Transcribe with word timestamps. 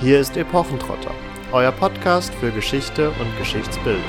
Hier 0.00 0.18
ist 0.18 0.36
Epochentrotter, 0.36 1.14
euer 1.52 1.70
Podcast 1.70 2.34
für 2.34 2.50
Geschichte 2.50 3.10
und 3.10 3.38
Geschichtsbildung. 3.38 4.02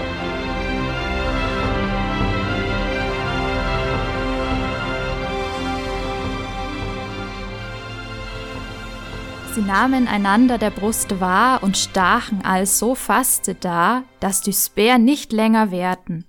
Sie 9.54 9.62
nahmen 9.62 10.08
einander 10.08 10.58
der 10.58 10.72
Brust 10.72 11.22
wahr 11.22 11.62
und 11.62 11.78
stachen 11.78 12.44
als 12.44 12.80
so 12.80 12.96
faste 12.96 13.54
da, 13.54 14.04
dass 14.20 14.42
die 14.42 14.54
Speer 14.54 14.98
nicht 14.98 15.32
länger 15.32 15.70
wehrten. 15.70 16.26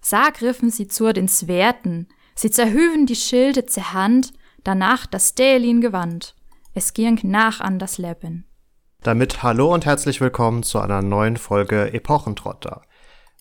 Sah 0.00 0.30
griffen 0.30 0.70
sie 0.70 0.88
zur 0.88 1.12
den 1.12 1.28
Swerten, 1.28 2.08
sie 2.34 2.50
zerhüven 2.50 3.04
die 3.06 3.16
Schilde 3.16 3.66
zerhand, 3.66 4.32
danach 4.64 5.06
das 5.06 5.34
Dälin 5.34 5.82
gewandt. 5.82 6.34
Es 6.72 6.94
ging 6.94 7.20
nach 7.22 7.60
an 7.60 7.78
das 7.78 7.98
Leben. 7.98 8.46
Damit 9.04 9.42
hallo 9.42 9.74
und 9.74 9.84
herzlich 9.84 10.22
willkommen 10.22 10.62
zu 10.62 10.80
einer 10.80 11.02
neuen 11.02 11.36
Folge 11.36 11.92
Epochentrotter. 11.92 12.80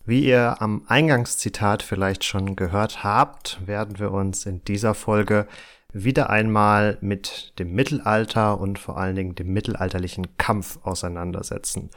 Wie 0.06 0.26
ihr 0.26 0.62
am 0.62 0.84
Eingangszitat 0.90 1.84
vielleicht 1.84 2.26
schon 2.26 2.58
gehört 2.58 3.06
habt, 3.06 3.66
werden 3.66 3.98
wir 3.98 4.12
uns 4.12 4.46
in 4.46 4.62
dieser 4.66 4.94
Folge 4.94 5.48
wieder 5.94 6.30
einmal 6.30 6.98
mit 7.00 7.54
dem 7.60 7.72
Mittelalter 7.72 8.60
und 8.60 8.78
vor 8.78 8.98
allen 8.98 9.16
Dingen 9.16 9.36
dem 9.36 9.54
mittelalterlichen 9.54 10.36
Kampf 10.36 10.80
auseinandersetzen. 10.84 11.92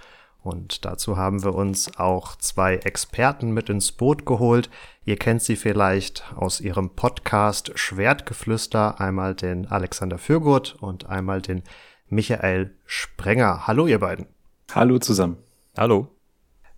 Und 0.44 0.84
dazu 0.84 1.16
haben 1.16 1.42
wir 1.42 1.56
uns 1.56 1.98
auch 1.98 2.36
zwei 2.36 2.76
Experten 2.76 3.50
mit 3.50 3.68
ins 3.68 3.90
Boot 3.90 4.24
geholt. 4.24 4.70
Ihr 5.04 5.16
kennt 5.16 5.42
sie 5.42 5.56
vielleicht 5.56 6.22
aus 6.36 6.60
ihrem 6.60 6.90
Podcast 6.90 7.72
Schwertgeflüster, 7.74 9.00
einmal 9.00 9.34
den 9.34 9.66
Alexander 9.66 10.18
Fürgut 10.18 10.76
und 10.78 11.08
einmal 11.08 11.42
den 11.42 11.64
Michael 12.08 12.72
Sprenger. 12.84 13.66
Hallo 13.66 13.86
ihr 13.86 13.98
beiden. 13.98 14.26
Hallo 14.72 14.98
zusammen. 14.98 15.38
Hallo. 15.76 16.08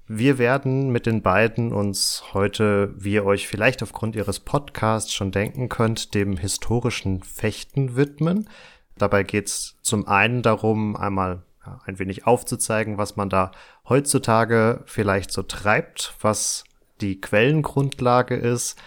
Wir 0.07 0.39
werden 0.39 0.89
mit 0.89 1.05
den 1.05 1.21
beiden 1.21 1.71
uns 1.71 2.25
heute, 2.33 2.95
wie 2.97 3.13
ihr 3.13 3.27
euch 3.27 3.47
vielleicht 3.47 3.83
aufgrund 3.83 4.17
ihres 4.17 4.41
Podcasts 4.41 5.13
schon 5.13 5.31
denken 5.31 5.69
könnt, 5.69 6.15
dem 6.15 6.39
historischen 6.39 7.23
Fechten 7.23 7.95
widmen. 7.95 8.49
Dabei 8.97 9.23
geht 9.23 9.49
es 9.49 9.77
zum 9.83 10.09
einen 10.09 10.41
darum, 10.41 10.97
einmal 10.97 11.43
ein 11.85 11.99
wenig 11.99 12.27
aufzuzeigen, 12.27 12.97
was 12.97 13.17
man 13.17 13.29
da 13.29 13.53
heutzutage 13.87 14.83
vielleicht 14.87 15.31
so 15.31 15.43
treibt, 15.43 16.15
was 16.23 16.65
die 17.03 17.21
Quellengrundlage 17.21 18.35
ist. 18.35 18.79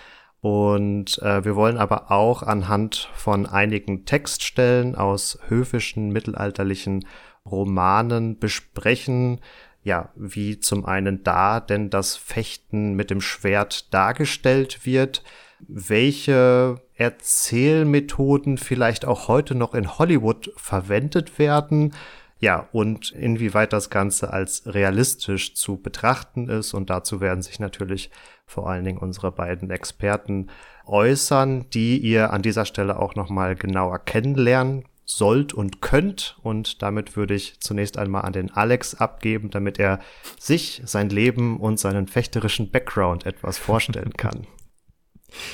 Und 0.42 1.20
äh, 1.20 1.46
wir 1.46 1.56
wollen 1.56 1.78
aber 1.78 2.12
auch 2.12 2.42
anhand 2.42 3.10
von 3.14 3.46
einigen 3.46 4.06
Textstellen 4.06 4.96
aus 4.96 5.38
höfischen 5.48 6.10
mittelalterlichen 6.10 7.06
Romanen 7.46 8.40
besprechen, 8.40 9.40
ja, 9.84 10.10
wie 10.16 10.60
zum 10.60 10.86
einen 10.86 11.24
da 11.24 11.60
denn 11.60 11.90
das 11.90 12.16
Fechten 12.16 12.96
mit 12.96 13.10
dem 13.10 13.22
Schwert 13.22 13.94
dargestellt 13.94 14.86
wird, 14.86 15.24
welche 15.68 16.82
Erzählmethoden 16.96 18.58
vielleicht 18.58 19.06
auch 19.06 19.28
heute 19.28 19.56
noch 19.56 19.74
in 19.76 19.98
Hollywood 19.98 20.52
verwendet 20.56 21.38
werden, 21.40 21.94
ja, 22.42 22.68
und 22.72 23.12
inwieweit 23.12 23.72
das 23.72 23.92
Ganze 23.92 24.34
als 24.34 24.64
realistisch 24.66 25.54
zu 25.54 25.78
betrachten 25.78 26.50
ist. 26.50 26.74
Und 26.74 26.90
dazu 26.90 27.22
werden 27.22 27.44
sich 27.44 27.60
natürlich 27.60 28.10
vor 28.48 28.68
allen 28.68 28.84
Dingen 28.84 28.98
unsere 28.98 29.32
beiden 29.32 29.70
Experten 29.70 30.48
äußern, 30.88 31.70
die 31.70 32.00
ihr 32.00 32.34
an 32.34 32.42
dieser 32.42 32.66
Stelle 32.66 32.98
auch 32.98 33.14
nochmal 33.14 33.56
genauer 33.56 34.00
kennenlernen 34.00 34.86
sollt 35.06 35.54
und 35.54 35.84
könnt. 35.84 36.40
Und 36.42 36.82
damit 36.82 37.16
würde 37.16 37.36
ich 37.36 37.60
zunächst 37.60 38.00
einmal 38.00 38.24
an 38.24 38.34
den 38.34 38.50
Alex 38.50 38.96
abgeben, 38.96 39.52
damit 39.52 39.78
er 39.78 40.00
sich, 40.40 40.82
sein 40.84 41.10
Leben 41.10 41.60
und 41.60 41.80
seinen 41.80 42.08
fechterischen 42.08 42.72
Background 42.72 43.28
etwas 43.28 43.60
vorstellen 43.60 44.14
kann. 44.14 44.48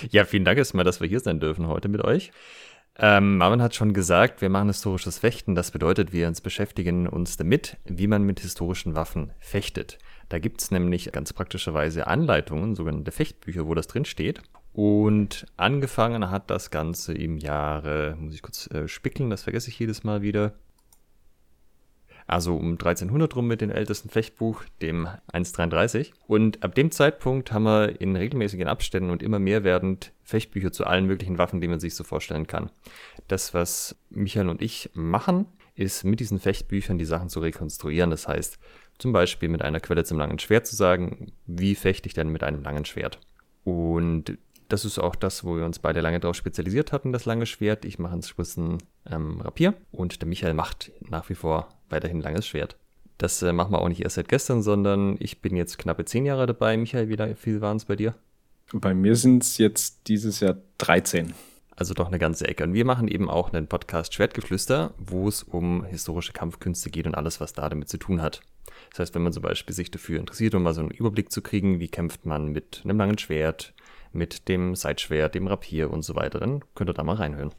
Ja, 0.10 0.26
vielen 0.26 0.44
Dank 0.44 0.58
erstmal, 0.58 0.86
dass 0.86 1.02
wir 1.02 1.08
hier 1.08 1.20
sein 1.20 1.40
dürfen 1.40 1.68
heute 1.68 1.88
mit 1.88 2.04
euch. 2.04 2.32
Ähm, 3.00 3.38
Marvin 3.38 3.62
hat 3.62 3.76
schon 3.76 3.94
gesagt, 3.94 4.42
wir 4.42 4.50
machen 4.50 4.70
historisches 4.70 5.20
Fechten. 5.20 5.54
Das 5.54 5.72
bedeutet, 5.72 6.14
wir 6.14 6.28
uns 6.28 6.42
beschäftigen 6.42 7.08
uns 7.08 7.38
damit, 7.38 7.78
wie 7.86 8.08
man 8.08 8.24
mit 8.24 8.40
historischen 8.40 8.96
Waffen 8.96 9.32
fechtet. 9.40 10.00
Da 10.30 10.40
gibt 10.40 10.62
es 10.62 10.72
nämlich 10.72 11.12
ganz 11.12 11.32
praktischerweise 11.32 12.08
Anleitungen, 12.08 12.76
sogenannte 12.76 13.12
Fechtbücher, 13.12 13.68
wo 13.68 13.76
das 13.76 13.88
drin 13.88 14.06
steht. 14.06 14.42
Und 14.74 15.46
angefangen 15.58 16.30
hat 16.30 16.50
das 16.50 16.72
Ganze 16.72 17.14
im 17.14 17.38
Jahre, 17.38 18.16
muss 18.20 18.34
ich 18.34 18.42
kurz 18.42 18.68
äh, 18.72 18.88
spickeln, 18.88 19.30
das 19.30 19.44
vergesse 19.44 19.70
ich 19.70 19.80
jedes 19.80 20.04
Mal 20.04 20.22
wieder. 20.22 20.54
Also 22.28 22.56
um 22.56 22.74
1300 22.74 23.36
rum 23.38 23.48
mit 23.48 23.62
dem 23.62 23.72
ältesten 23.72 24.10
Fechtbuch, 24.10 24.64
dem 24.82 25.08
133. 25.32 26.14
Und 26.28 26.62
ab 26.62 26.76
dem 26.76 26.92
Zeitpunkt 26.92 27.54
haben 27.54 27.64
wir 27.64 28.02
in 28.02 28.16
regelmäßigen 28.16 28.68
Abständen 28.68 29.10
und 29.10 29.24
immer 29.24 29.40
mehr 29.40 29.64
werdend 29.64 30.12
Fechtbücher 30.24 30.74
zu 30.74 30.86
allen 30.86 31.06
möglichen 31.06 31.38
Waffen, 31.38 31.62
die 31.62 31.70
man 31.70 31.80
sich 31.80 31.96
so 31.96 32.04
vorstellen 32.04 32.46
kann. 32.46 32.70
Das, 33.30 33.54
was 33.54 33.96
Michael 34.10 34.50
und 34.50 34.62
ich 34.62 34.90
machen, 34.94 35.46
ist 35.76 36.04
mit 36.04 36.20
diesen 36.20 36.40
Fechtbüchern 36.40 36.98
die 36.98 37.06
Sachen 37.06 37.30
zu 37.30 37.40
rekonstruieren. 37.40 38.10
Das 38.10 38.28
heißt, 38.28 38.60
zum 38.98 39.14
Beispiel 39.14 39.48
mit 39.48 39.62
einer 39.62 39.80
Quelle 39.80 40.04
zum 40.04 40.18
langen 40.18 40.40
Schwert 40.40 40.68
zu 40.68 40.76
sagen, 40.76 41.32
wie 41.46 41.76
fechte 41.76 42.08
ich 42.08 42.14
denn 42.14 42.30
mit 42.30 42.44
einem 42.44 42.62
langen 42.62 42.84
Schwert? 42.84 43.20
Und 43.64 44.38
das 44.70 44.86
ist 44.86 45.00
auch 45.00 45.16
das, 45.16 45.44
wo 45.44 45.56
wir 45.56 45.66
uns 45.66 45.80
beide 45.80 46.02
lange 46.02 46.20
darauf 46.20 46.36
spezialisiert 46.36 46.92
hatten, 46.92 47.14
das 47.14 47.26
lange 47.26 47.46
Schwert. 47.46 47.86
Ich 47.86 48.00
mache 48.00 48.16
inzwischen 48.16 48.78
ähm, 49.10 49.42
Rapier 49.42 49.74
und 49.92 50.22
der 50.22 50.28
Michael 50.28 50.54
macht 50.54 50.92
nach 51.10 51.30
wie 51.30 51.36
vor 51.36 51.70
weiterhin 51.90 52.22
langes 52.22 52.48
Schwert. 52.48 52.78
Das 53.18 53.42
äh, 53.42 53.54
machen 53.54 53.72
wir 53.72 53.82
auch 53.82 53.90
nicht 53.90 54.02
erst 54.02 54.16
seit 54.16 54.28
gestern, 54.28 54.62
sondern 54.62 55.16
ich 55.20 55.42
bin 55.42 55.56
jetzt 55.56 55.78
knappe 55.78 56.06
zehn 56.06 56.26
Jahre 56.26 56.46
dabei. 56.46 56.78
Michael, 56.78 57.10
wie 57.10 57.36
viel 57.36 57.62
waren 57.62 57.78
es 57.78 57.86
bei 57.86 57.96
dir? 57.96 58.14
Bei 58.74 58.94
mir 58.94 59.16
sind 59.16 59.44
es 59.44 59.58
jetzt 59.58 60.08
dieses 60.08 60.42
Jahr 60.42 60.58
13. 60.78 61.34
Also 61.76 61.94
doch 61.94 62.08
eine 62.08 62.20
ganze 62.20 62.48
Ecke. 62.48 62.64
Und 62.64 62.74
wir 62.74 62.86
machen 62.86 63.08
eben 63.08 63.30
auch 63.30 63.54
einen 63.54 63.68
Podcast 63.68 64.14
Schwertgeflüster, 64.14 64.94
wo 64.98 65.28
es 65.28 65.44
um 65.44 65.86
historische 65.86 66.34
Kampfkünste 66.34 66.90
geht 66.90 67.08
und 67.08 67.16
alles, 67.16 67.40
was 67.40 67.54
da 67.54 67.70
damit 67.70 67.88
zu 67.88 67.98
tun 67.98 68.22
hat. 68.22 68.42
Das 68.90 69.00
heißt, 69.00 69.16
wenn 69.16 69.24
man 69.24 69.34
zum 69.34 69.44
Beispiel 69.44 69.76
sich 69.76 69.92
dafür 69.92 70.20
interessiert, 70.20 70.56
um 70.56 70.64
mal 70.64 70.74
so 70.74 70.82
einen 70.82 70.92
Überblick 70.92 71.32
zu 71.32 71.42
kriegen, 71.42 71.80
wie 71.80 71.88
kämpft 71.88 72.26
man 72.26 72.52
mit 72.52 72.82
einem 72.84 72.98
langen 72.98 73.18
Schwert, 73.18 73.74
mit 74.12 74.48
dem 74.48 74.76
Seitschwert, 74.76 75.36
dem 75.36 75.48
Rapier 75.48 75.92
und 75.92 76.04
so 76.04 76.16
weiter, 76.16 76.40
dann 76.40 76.64
könnt 76.76 76.90
ihr 76.90 76.94
da 76.94 77.04
mal 77.04 77.16
reinhören. 77.16 77.52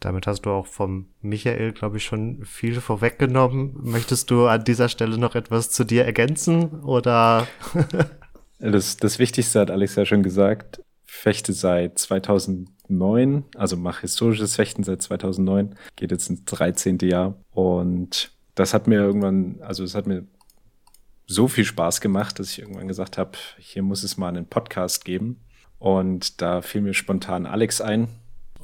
Damit 0.00 0.26
hast 0.26 0.42
du 0.42 0.50
auch 0.50 0.66
vom 0.66 1.06
Michael, 1.22 1.72
glaube 1.72 1.96
ich, 1.96 2.04
schon 2.04 2.44
viel 2.44 2.80
vorweggenommen. 2.80 3.74
Möchtest 3.82 4.30
du 4.30 4.46
an 4.46 4.62
dieser 4.62 4.88
Stelle 4.88 5.16
noch 5.16 5.34
etwas 5.34 5.70
zu 5.70 5.84
dir 5.84 6.04
ergänzen 6.04 6.82
oder? 6.82 7.46
das, 8.58 8.98
das 8.98 9.18
Wichtigste 9.18 9.60
hat 9.60 9.70
Alex 9.70 9.94
ja 9.94 10.04
schon 10.04 10.22
gesagt. 10.22 10.82
Fechte 11.06 11.54
seit 11.54 11.98
2009, 11.98 13.44
also 13.56 13.76
mache 13.78 14.02
historisches 14.02 14.56
Fechten 14.56 14.82
seit 14.82 15.00
2009, 15.00 15.76
geht 15.96 16.10
jetzt 16.10 16.28
ins 16.28 16.44
13. 16.44 16.98
Jahr. 16.98 17.34
Und 17.52 18.32
das 18.54 18.74
hat 18.74 18.86
mir 18.86 19.00
irgendwann, 19.00 19.60
also 19.62 19.82
es 19.82 19.94
hat 19.94 20.06
mir 20.06 20.26
so 21.26 21.48
viel 21.48 21.64
Spaß 21.64 22.00
gemacht, 22.00 22.38
dass 22.38 22.50
ich 22.50 22.60
irgendwann 22.60 22.88
gesagt 22.88 23.18
habe, 23.18 23.32
hier 23.58 23.82
muss 23.82 24.02
es 24.02 24.16
mal 24.16 24.28
einen 24.28 24.46
Podcast 24.46 25.04
geben. 25.04 25.40
Und 25.78 26.40
da 26.40 26.62
fiel 26.62 26.80
mir 26.80 26.94
spontan 26.94 27.46
Alex 27.46 27.80
ein. 27.80 28.08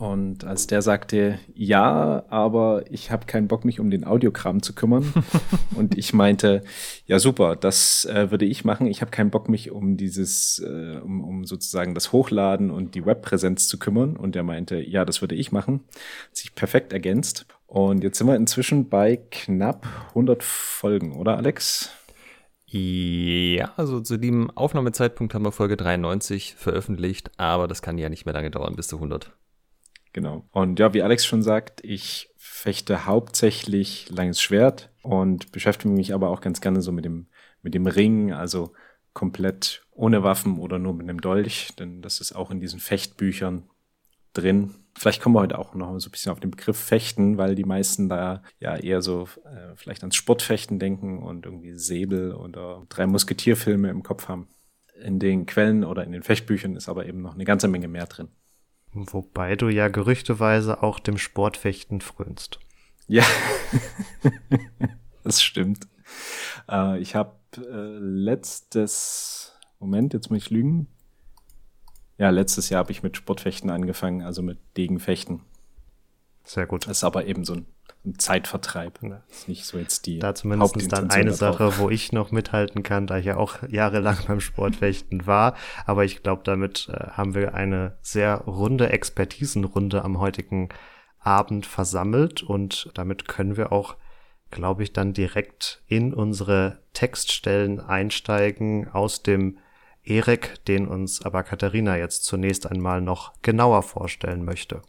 Und 0.02 0.44
als 0.44 0.66
der 0.66 0.82
sagte, 0.82 1.38
ja, 1.54 2.24
aber 2.28 2.82
ich 2.90 3.12
habe 3.12 3.26
keinen 3.26 3.46
Bock, 3.46 3.64
mich 3.64 3.78
um 3.78 3.88
den 3.88 4.04
Audiokram 4.04 4.60
zu 4.60 4.74
kümmern. 4.74 5.12
und 5.76 5.96
ich 5.96 6.12
meinte, 6.12 6.62
ja 7.06 7.20
super, 7.20 7.54
das 7.54 8.04
äh, 8.06 8.30
würde 8.32 8.44
ich 8.44 8.64
machen. 8.64 8.88
Ich 8.88 9.00
habe 9.00 9.12
keinen 9.12 9.30
Bock, 9.30 9.48
mich 9.48 9.70
um 9.70 9.96
dieses, 9.96 10.58
äh, 10.58 10.96
um, 10.96 11.22
um 11.22 11.44
sozusagen 11.44 11.94
das 11.94 12.10
Hochladen 12.10 12.72
und 12.72 12.96
die 12.96 13.06
Webpräsenz 13.06 13.68
zu 13.68 13.78
kümmern. 13.78 14.16
Und 14.16 14.34
er 14.34 14.42
meinte, 14.42 14.80
ja, 14.80 15.04
das 15.04 15.20
würde 15.20 15.36
ich 15.36 15.52
machen. 15.52 15.84
Hat 16.28 16.36
sich 16.36 16.54
perfekt 16.56 16.92
ergänzt. 16.92 17.46
Und 17.68 18.02
jetzt 18.02 18.18
sind 18.18 18.26
wir 18.26 18.34
inzwischen 18.34 18.88
bei 18.88 19.20
knapp 19.30 19.86
100 20.08 20.42
Folgen, 20.42 21.12
oder 21.12 21.36
Alex? 21.36 21.90
Ja, 22.74 23.74
also 23.76 24.00
zu 24.00 24.16
dem 24.16 24.50
Aufnahmezeitpunkt 24.50 25.34
haben 25.34 25.44
wir 25.44 25.52
Folge 25.52 25.76
93 25.76 26.54
veröffentlicht, 26.54 27.30
aber 27.36 27.68
das 27.68 27.82
kann 27.82 27.98
ja 27.98 28.08
nicht 28.08 28.24
mehr 28.24 28.32
lange 28.32 28.50
dauern 28.50 28.76
bis 28.76 28.88
zu 28.88 28.96
100. 28.96 29.30
Genau. 30.14 30.48
Und 30.52 30.78
ja, 30.78 30.94
wie 30.94 31.02
Alex 31.02 31.26
schon 31.26 31.42
sagt, 31.42 31.84
ich 31.84 32.30
fechte 32.38 33.04
hauptsächlich 33.04 34.08
langes 34.08 34.40
Schwert 34.40 34.90
und 35.02 35.52
beschäftige 35.52 35.92
mich 35.92 36.14
aber 36.14 36.30
auch 36.30 36.40
ganz 36.40 36.62
gerne 36.62 36.80
so 36.80 36.92
mit 36.92 37.04
dem, 37.04 37.26
mit 37.60 37.74
dem 37.74 37.86
Ring, 37.86 38.32
also 38.32 38.72
komplett 39.12 39.86
ohne 39.90 40.22
Waffen 40.22 40.58
oder 40.58 40.78
nur 40.78 40.94
mit 40.94 41.10
einem 41.10 41.20
Dolch, 41.20 41.74
denn 41.78 42.00
das 42.00 42.22
ist 42.22 42.32
auch 42.32 42.50
in 42.50 42.60
diesen 42.60 42.80
Fechtbüchern 42.80 43.68
drin. 44.32 44.74
Vielleicht 44.94 45.22
kommen 45.22 45.34
wir 45.34 45.40
heute 45.40 45.58
auch 45.58 45.74
noch 45.74 45.98
so 45.98 46.08
ein 46.08 46.10
bisschen 46.12 46.32
auf 46.32 46.40
den 46.40 46.50
Begriff 46.50 46.78
Fechten, 46.78 47.38
weil 47.38 47.54
die 47.54 47.64
meisten 47.64 48.08
da 48.08 48.42
ja 48.60 48.76
eher 48.76 49.00
so 49.00 49.28
äh, 49.44 49.74
vielleicht 49.74 50.02
ans 50.02 50.16
Sportfechten 50.16 50.78
denken 50.78 51.22
und 51.22 51.46
irgendwie 51.46 51.74
Säbel 51.74 52.34
oder 52.34 52.86
drei 52.88 53.06
Musketierfilme 53.06 53.88
im 53.88 54.02
Kopf 54.02 54.28
haben. 54.28 54.48
In 55.02 55.18
den 55.18 55.46
Quellen 55.46 55.84
oder 55.84 56.04
in 56.04 56.12
den 56.12 56.22
Fechtbüchern 56.22 56.76
ist 56.76 56.88
aber 56.88 57.06
eben 57.06 57.22
noch 57.22 57.34
eine 57.34 57.44
ganze 57.44 57.68
Menge 57.68 57.88
mehr 57.88 58.06
drin. 58.06 58.28
Wobei 58.92 59.56
du 59.56 59.68
ja 59.68 59.88
gerüchteweise 59.88 60.82
auch 60.82 61.00
dem 61.00 61.16
Sportfechten 61.16 62.02
frönst. 62.02 62.60
Ja. 63.08 63.24
das 65.24 65.42
stimmt. 65.42 65.88
Äh, 66.68 67.00
ich 67.00 67.14
habe 67.14 67.36
äh, 67.56 67.98
letztes, 67.98 69.54
Moment, 69.78 70.12
jetzt 70.12 70.30
muss 70.30 70.42
ich 70.42 70.50
lügen. 70.50 70.88
Ja, 72.18 72.30
letztes 72.30 72.68
Jahr 72.68 72.80
habe 72.80 72.92
ich 72.92 73.02
mit 73.02 73.16
Sportfechten 73.16 73.70
angefangen, 73.70 74.22
also 74.22 74.42
mit 74.42 74.58
Degenfechten. 74.76 75.40
Sehr 76.44 76.66
gut. 76.66 76.86
Das 76.86 76.98
ist 76.98 77.04
aber 77.04 77.26
eben 77.26 77.44
so 77.44 77.54
ein, 77.54 77.66
ein 78.04 78.18
Zeitvertreib. 78.18 79.02
Ja. 79.02 79.22
Das 79.28 79.38
ist 79.38 79.48
nicht 79.48 79.64
so 79.64 79.78
jetzt 79.78 80.06
die. 80.06 80.18
Da 80.18 80.34
zumindest 80.34 80.92
dann 80.92 81.10
eine 81.10 81.32
Sache, 81.32 81.78
wo 81.78 81.88
ich 81.88 82.12
noch 82.12 82.32
mithalten 82.32 82.82
kann, 82.82 83.06
da 83.06 83.18
ich 83.18 83.26
ja 83.26 83.36
auch 83.36 83.56
jahrelang 83.68 84.18
beim 84.26 84.40
Sportfechten 84.40 85.26
war. 85.26 85.54
Aber 85.86 86.04
ich 86.04 86.22
glaube, 86.22 86.42
damit 86.44 86.88
äh, 86.88 87.10
haben 87.10 87.34
wir 87.34 87.54
eine 87.54 87.96
sehr 88.02 88.38
runde 88.38 88.90
Expertisenrunde 88.90 90.04
am 90.04 90.18
heutigen 90.18 90.68
Abend 91.20 91.66
versammelt 91.66 92.42
und 92.42 92.90
damit 92.94 93.28
können 93.28 93.56
wir 93.56 93.70
auch, 93.70 93.96
glaube 94.50 94.82
ich, 94.82 94.92
dann 94.92 95.12
direkt 95.12 95.82
in 95.86 96.12
unsere 96.12 96.80
Textstellen 96.92 97.78
einsteigen 97.78 98.88
aus 98.88 99.22
dem 99.22 99.58
Erik, 100.04 100.64
den 100.66 100.88
uns 100.88 101.24
aber 101.24 101.42
Katharina 101.42 101.96
jetzt 101.96 102.24
zunächst 102.24 102.70
einmal 102.70 103.00
noch 103.00 103.32
genauer 103.42 103.82
vorstellen 103.82 104.44
möchte. 104.44 104.82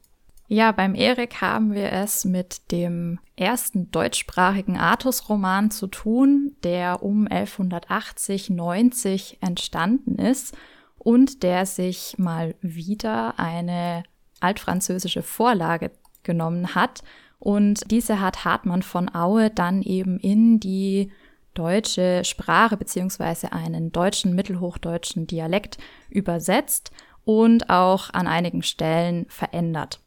Ja, 0.47 0.71
beim 0.71 0.93
Erik 0.93 1.41
haben 1.41 1.73
wir 1.73 1.91
es 1.91 2.25
mit 2.25 2.71
dem 2.71 3.17
ersten 3.35 3.89
deutschsprachigen 3.91 4.77
Artus-Roman 4.77 5.71
zu 5.71 5.87
tun, 5.87 6.55
der 6.63 7.01
um 7.01 7.27
1180-90 7.27 9.37
entstanden 9.41 10.15
ist 10.15 10.55
und 10.97 11.43
der 11.43 11.65
sich 11.65 12.17
mal 12.17 12.55
wieder 12.61 13.39
eine 13.39 14.03
altfranzösische 14.41 15.23
Vorlage 15.23 15.91
genommen 16.23 16.75
hat. 16.75 17.03
Und 17.39 17.89
diese 17.91 18.19
hat 18.19 18.43
Hartmann 18.45 18.83
von 18.83 19.13
Aue 19.13 19.49
dann 19.49 19.81
eben 19.81 20.19
in 20.19 20.59
die 20.59 21.11
deutsche 21.53 22.23
Sprache 22.23 22.77
beziehungsweise 22.77 23.51
einen 23.51 23.91
deutschen 23.91 24.35
mittelhochdeutschen 24.35 25.27
Dialekt 25.27 25.77
übersetzt 26.09 26.91
und 27.25 27.69
auch 27.69 28.09
an 28.11 28.27
einigen 28.27 28.63
Stellen 28.63 29.25
verändert. 29.29 29.99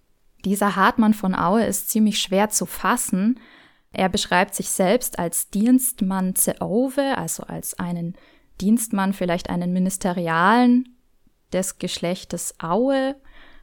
Dieser 0.44 0.76
Hartmann 0.76 1.14
von 1.14 1.34
Aue 1.34 1.64
ist 1.64 1.90
ziemlich 1.90 2.20
schwer 2.20 2.50
zu 2.50 2.66
fassen. 2.66 3.40
Er 3.92 4.08
beschreibt 4.08 4.54
sich 4.54 4.68
selbst 4.68 5.18
als 5.18 5.50
Dienstmann 5.50 6.34
Zeove, 6.34 7.16
also 7.16 7.42
als 7.44 7.78
einen 7.78 8.16
Dienstmann, 8.60 9.12
vielleicht 9.12 9.50
einen 9.50 9.72
Ministerialen 9.72 10.96
des 11.52 11.78
Geschlechtes 11.78 12.54
Aue. 12.60 13.16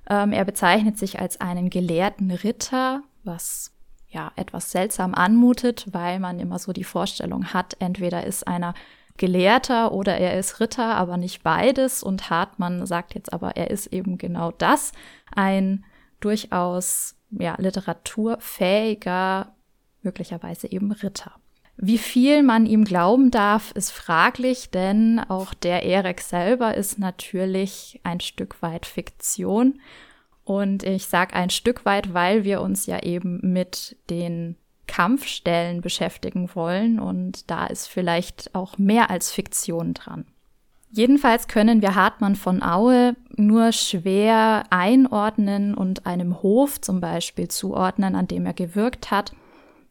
Ähm, 0.10 0.34
er 0.34 0.46
bezeichnet 0.46 0.98
sich 0.98 1.20
als 1.20 1.40
einen 1.40 1.70
gelehrten 1.70 2.32
Ritter, 2.32 3.04
was 3.24 3.73
ja 4.14 4.32
etwas 4.36 4.72
seltsam 4.72 5.14
anmutet, 5.14 5.88
weil 5.92 6.20
man 6.20 6.40
immer 6.40 6.60
so 6.60 6.74
die 6.74 6.84
Vorstellung 6.84 7.54
hat, 7.54 7.76
entweder 7.80 8.26
ist 8.26 8.48
einer 8.48 8.74
Gelehrter 9.18 9.92
oder 9.92 10.18
er 10.18 10.38
ist 10.40 10.60
Ritter, 10.60 10.96
aber 10.96 11.18
nicht 11.18 11.44
beides. 11.44 12.02
Und 12.02 12.30
Hartmann 12.30 12.86
sagt 12.86 13.14
jetzt 13.14 13.32
aber, 13.32 13.56
er 13.56 13.70
ist 13.70 13.88
eben 13.88 14.18
genau 14.18 14.52
das, 14.52 14.92
ein 15.36 15.86
durchaus 16.20 17.16
ja, 17.32 17.56
literaturfähiger, 17.58 19.54
möglicherweise 20.02 20.72
eben 20.72 20.92
Ritter. 20.92 21.34
Wie 21.76 21.98
viel 21.98 22.44
man 22.44 22.66
ihm 22.66 22.84
glauben 22.84 23.32
darf, 23.32 23.72
ist 23.72 23.92
fraglich, 23.92 24.70
denn 24.70 25.20
auch 25.20 25.54
der 25.54 25.84
Erik 25.84 26.22
selber 26.22 26.76
ist 26.76 27.00
natürlich 27.00 28.00
ein 28.04 28.20
Stück 28.20 28.62
weit 28.62 28.86
Fiktion. 28.86 29.80
Und 30.44 30.84
ich 30.84 31.06
sage 31.06 31.36
ein 31.36 31.50
Stück 31.50 31.86
weit, 31.86 32.14
weil 32.14 32.44
wir 32.44 32.62
uns 32.62 32.86
ja 32.86 33.02
eben 33.02 33.40
mit 33.42 33.96
den 34.10 34.58
Kampfstellen 34.88 35.82
beschäftigen 35.82 36.50
wollen 36.54 37.00
und 37.00 37.50
da 37.50 37.66
ist 37.66 37.88
vielleicht 37.88 38.54
auch 38.54 38.78
mehr 38.78 39.10
als 39.10 39.32
Fiktion 39.32 39.94
dran. 39.94 40.26
Jedenfalls 40.92 41.48
können 41.48 41.82
wir 41.82 41.96
Hartmann 41.96 42.36
von 42.36 42.62
Aue 42.62 43.16
nur 43.36 43.72
schwer 43.72 44.66
einordnen 44.70 45.74
und 45.74 46.06
einem 46.06 46.44
Hof 46.44 46.80
zum 46.80 47.02
Beispiel 47.02 47.48
zuordnen, 47.48 48.16
an 48.16 48.28
dem 48.28 48.46
er 48.46 48.54
gewirkt 48.54 49.10
hat. 49.10 49.34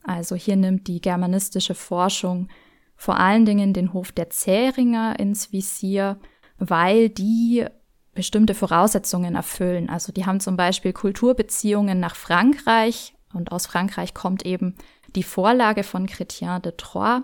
Also 0.04 0.36
hier 0.36 0.54
nimmt 0.54 0.86
die 0.86 1.00
germanistische 1.00 1.74
Forschung 1.74 2.48
vor 2.94 3.18
allen 3.18 3.44
Dingen 3.44 3.72
den 3.72 3.92
Hof 3.92 4.12
der 4.12 4.30
Zähringer 4.30 5.18
ins 5.18 5.50
Visier, 5.50 6.20
weil 6.58 7.08
die 7.08 7.66
bestimmte 8.14 8.54
Voraussetzungen 8.54 9.34
erfüllen. 9.34 9.88
Also 9.88 10.12
die 10.12 10.26
haben 10.26 10.40
zum 10.40 10.56
Beispiel 10.56 10.92
Kulturbeziehungen 10.92 11.98
nach 11.98 12.16
Frankreich 12.16 13.14
und 13.32 13.52
aus 13.52 13.66
Frankreich 13.66 14.14
kommt 14.14 14.44
eben 14.44 14.74
die 15.14 15.22
Vorlage 15.22 15.82
von 15.82 16.06
Chrétien 16.06 16.60
de 16.60 16.72
Troyes. 16.76 17.22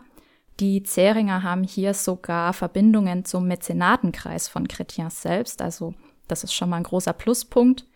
Die 0.61 0.83
Zähringer 0.83 1.43
haben 1.43 1.63
hier 1.63 1.95
sogar 1.95 2.53
Verbindungen 2.53 3.25
zum 3.25 3.47
Mäzenatenkreis 3.47 4.49
von 4.49 4.67
Chrétien 4.67 5.11
selbst, 5.11 5.63
also 5.63 5.95
das 6.27 6.45
ist 6.45 6.53
schon 6.53 6.71
mal 6.71 6.79
ein 6.79 6.83
großer 6.83 7.13
Pluspunkt. 7.13 7.87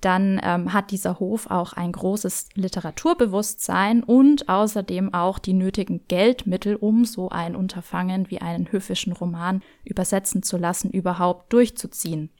Dann 0.00 0.40
ähm, 0.42 0.72
hat 0.72 0.90
dieser 0.90 1.18
Hof 1.18 1.50
auch 1.50 1.72
ein 1.72 1.92
großes 1.92 2.50
Literaturbewusstsein 2.54 4.02
und 4.02 4.48
außerdem 4.48 5.14
auch 5.14 5.38
die 5.38 5.54
nötigen 5.54 6.06
Geldmittel, 6.08 6.76
um 6.76 7.04
so 7.04 7.28
ein 7.30 7.56
Unterfangen 7.56 8.30
wie 8.30 8.40
einen 8.40 8.70
höfischen 8.70 9.12
Roman 9.12 9.62
übersetzen 9.84 10.42
zu 10.42 10.56
lassen, 10.56 10.90
überhaupt 10.90 11.52
durchzuziehen. 11.52 12.30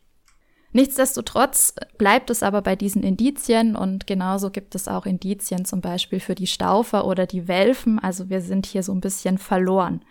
Nichtsdestotrotz 0.73 1.75
bleibt 1.97 2.29
es 2.29 2.43
aber 2.43 2.61
bei 2.61 2.77
diesen 2.77 3.03
Indizien 3.03 3.77
und 3.77 4.07
genauso 4.07 4.51
gibt 4.51 4.75
es 4.75 4.89
auch 4.89 5.07
Indizien 5.07 5.65
zum 5.65 5.81
Beispiel 5.81 6.21
für 6.21 6.35
die 6.35 6.47
Staufer 6.47 7.07
oder 7.07 7.27
die 7.27 7.49
Welfen. 7.49 7.99
Also 7.99 8.29
wir 8.29 8.43
sind 8.43 8.67
hier 8.67 8.83
so 8.83 8.93
ein 8.93 9.01
bisschen 9.01 9.39
verloren. 9.39 10.03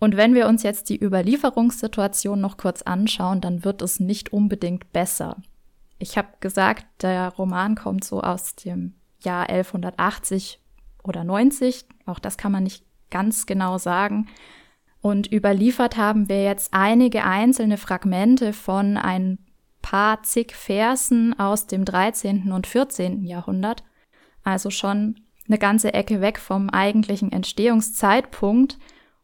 Und 0.00 0.16
wenn 0.16 0.34
wir 0.34 0.48
uns 0.48 0.64
jetzt 0.64 0.88
die 0.88 1.00
Überlieferungssituation 1.00 2.40
noch 2.40 2.56
kurz 2.56 2.82
anschauen, 2.82 3.40
dann 3.40 3.64
wird 3.64 3.80
es 3.80 4.00
nicht 4.00 4.32
unbedingt 4.32 4.92
besser. 4.92 5.36
Ich 5.98 6.18
habe 6.18 6.28
gesagt, 6.40 6.86
der 7.02 7.28
Roman 7.30 7.74
kommt 7.74 8.04
so 8.04 8.20
aus 8.20 8.54
dem 8.56 8.94
Jahr 9.22 9.48
1180 9.48 10.60
oder 11.02 11.24
90. 11.24 11.86
Auch 12.06 12.18
das 12.18 12.36
kann 12.36 12.52
man 12.52 12.64
nicht 12.64 12.84
ganz 13.10 13.46
genau 13.46 13.78
sagen. 13.78 14.28
Und 15.00 15.30
überliefert 15.30 15.96
haben 15.96 16.28
wir 16.28 16.42
jetzt 16.42 16.72
einige 16.72 17.24
einzelne 17.24 17.76
Fragmente 17.76 18.52
von 18.52 18.96
ein 18.96 19.38
paar 19.82 20.22
zig 20.22 20.54
Versen 20.54 21.38
aus 21.38 21.66
dem 21.66 21.84
13. 21.84 22.50
und 22.52 22.66
14. 22.66 23.22
Jahrhundert. 23.24 23.84
Also 24.42 24.70
schon 24.70 25.20
eine 25.46 25.58
ganze 25.58 25.92
Ecke 25.92 26.22
weg 26.22 26.38
vom 26.38 26.70
eigentlichen 26.70 27.30
Entstehungszeitpunkt. 27.32 28.78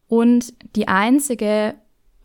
Und 0.07 0.53
die 0.77 0.87
einzige 0.87 1.77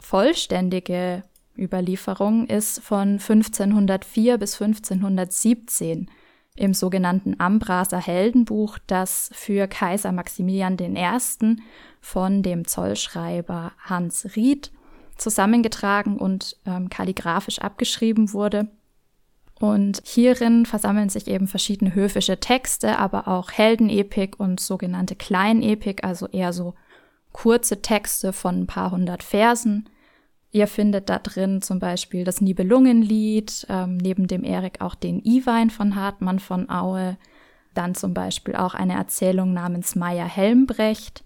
vollständige 0.01 1.23
Überlieferung 1.57 2.47
ist 2.47 2.81
von 2.81 3.19
1504 3.19 4.37
bis 4.37 4.61
1517 4.61 6.09
im 6.55 6.73
sogenannten 6.73 7.39
Ambraser 7.39 7.99
Heldenbuch, 7.99 8.77
das 8.87 9.29
für 9.33 9.67
Kaiser 9.67 10.11
Maximilian 10.11 10.77
I. 10.79 11.57
von 11.99 12.43
dem 12.43 12.65
Zollschreiber 12.65 13.73
Hans 13.79 14.35
Ried 14.35 14.71
zusammengetragen 15.17 16.17
und 16.17 16.57
ähm, 16.65 16.89
kalligraphisch 16.89 17.59
abgeschrieben 17.59 18.33
wurde. 18.33 18.67
Und 19.59 20.01
hierin 20.03 20.65
versammeln 20.65 21.09
sich 21.09 21.27
eben 21.27 21.47
verschiedene 21.47 21.95
höfische 21.95 22.39
Texte, 22.39 22.99
aber 22.99 23.27
auch 23.27 23.51
Heldenepik 23.51 24.39
und 24.39 24.59
sogenannte 24.59 25.15
Kleinepik, 25.15 26.03
also 26.03 26.27
eher 26.27 26.51
so 26.51 26.73
kurze 27.31 27.81
Texte 27.81 28.33
von 28.33 28.61
ein 28.61 28.67
paar 28.67 28.91
hundert 28.91 29.23
Versen. 29.23 29.89
Ihr 30.55 30.67
findet 30.67 31.09
da 31.09 31.19
drin 31.19 31.61
zum 31.61 31.79
Beispiel 31.79 32.23
das 32.23 32.39
Nibelungenlied, 32.39 33.67
ähm, 33.67 33.97
neben 33.97 34.25
dem 34.25 34.45
Erik 34.45 34.79
auch 34.79 34.95
den 34.95 35.21
Iwein 35.21 35.69
von 35.69 35.97
Hartmann 35.97 36.39
von 36.39 36.69
Aue, 36.69 37.17
dann 37.73 37.93
zum 37.93 38.13
Beispiel 38.13 38.55
auch 38.55 38.73
eine 38.73 38.93
Erzählung 38.93 39.51
namens 39.51 39.97
Meier 39.97 40.25
Helmbrecht 40.25 41.25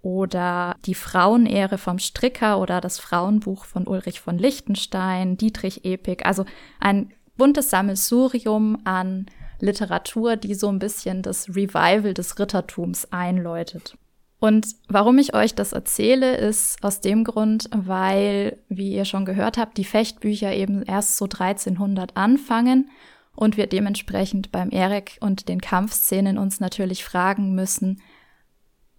oder 0.00 0.76
die 0.84 0.94
Frauenehre 0.94 1.76
vom 1.76 1.98
Stricker 1.98 2.60
oder 2.60 2.80
das 2.80 3.00
Frauenbuch 3.00 3.64
von 3.64 3.88
Ulrich 3.88 4.20
von 4.20 4.38
Lichtenstein, 4.38 5.36
Dietrich 5.36 5.84
Epik, 5.84 6.24
also 6.24 6.44
ein 6.78 7.12
buntes 7.36 7.70
Sammelsurium 7.70 8.78
an 8.84 9.26
Literatur, 9.58 10.36
die 10.36 10.54
so 10.54 10.68
ein 10.68 10.78
bisschen 10.78 11.22
das 11.22 11.48
Revival 11.48 12.14
des 12.14 12.38
Rittertums 12.38 13.10
einläutet. 13.10 13.98
Und 14.40 14.76
warum 14.88 15.18
ich 15.18 15.34
euch 15.34 15.54
das 15.54 15.72
erzähle, 15.72 16.36
ist 16.36 16.82
aus 16.84 17.00
dem 17.00 17.24
Grund, 17.24 17.68
weil, 17.74 18.58
wie 18.68 18.92
ihr 18.94 19.04
schon 19.04 19.24
gehört 19.24 19.58
habt, 19.58 19.76
die 19.78 19.84
Fechtbücher 19.84 20.52
eben 20.52 20.82
erst 20.82 21.16
so 21.16 21.24
1300 21.24 22.16
anfangen 22.16 22.88
und 23.34 23.56
wir 23.56 23.66
dementsprechend 23.66 24.52
beim 24.52 24.70
Erik 24.70 25.16
und 25.20 25.48
den 25.48 25.60
Kampfszenen 25.60 26.38
uns 26.38 26.60
natürlich 26.60 27.04
fragen 27.04 27.54
müssen, 27.54 28.00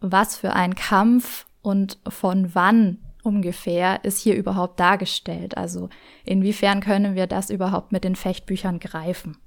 was 0.02 0.36
für 0.36 0.54
ein 0.54 0.76
Kampf 0.76 1.46
und 1.62 2.00
von 2.08 2.54
wann 2.54 2.98
ungefähr 3.24 4.04
ist 4.04 4.20
hier 4.20 4.36
überhaupt 4.36 4.80
dargestellt. 4.80 5.58
Also 5.58 5.90
inwiefern 6.26 6.82
können 6.82 7.16
wir 7.16 7.28
das 7.28 7.50
überhaupt 7.50 7.92
mit 7.92 8.04
den 8.04 8.16
Fechtbüchern 8.16 8.80
greifen. 8.80 9.38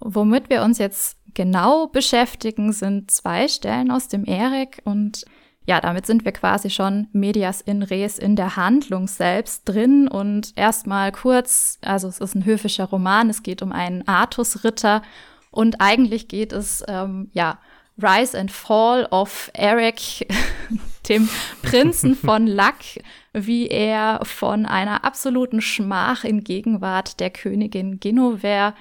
Womit 0.00 0.50
wir 0.50 0.62
uns 0.62 0.78
jetzt 0.78 1.16
genau 1.34 1.86
beschäftigen, 1.86 2.72
sind 2.72 3.10
zwei 3.10 3.48
Stellen 3.48 3.90
aus 3.90 4.08
dem 4.08 4.24
Erik 4.24 4.80
und 4.84 5.24
ja, 5.66 5.80
damit 5.80 6.06
sind 6.06 6.24
wir 6.24 6.32
quasi 6.32 6.70
schon 6.70 7.08
medias 7.12 7.60
in 7.60 7.82
res 7.82 8.18
in 8.18 8.36
der 8.36 8.56
Handlung 8.56 9.08
selbst 9.08 9.64
drin 9.64 10.06
und 10.06 10.52
erstmal 10.56 11.10
kurz, 11.10 11.78
also 11.82 12.06
es 12.08 12.18
ist 12.18 12.34
ein 12.34 12.44
höfischer 12.44 12.84
Roman, 12.84 13.28
es 13.28 13.42
geht 13.42 13.62
um 13.62 13.72
einen 13.72 14.06
Artusritter 14.06 15.02
und 15.50 15.80
eigentlich 15.80 16.28
geht 16.28 16.52
es 16.52 16.84
ähm, 16.86 17.30
ja 17.32 17.58
Rise 18.00 18.38
and 18.38 18.52
Fall 18.52 19.06
of 19.10 19.50
Eric, 19.54 20.28
dem 21.08 21.28
Prinzen 21.62 22.14
von 22.14 22.46
Luck, 22.46 23.02
wie 23.32 23.66
er 23.68 24.20
von 24.22 24.66
einer 24.66 25.04
absoluten 25.04 25.60
Schmach 25.60 26.22
in 26.22 26.44
Gegenwart 26.44 27.18
der 27.18 27.30
Königin 27.30 27.98
Genovere 27.98 28.74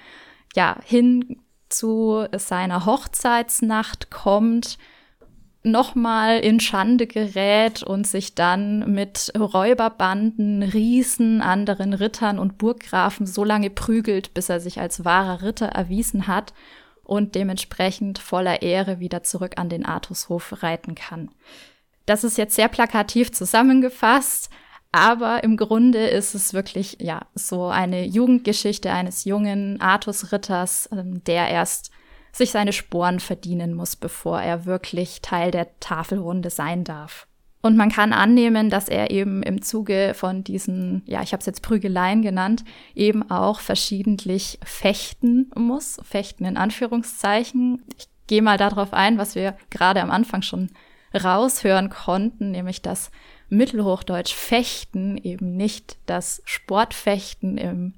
ja 0.56 0.78
hin 0.84 1.42
zu 1.70 2.26
seiner 2.36 2.86
Hochzeitsnacht 2.86 4.10
kommt, 4.10 4.78
nochmal 5.64 6.40
in 6.40 6.60
Schande 6.60 7.08
gerät 7.08 7.82
und 7.82 8.06
sich 8.06 8.36
dann 8.36 8.94
mit 8.94 9.34
Räuberbanden, 9.38 10.62
Riesen, 10.64 11.42
anderen 11.42 11.94
Rittern 11.94 12.38
und 12.40 12.58
Burggrafen 12.58 13.26
so 13.26 13.44
lange 13.44 13.72
prügelt, 13.72 14.34
bis 14.34 14.50
er 14.50 14.60
sich 14.60 14.80
als 14.80 15.04
wahrer 15.04 15.42
Ritter 15.42 15.68
erwiesen 15.68 16.28
hat 16.28 16.54
und 17.04 17.36
dementsprechend 17.36 18.20
voller 18.20 18.62
Ehre 18.62 19.00
wieder 19.00 19.24
zurück 19.24 19.54
an 19.58 19.70
den 19.70 19.86
Artushof 19.86 20.62
reiten 20.62 20.96
kann. 20.96 21.32
Das 22.06 22.24
ist 22.24 22.38
jetzt 22.38 22.56
sehr 22.56 22.68
plakativ 22.68 23.32
zusammengefasst, 23.32 24.52
aber 24.96 25.44
im 25.44 25.58
Grunde 25.58 26.08
ist 26.08 26.36
es 26.36 26.54
wirklich, 26.54 26.98
ja, 27.02 27.26
so 27.34 27.68
eine 27.68 28.06
Jugendgeschichte 28.06 28.92
eines 28.92 29.26
jungen 29.26 29.82
Artusritters, 29.82 30.88
ähm, 30.94 31.22
der 31.26 31.50
erst 31.50 31.92
sich 32.32 32.52
seine 32.52 32.72
Sporen 32.72 33.20
verdienen 33.20 33.74
muss, 33.74 33.98
bevor 33.98 34.42
er 34.42 34.66
wirklich 34.66 35.22
Teil 35.22 35.52
der 35.52 35.80
Tafelrunde 35.82 36.50
sein 36.50 36.86
darf. 36.86 37.28
Und 37.62 37.76
man 37.76 37.92
kann 37.92 38.14
annehmen, 38.14 38.70
dass 38.70 38.88
er 38.88 39.12
eben 39.12 39.44
im 39.44 39.62
Zuge 39.62 40.14
von 40.16 40.46
diesen, 40.46 41.04
ja, 41.08 41.22
ich 41.24 41.34
habe 41.34 41.42
es 41.42 41.46
jetzt 41.46 41.62
Prügeleien 41.62 42.22
genannt, 42.22 42.64
eben 42.94 43.30
auch 43.30 43.60
verschiedentlich 43.60 44.60
fechten 44.64 45.52
muss, 45.56 45.98
fechten 46.04 46.46
in 46.46 46.56
Anführungszeichen. 46.56 47.84
Ich 47.98 48.08
gehe 48.28 48.42
mal 48.42 48.58
darauf 48.58 48.94
ein, 48.94 49.18
was 49.18 49.36
wir 49.36 49.58
gerade 49.72 50.02
am 50.02 50.12
Anfang 50.12 50.42
schon 50.42 50.70
raushören 51.14 51.90
konnten, 51.90 52.52
nämlich 52.52 52.82
dass 52.82 53.12
Mittelhochdeutsch 53.50 54.34
fechten 54.34 55.18
eben 55.18 55.56
nicht 55.56 55.98
das 56.06 56.42
Sportfechten 56.46 57.58
im 57.58 57.94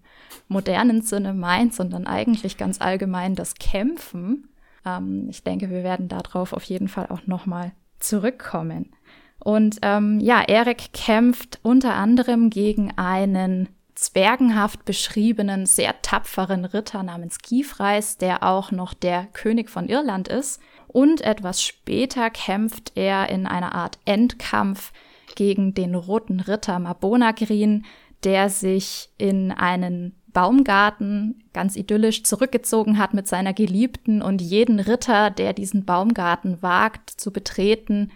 modernen 0.47 1.01
Sinne 1.01 1.33
meint, 1.33 1.73
sondern 1.73 2.07
eigentlich 2.07 2.57
ganz 2.57 2.81
allgemein 2.81 3.35
das 3.35 3.55
Kämpfen. 3.55 4.49
Ähm, 4.85 5.27
ich 5.29 5.43
denke, 5.43 5.69
wir 5.69 5.83
werden 5.83 6.07
darauf 6.07 6.53
auf 6.53 6.63
jeden 6.63 6.87
Fall 6.87 7.07
auch 7.07 7.25
nochmal 7.27 7.71
zurückkommen. 7.99 8.91
Und 9.39 9.77
ähm, 9.81 10.19
ja, 10.19 10.41
Erik 10.41 10.93
kämpft 10.93 11.59
unter 11.61 11.95
anderem 11.95 12.49
gegen 12.49 12.97
einen 12.97 13.69
zwergenhaft 13.95 14.85
beschriebenen, 14.85 15.65
sehr 15.65 16.01
tapferen 16.01 16.65
Ritter 16.65 17.01
namens 17.03 17.39
Giefreis, 17.39 18.17
der 18.17 18.43
auch 18.43 18.71
noch 18.71 18.93
der 18.93 19.25
König 19.33 19.69
von 19.69 19.89
Irland 19.89 20.27
ist. 20.27 20.61
Und 20.87 21.21
etwas 21.21 21.63
später 21.63 22.29
kämpft 22.29 22.93
er 22.95 23.29
in 23.29 23.47
einer 23.47 23.73
Art 23.73 23.99
Endkampf 24.05 24.91
gegen 25.35 25.73
den 25.73 25.95
roten 25.95 26.39
Ritter 26.39 26.79
Mabonagrin, 26.79 27.85
der 28.23 28.49
sich 28.49 29.09
in 29.17 29.51
einen 29.51 30.15
Baumgarten 30.27 31.43
ganz 31.53 31.75
idyllisch 31.75 32.23
zurückgezogen 32.23 32.97
hat 32.97 33.13
mit 33.13 33.27
seiner 33.27 33.53
Geliebten 33.53 34.21
und 34.21 34.41
jeden 34.41 34.79
Ritter, 34.79 35.31
der 35.31 35.53
diesen 35.53 35.85
Baumgarten 35.85 36.61
wagt 36.61 37.09
zu 37.09 37.31
betreten, 37.31 38.11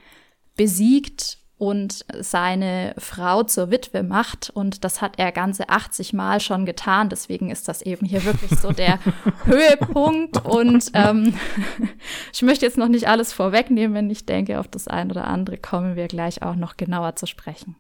besiegt 0.56 1.40
und 1.62 2.06
seine 2.20 2.96
Frau 2.98 3.44
zur 3.44 3.70
Witwe 3.70 4.02
macht. 4.02 4.50
Und 4.50 4.84
das 4.84 5.00
hat 5.00 5.20
er 5.20 5.32
ganze 5.32 5.70
80 5.70 6.12
Mal 6.12 6.40
schon 6.40 6.66
getan. 6.66 7.10
Deswegen 7.10 7.52
ist 7.52 7.68
das 7.68 7.84
eben 7.84 8.04
hier 8.04 8.26
wirklich 8.26 8.60
so 8.60 8.72
der 8.72 8.98
Höhepunkt. 9.46 10.44
Und 10.44 10.90
ähm, 10.96 11.36
ich 12.34 12.42
möchte 12.42 12.66
jetzt 12.66 12.80
noch 12.80 12.88
nicht 12.88 13.08
alles 13.08 13.32
vorwegnehmen. 13.32 14.10
Ich 14.10 14.26
denke, 14.26 14.60
auf 14.60 14.68
das 14.68 14.88
ein 14.88 15.12
oder 15.12 15.28
andere 15.28 15.58
kommen 15.58 15.96
wir 15.96 16.08
gleich 16.08 16.42
auch 16.42 16.56
noch 16.56 16.78
genauer 16.78 17.16
zu 17.16 17.28
sprechen. 17.28 17.76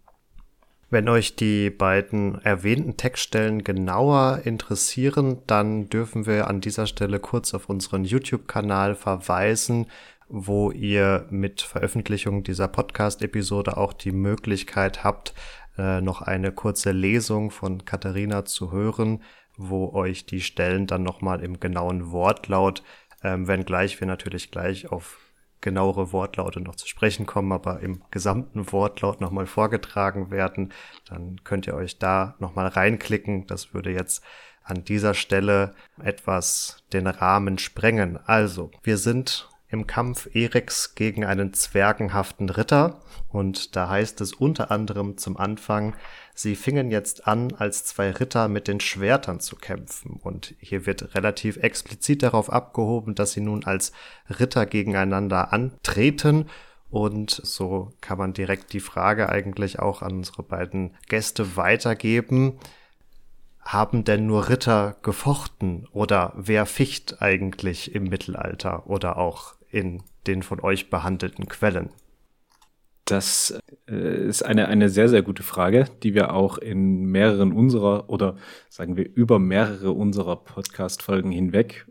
Wenn 0.91 1.09
euch 1.09 1.35
die 1.35 1.71
beiden 1.71 2.39
erwähnten 2.43 2.97
Textstellen 2.97 3.63
genauer 3.63 4.41
interessieren, 4.43 5.37
dann 5.47 5.89
dürfen 5.89 6.27
wir 6.27 6.47
an 6.47 6.61
dieser 6.61 6.85
Stelle 6.85 7.19
kurz 7.19 7.55
auf 7.55 7.67
unseren 7.67 8.03
YouTube-Kanal 8.03 8.93
verweisen, 8.93 9.87
wo 10.31 10.71
ihr 10.71 11.27
mit 11.29 11.61
Veröffentlichung 11.61 12.43
dieser 12.43 12.69
Podcast-Episode 12.69 13.75
auch 13.75 13.91
die 13.91 14.13
Möglichkeit 14.13 15.03
habt, 15.03 15.33
äh, 15.77 15.99
noch 15.99 16.21
eine 16.21 16.53
kurze 16.53 16.91
Lesung 16.91 17.51
von 17.51 17.83
Katharina 17.83 18.45
zu 18.45 18.71
hören, 18.71 19.21
wo 19.57 19.91
euch 19.93 20.25
die 20.25 20.41
Stellen 20.41 20.87
dann 20.87 21.03
nochmal 21.03 21.43
im 21.43 21.59
genauen 21.59 22.11
Wortlaut, 22.11 22.81
ähm, 23.23 23.47
wenngleich 23.47 23.99
wir 23.99 24.07
natürlich 24.07 24.51
gleich 24.51 24.89
auf 24.89 25.17
genauere 25.59 26.11
Wortlaute 26.13 26.61
noch 26.61 26.75
zu 26.75 26.87
sprechen 26.87 27.25
kommen, 27.25 27.51
aber 27.51 27.81
im 27.81 28.01
gesamten 28.09 28.71
Wortlaut 28.71 29.21
nochmal 29.21 29.45
vorgetragen 29.45 30.31
werden, 30.31 30.73
dann 31.07 31.43
könnt 31.43 31.67
ihr 31.67 31.75
euch 31.75 31.99
da 31.99 32.35
nochmal 32.39 32.67
reinklicken. 32.67 33.45
Das 33.47 33.73
würde 33.73 33.91
jetzt 33.91 34.23
an 34.63 34.83
dieser 34.85 35.13
Stelle 35.13 35.75
etwas 36.01 36.83
den 36.93 37.05
Rahmen 37.05 37.57
sprengen. 37.57 38.17
Also, 38.25 38.71
wir 38.83 38.97
sind 38.97 39.50
im 39.71 39.87
Kampf 39.87 40.29
Eriks 40.33 40.95
gegen 40.95 41.23
einen 41.25 41.53
zwergenhaften 41.53 42.49
Ritter. 42.49 43.01
Und 43.29 43.75
da 43.75 43.89
heißt 43.89 44.19
es 44.21 44.33
unter 44.33 44.69
anderem 44.69 45.17
zum 45.17 45.37
Anfang, 45.37 45.95
sie 46.35 46.55
fingen 46.55 46.91
jetzt 46.91 47.27
an, 47.27 47.53
als 47.53 47.85
zwei 47.85 48.11
Ritter 48.11 48.49
mit 48.49 48.67
den 48.67 48.81
Schwertern 48.81 49.39
zu 49.39 49.55
kämpfen. 49.55 50.19
Und 50.21 50.55
hier 50.59 50.85
wird 50.85 51.15
relativ 51.15 51.57
explizit 51.57 52.21
darauf 52.21 52.51
abgehoben, 52.51 53.15
dass 53.15 53.31
sie 53.31 53.41
nun 53.41 53.63
als 53.63 53.93
Ritter 54.29 54.65
gegeneinander 54.65 55.53
antreten. 55.53 56.49
Und 56.89 57.31
so 57.31 57.93
kann 58.01 58.17
man 58.17 58.33
direkt 58.33 58.73
die 58.73 58.81
Frage 58.81 59.29
eigentlich 59.29 59.79
auch 59.79 60.01
an 60.01 60.17
unsere 60.17 60.43
beiden 60.43 60.97
Gäste 61.07 61.55
weitergeben. 61.55 62.59
Haben 63.61 64.03
denn 64.03 64.25
nur 64.25 64.49
Ritter 64.49 64.97
gefochten 65.01 65.87
oder 65.93 66.33
wer 66.35 66.65
ficht 66.65 67.21
eigentlich 67.21 67.95
im 67.95 68.05
Mittelalter 68.05 68.87
oder 68.87 69.17
auch 69.17 69.55
in 69.71 70.03
den 70.27 70.43
von 70.43 70.59
euch 70.59 70.89
behandelten 70.89 71.47
Quellen? 71.47 71.89
Das 73.05 73.59
äh, 73.89 74.27
ist 74.27 74.43
eine, 74.43 74.67
eine 74.67 74.89
sehr, 74.89 75.09
sehr 75.09 75.21
gute 75.21 75.43
Frage, 75.43 75.85
die 76.03 76.13
wir 76.13 76.33
auch 76.33 76.57
in 76.57 77.05
mehreren 77.05 77.51
unserer 77.51 78.09
oder 78.09 78.37
sagen 78.69 78.95
wir 78.95 79.09
über 79.13 79.39
mehrere 79.39 79.91
unserer 79.91 80.37
Podcast-Folgen 80.37 81.31
hinweg 81.31 81.87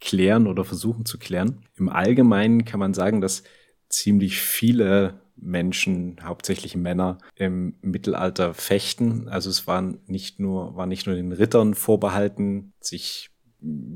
klären 0.00 0.46
oder 0.46 0.64
versuchen 0.64 1.04
zu 1.04 1.18
klären. 1.18 1.64
Im 1.76 1.88
Allgemeinen 1.88 2.64
kann 2.64 2.80
man 2.80 2.94
sagen, 2.94 3.20
dass 3.20 3.44
ziemlich 3.88 4.40
viele 4.40 5.20
Menschen, 5.36 6.16
hauptsächlich 6.22 6.76
Männer, 6.76 7.18
im 7.34 7.74
Mittelalter 7.82 8.54
fechten. 8.54 9.28
Also 9.28 9.50
es 9.50 9.66
waren 9.66 10.00
nicht 10.06 10.40
nur, 10.40 10.76
war 10.76 10.86
nicht 10.86 11.06
nur 11.06 11.14
den 11.14 11.32
Rittern 11.32 11.74
vorbehalten, 11.74 12.72
sich 12.80 13.30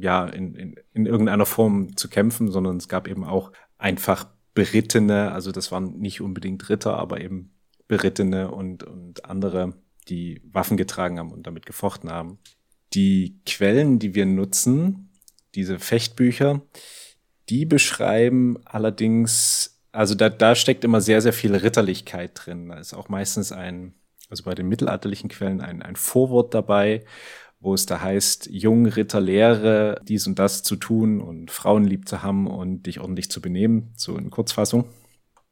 ja, 0.00 0.26
in, 0.26 0.54
in, 0.54 0.74
in 0.94 1.06
irgendeiner 1.06 1.46
Form 1.46 1.96
zu 1.96 2.08
kämpfen, 2.08 2.50
sondern 2.50 2.76
es 2.76 2.88
gab 2.88 3.08
eben 3.08 3.24
auch 3.24 3.52
einfach 3.78 4.26
Berittene, 4.54 5.32
also 5.32 5.52
das 5.52 5.70
waren 5.70 5.98
nicht 5.98 6.20
unbedingt 6.20 6.68
Ritter, 6.68 6.96
aber 6.96 7.20
eben 7.20 7.52
Berittene 7.88 8.50
und, 8.50 8.82
und 8.82 9.24
andere, 9.24 9.74
die 10.08 10.40
Waffen 10.44 10.76
getragen 10.76 11.18
haben 11.18 11.32
und 11.32 11.46
damit 11.46 11.66
gefochten 11.66 12.10
haben. 12.10 12.38
Die 12.94 13.40
Quellen, 13.46 13.98
die 13.98 14.14
wir 14.14 14.26
nutzen, 14.26 15.10
diese 15.54 15.78
Fechtbücher, 15.78 16.62
die 17.48 17.66
beschreiben 17.66 18.58
allerdings, 18.64 19.80
also 19.92 20.14
da, 20.14 20.28
da 20.28 20.54
steckt 20.54 20.84
immer 20.84 21.00
sehr, 21.00 21.20
sehr 21.20 21.32
viel 21.32 21.54
Ritterlichkeit 21.54 22.32
drin. 22.34 22.68
Da 22.68 22.78
ist 22.78 22.94
auch 22.94 23.08
meistens 23.08 23.52
ein, 23.52 23.94
also 24.28 24.44
bei 24.44 24.54
den 24.54 24.68
mittelalterlichen 24.68 25.28
Quellen 25.28 25.60
ein, 25.60 25.82
ein 25.82 25.96
Vorwort 25.96 26.54
dabei 26.54 27.04
wo 27.60 27.74
es 27.74 27.86
da 27.86 28.00
heißt, 28.00 28.48
jung 28.50 28.86
Ritter 28.86 29.20
lehre, 29.20 30.00
dies 30.02 30.26
und 30.26 30.38
das 30.38 30.62
zu 30.62 30.76
tun 30.76 31.20
und 31.20 31.50
Frauen 31.50 31.84
lieb 31.84 32.08
zu 32.08 32.22
haben 32.22 32.46
und 32.46 32.84
dich 32.84 33.00
ordentlich 33.00 33.30
zu 33.30 33.40
benehmen, 33.42 33.92
so 33.96 34.16
in 34.16 34.30
Kurzfassung. 34.30 34.86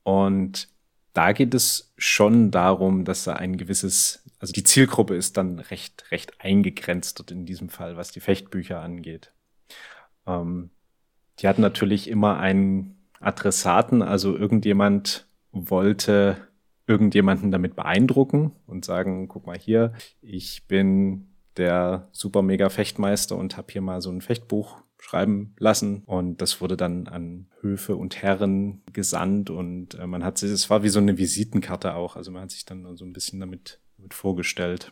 Und 0.02 0.68
da 1.12 1.32
geht 1.32 1.52
es 1.54 1.92
schon 1.98 2.50
darum, 2.50 3.04
dass 3.04 3.24
da 3.24 3.34
ein 3.34 3.58
gewisses, 3.58 4.24
also 4.38 4.52
die 4.52 4.64
Zielgruppe 4.64 5.16
ist 5.16 5.36
dann 5.36 5.58
recht, 5.58 6.10
recht 6.10 6.40
eingegrenzt 6.40 7.18
dort 7.18 7.30
in 7.30 7.44
diesem 7.44 7.68
Fall, 7.68 7.96
was 7.96 8.10
die 8.10 8.20
Fechtbücher 8.20 8.80
angeht. 8.80 9.32
Ähm, 10.26 10.70
die 11.40 11.48
hatten 11.48 11.62
natürlich 11.62 12.08
immer 12.08 12.38
einen 12.38 12.96
Adressaten, 13.20 14.00
also 14.00 14.36
irgendjemand 14.36 15.28
wollte 15.52 16.48
irgendjemanden 16.86 17.50
damit 17.50 17.76
beeindrucken 17.76 18.52
und 18.66 18.84
sagen, 18.84 19.28
guck 19.28 19.46
mal 19.46 19.58
hier, 19.58 19.92
ich 20.22 20.66
bin 20.68 21.27
der 21.58 22.08
super 22.12 22.42
mega 22.42 22.68
Fechtmeister 22.68 23.36
und 23.36 23.56
habe 23.56 23.72
hier 23.72 23.82
mal 23.82 24.00
so 24.00 24.10
ein 24.10 24.20
Fechtbuch 24.20 24.78
schreiben 25.00 25.54
lassen 25.58 26.02
und 26.06 26.42
das 26.42 26.60
wurde 26.60 26.76
dann 26.76 27.06
an 27.06 27.46
Höfe 27.60 27.96
und 27.96 28.20
Herren 28.20 28.82
gesandt 28.92 29.50
und 29.50 29.94
äh, 29.94 30.06
man 30.06 30.24
hat 30.24 30.38
sich, 30.38 30.50
es 30.50 30.70
war 30.70 30.82
wie 30.82 30.88
so 30.88 30.98
eine 30.98 31.18
Visitenkarte 31.18 31.94
auch, 31.94 32.16
also 32.16 32.30
man 32.30 32.42
hat 32.42 32.50
sich 32.50 32.64
dann 32.64 32.96
so 32.96 33.04
ein 33.04 33.12
bisschen 33.12 33.40
damit, 33.40 33.80
damit 33.96 34.14
vorgestellt. 34.14 34.90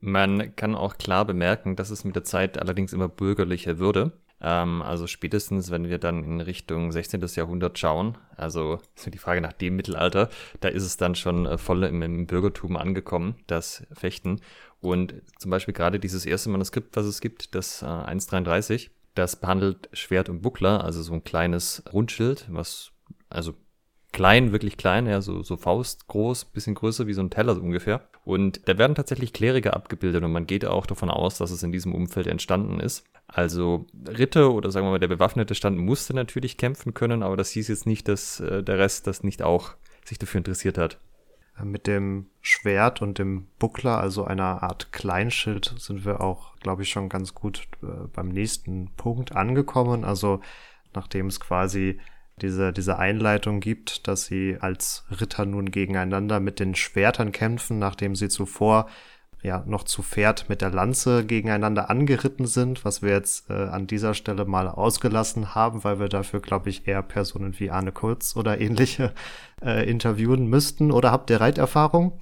Man 0.00 0.54
kann 0.56 0.74
auch 0.74 0.98
klar 0.98 1.24
bemerken, 1.24 1.74
dass 1.74 1.90
es 1.90 2.04
mit 2.04 2.16
der 2.16 2.24
Zeit 2.24 2.58
allerdings 2.58 2.92
immer 2.92 3.08
bürgerlicher 3.08 3.78
würde. 3.78 4.12
Ähm, 4.40 4.82
also 4.82 5.06
spätestens, 5.06 5.70
wenn 5.70 5.88
wir 5.88 5.98
dann 5.98 6.22
in 6.22 6.40
Richtung 6.40 6.92
16. 6.92 7.24
Jahrhundert 7.34 7.78
schauen, 7.78 8.18
also 8.36 8.78
die 9.06 9.18
Frage 9.18 9.40
nach 9.40 9.54
dem 9.54 9.76
Mittelalter, 9.76 10.28
da 10.60 10.68
ist 10.68 10.84
es 10.84 10.96
dann 10.96 11.14
schon 11.14 11.46
äh, 11.46 11.58
voll 11.58 11.84
im, 11.84 12.02
im 12.02 12.26
Bürgertum 12.26 12.76
angekommen, 12.76 13.36
das 13.46 13.86
Fechten. 13.92 14.40
Und 14.80 15.14
zum 15.38 15.50
Beispiel 15.50 15.74
gerade 15.74 15.98
dieses 15.98 16.26
erste 16.26 16.50
Manuskript, 16.50 16.96
was 16.96 17.06
es 17.06 17.20
gibt, 17.20 17.54
das 17.54 17.82
äh, 17.82 17.86
133, 17.86 18.90
das 19.14 19.36
behandelt 19.36 19.88
Schwert 19.92 20.28
und 20.28 20.42
Buckler, 20.42 20.84
also 20.84 21.02
so 21.02 21.14
ein 21.14 21.24
kleines 21.24 21.82
Rundschild, 21.92 22.46
was 22.50 22.92
also 23.30 23.54
klein, 24.12 24.52
wirklich 24.52 24.76
klein, 24.76 25.06
ja, 25.06 25.20
so, 25.20 25.42
so 25.42 25.56
faustgroß, 25.56 26.46
bisschen 26.46 26.74
größer 26.74 27.06
wie 27.06 27.12
so 27.12 27.20
ein 27.20 27.30
Teller 27.30 27.60
ungefähr. 27.60 28.08
Und 28.24 28.66
da 28.66 28.78
werden 28.78 28.94
tatsächlich 28.94 29.32
Kleriker 29.32 29.74
abgebildet 29.74 30.24
und 30.24 30.32
man 30.32 30.46
geht 30.46 30.64
auch 30.64 30.86
davon 30.86 31.10
aus, 31.10 31.38
dass 31.38 31.50
es 31.50 31.62
in 31.62 31.72
diesem 31.72 31.94
Umfeld 31.94 32.26
entstanden 32.26 32.80
ist. 32.80 33.04
Also 33.26 33.86
Ritter 34.06 34.52
oder 34.52 34.70
sagen 34.70 34.86
wir 34.86 34.92
mal 34.92 34.98
der 34.98 35.08
bewaffnete 35.08 35.54
Stand 35.54 35.78
musste 35.78 36.14
natürlich 36.14 36.56
kämpfen 36.56 36.94
können, 36.94 37.22
aber 37.22 37.36
das 37.36 37.50
hieß 37.50 37.68
jetzt 37.68 37.86
nicht, 37.86 38.08
dass 38.08 38.40
äh, 38.40 38.62
der 38.62 38.78
Rest 38.78 39.06
das 39.06 39.22
nicht 39.22 39.42
auch 39.42 39.74
sich 40.04 40.18
dafür 40.18 40.38
interessiert 40.38 40.78
hat. 40.78 40.98
Mit 41.62 41.86
dem 41.86 42.26
Schwert 42.42 43.00
und 43.00 43.18
dem 43.18 43.46
Buckler, 43.58 43.98
also 43.98 44.24
einer 44.24 44.62
Art 44.62 44.92
Kleinschild, 44.92 45.74
sind 45.78 46.04
wir 46.04 46.20
auch, 46.20 46.56
glaube 46.56 46.82
ich, 46.82 46.90
schon 46.90 47.08
ganz 47.08 47.34
gut 47.34 47.66
äh, 47.82 48.06
beim 48.12 48.28
nächsten 48.28 48.90
Punkt 48.96 49.34
angekommen. 49.34 50.04
Also 50.04 50.40
nachdem 50.94 51.28
es 51.28 51.40
quasi 51.40 51.98
diese, 52.42 52.72
diese 52.72 52.98
Einleitung 52.98 53.60
gibt, 53.60 54.06
dass 54.08 54.26
sie 54.26 54.58
als 54.60 55.06
Ritter 55.10 55.46
nun 55.46 55.70
gegeneinander 55.70 56.40
mit 56.40 56.60
den 56.60 56.74
Schwertern 56.74 57.32
kämpfen, 57.32 57.78
nachdem 57.78 58.14
sie 58.14 58.28
zuvor 58.28 58.88
ja 59.46 59.64
noch 59.66 59.84
zu 59.84 60.02
Pferd 60.02 60.48
mit 60.48 60.60
der 60.60 60.70
Lanze 60.70 61.24
gegeneinander 61.24 61.88
angeritten 61.88 62.46
sind, 62.46 62.84
was 62.84 63.00
wir 63.00 63.10
jetzt 63.12 63.48
äh, 63.48 63.54
an 63.54 63.86
dieser 63.86 64.12
Stelle 64.12 64.44
mal 64.44 64.68
ausgelassen 64.68 65.54
haben, 65.54 65.84
weil 65.84 65.98
wir 65.98 66.08
dafür, 66.08 66.40
glaube 66.40 66.68
ich, 66.68 66.86
eher 66.86 67.02
Personen 67.02 67.58
wie 67.58 67.70
Arne 67.70 67.92
Kurz 67.92 68.36
oder 68.36 68.60
ähnliche 68.60 69.14
äh, 69.64 69.88
interviewen 69.88 70.46
müssten. 70.48 70.92
Oder 70.92 71.12
habt 71.12 71.30
ihr 71.30 71.40
Reiterfahrung? 71.40 72.20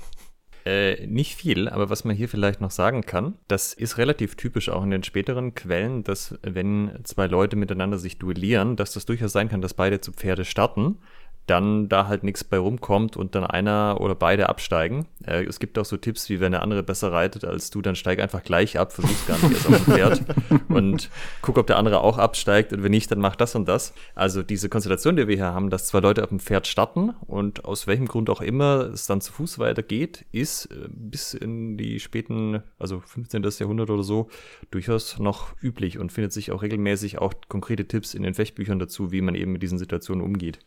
Äh, 0.66 1.06
nicht 1.06 1.34
viel, 1.34 1.68
aber 1.68 1.90
was 1.90 2.04
man 2.04 2.16
hier 2.16 2.28
vielleicht 2.28 2.62
noch 2.62 2.70
sagen 2.70 3.02
kann, 3.02 3.36
das 3.48 3.74
ist 3.74 3.98
relativ 3.98 4.34
typisch 4.36 4.70
auch 4.70 4.82
in 4.82 4.90
den 4.90 5.02
späteren 5.02 5.54
Quellen, 5.54 6.04
dass 6.04 6.38
wenn 6.42 7.00
zwei 7.04 7.26
Leute 7.26 7.56
miteinander 7.56 7.98
sich 7.98 8.18
duellieren, 8.18 8.76
dass 8.76 8.92
das 8.92 9.04
durchaus 9.04 9.32
sein 9.32 9.50
kann, 9.50 9.60
dass 9.60 9.74
beide 9.74 10.00
zu 10.00 10.12
Pferde 10.12 10.46
starten 10.46 11.00
dann 11.46 11.88
da 11.88 12.06
halt 12.06 12.24
nichts 12.24 12.42
bei 12.42 12.58
rumkommt 12.58 13.16
und 13.16 13.34
dann 13.34 13.44
einer 13.44 13.98
oder 14.00 14.14
beide 14.14 14.48
absteigen. 14.48 15.06
Äh, 15.26 15.44
es 15.44 15.60
gibt 15.60 15.78
auch 15.78 15.84
so 15.84 15.96
Tipps, 15.96 16.30
wie 16.30 16.40
wenn 16.40 16.52
der 16.52 16.62
andere 16.62 16.82
besser 16.82 17.12
reitet 17.12 17.44
als 17.44 17.70
du, 17.70 17.82
dann 17.82 17.96
steig 17.96 18.18
einfach 18.18 18.42
gleich 18.42 18.78
ab, 18.78 18.92
versuch's 18.92 19.26
gar 19.26 19.36
nicht 19.38 19.52
erst 19.52 19.66
auf 19.68 19.84
dem 19.84 19.94
Pferd 19.94 20.22
und 20.68 21.10
guck, 21.42 21.58
ob 21.58 21.66
der 21.66 21.76
andere 21.76 22.00
auch 22.00 22.18
absteigt 22.18 22.72
und 22.72 22.82
wenn 22.82 22.90
nicht, 22.90 23.10
dann 23.10 23.20
mach 23.20 23.36
das 23.36 23.54
und 23.54 23.68
das. 23.68 23.92
Also 24.14 24.42
diese 24.42 24.68
Konstellation, 24.68 25.16
die 25.16 25.28
wir 25.28 25.36
hier 25.36 25.52
haben, 25.52 25.68
dass 25.68 25.86
zwei 25.86 26.00
Leute 26.00 26.22
auf 26.22 26.30
dem 26.30 26.40
Pferd 26.40 26.66
starten 26.66 27.10
und 27.26 27.64
aus 27.64 27.86
welchem 27.86 28.06
Grund 28.06 28.30
auch 28.30 28.40
immer 28.40 28.90
es 28.92 29.06
dann 29.06 29.20
zu 29.20 29.32
Fuß 29.32 29.58
weitergeht, 29.58 30.24
ist 30.32 30.66
äh, 30.66 30.88
bis 30.88 31.34
in 31.34 31.76
die 31.76 32.00
späten, 32.00 32.62
also 32.78 33.00
15. 33.00 33.42
Jahrhundert 33.58 33.90
oder 33.90 34.02
so, 34.02 34.28
durchaus 34.70 35.18
noch 35.18 35.54
üblich 35.62 35.98
und 35.98 36.10
findet 36.10 36.32
sich 36.32 36.52
auch 36.52 36.62
regelmäßig 36.62 37.18
auch 37.18 37.34
konkrete 37.48 37.86
Tipps 37.86 38.14
in 38.14 38.22
den 38.22 38.34
Fechtbüchern 38.34 38.78
dazu, 38.78 39.12
wie 39.12 39.20
man 39.20 39.34
eben 39.34 39.52
mit 39.52 39.62
diesen 39.62 39.78
Situationen 39.78 40.24
umgeht 40.24 40.58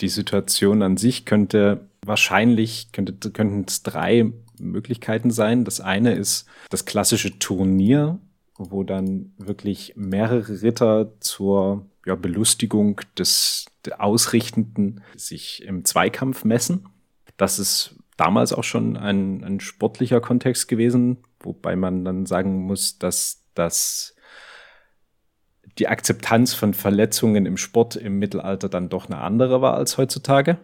die 0.00 0.08
Situation 0.08 0.82
an 0.82 0.96
sich 0.96 1.24
könnte 1.24 1.88
wahrscheinlich, 2.04 2.92
könnte, 2.92 3.30
könnten 3.30 3.64
es 3.66 3.82
drei 3.82 4.32
Möglichkeiten 4.58 5.30
sein. 5.30 5.64
Das 5.64 5.80
eine 5.80 6.14
ist 6.14 6.46
das 6.70 6.84
klassische 6.84 7.38
Turnier, 7.38 8.18
wo 8.56 8.82
dann 8.82 9.32
wirklich 9.38 9.94
mehrere 9.96 10.62
Ritter 10.62 11.12
zur 11.20 11.86
ja, 12.06 12.14
Belustigung 12.14 13.00
des, 13.16 13.66
des 13.84 13.92
Ausrichtenden 13.94 15.02
sich 15.16 15.62
im 15.64 15.84
Zweikampf 15.84 16.44
messen. 16.44 16.88
Das 17.36 17.58
ist 17.58 17.94
damals 18.16 18.52
auch 18.52 18.64
schon 18.64 18.96
ein, 18.96 19.44
ein 19.44 19.60
sportlicher 19.60 20.20
Kontext 20.20 20.68
gewesen, 20.68 21.18
wobei 21.40 21.76
man 21.76 22.04
dann 22.04 22.26
sagen 22.26 22.62
muss, 22.62 22.98
dass 22.98 23.44
das 23.54 24.14
die 25.78 25.88
Akzeptanz 25.88 26.54
von 26.54 26.74
Verletzungen 26.74 27.46
im 27.46 27.56
Sport 27.56 27.96
im 27.96 28.18
Mittelalter 28.18 28.68
dann 28.68 28.88
doch 28.88 29.06
eine 29.06 29.18
andere 29.18 29.60
war 29.62 29.74
als 29.74 29.96
heutzutage. 29.96 30.58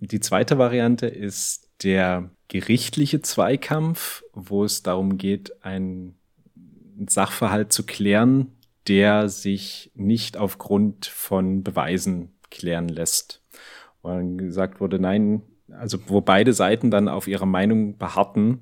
Die 0.00 0.20
zweite 0.20 0.58
Variante 0.58 1.06
ist 1.06 1.68
der 1.82 2.30
gerichtliche 2.48 3.22
Zweikampf, 3.22 4.22
wo 4.32 4.64
es 4.64 4.82
darum 4.82 5.18
geht, 5.18 5.64
einen 5.64 6.16
Sachverhalt 7.06 7.72
zu 7.72 7.84
klären, 7.84 8.52
der 8.88 9.28
sich 9.28 9.90
nicht 9.94 10.36
aufgrund 10.36 11.06
von 11.06 11.64
Beweisen 11.64 12.36
klären 12.50 12.88
lässt. 12.88 13.42
Und 14.02 14.38
gesagt 14.38 14.80
wurde, 14.80 15.00
nein, 15.00 15.42
also 15.72 15.98
wo 16.06 16.20
beide 16.20 16.52
Seiten 16.52 16.90
dann 16.92 17.08
auf 17.08 17.26
ihrer 17.26 17.46
Meinung 17.46 17.98
beharrten 17.98 18.60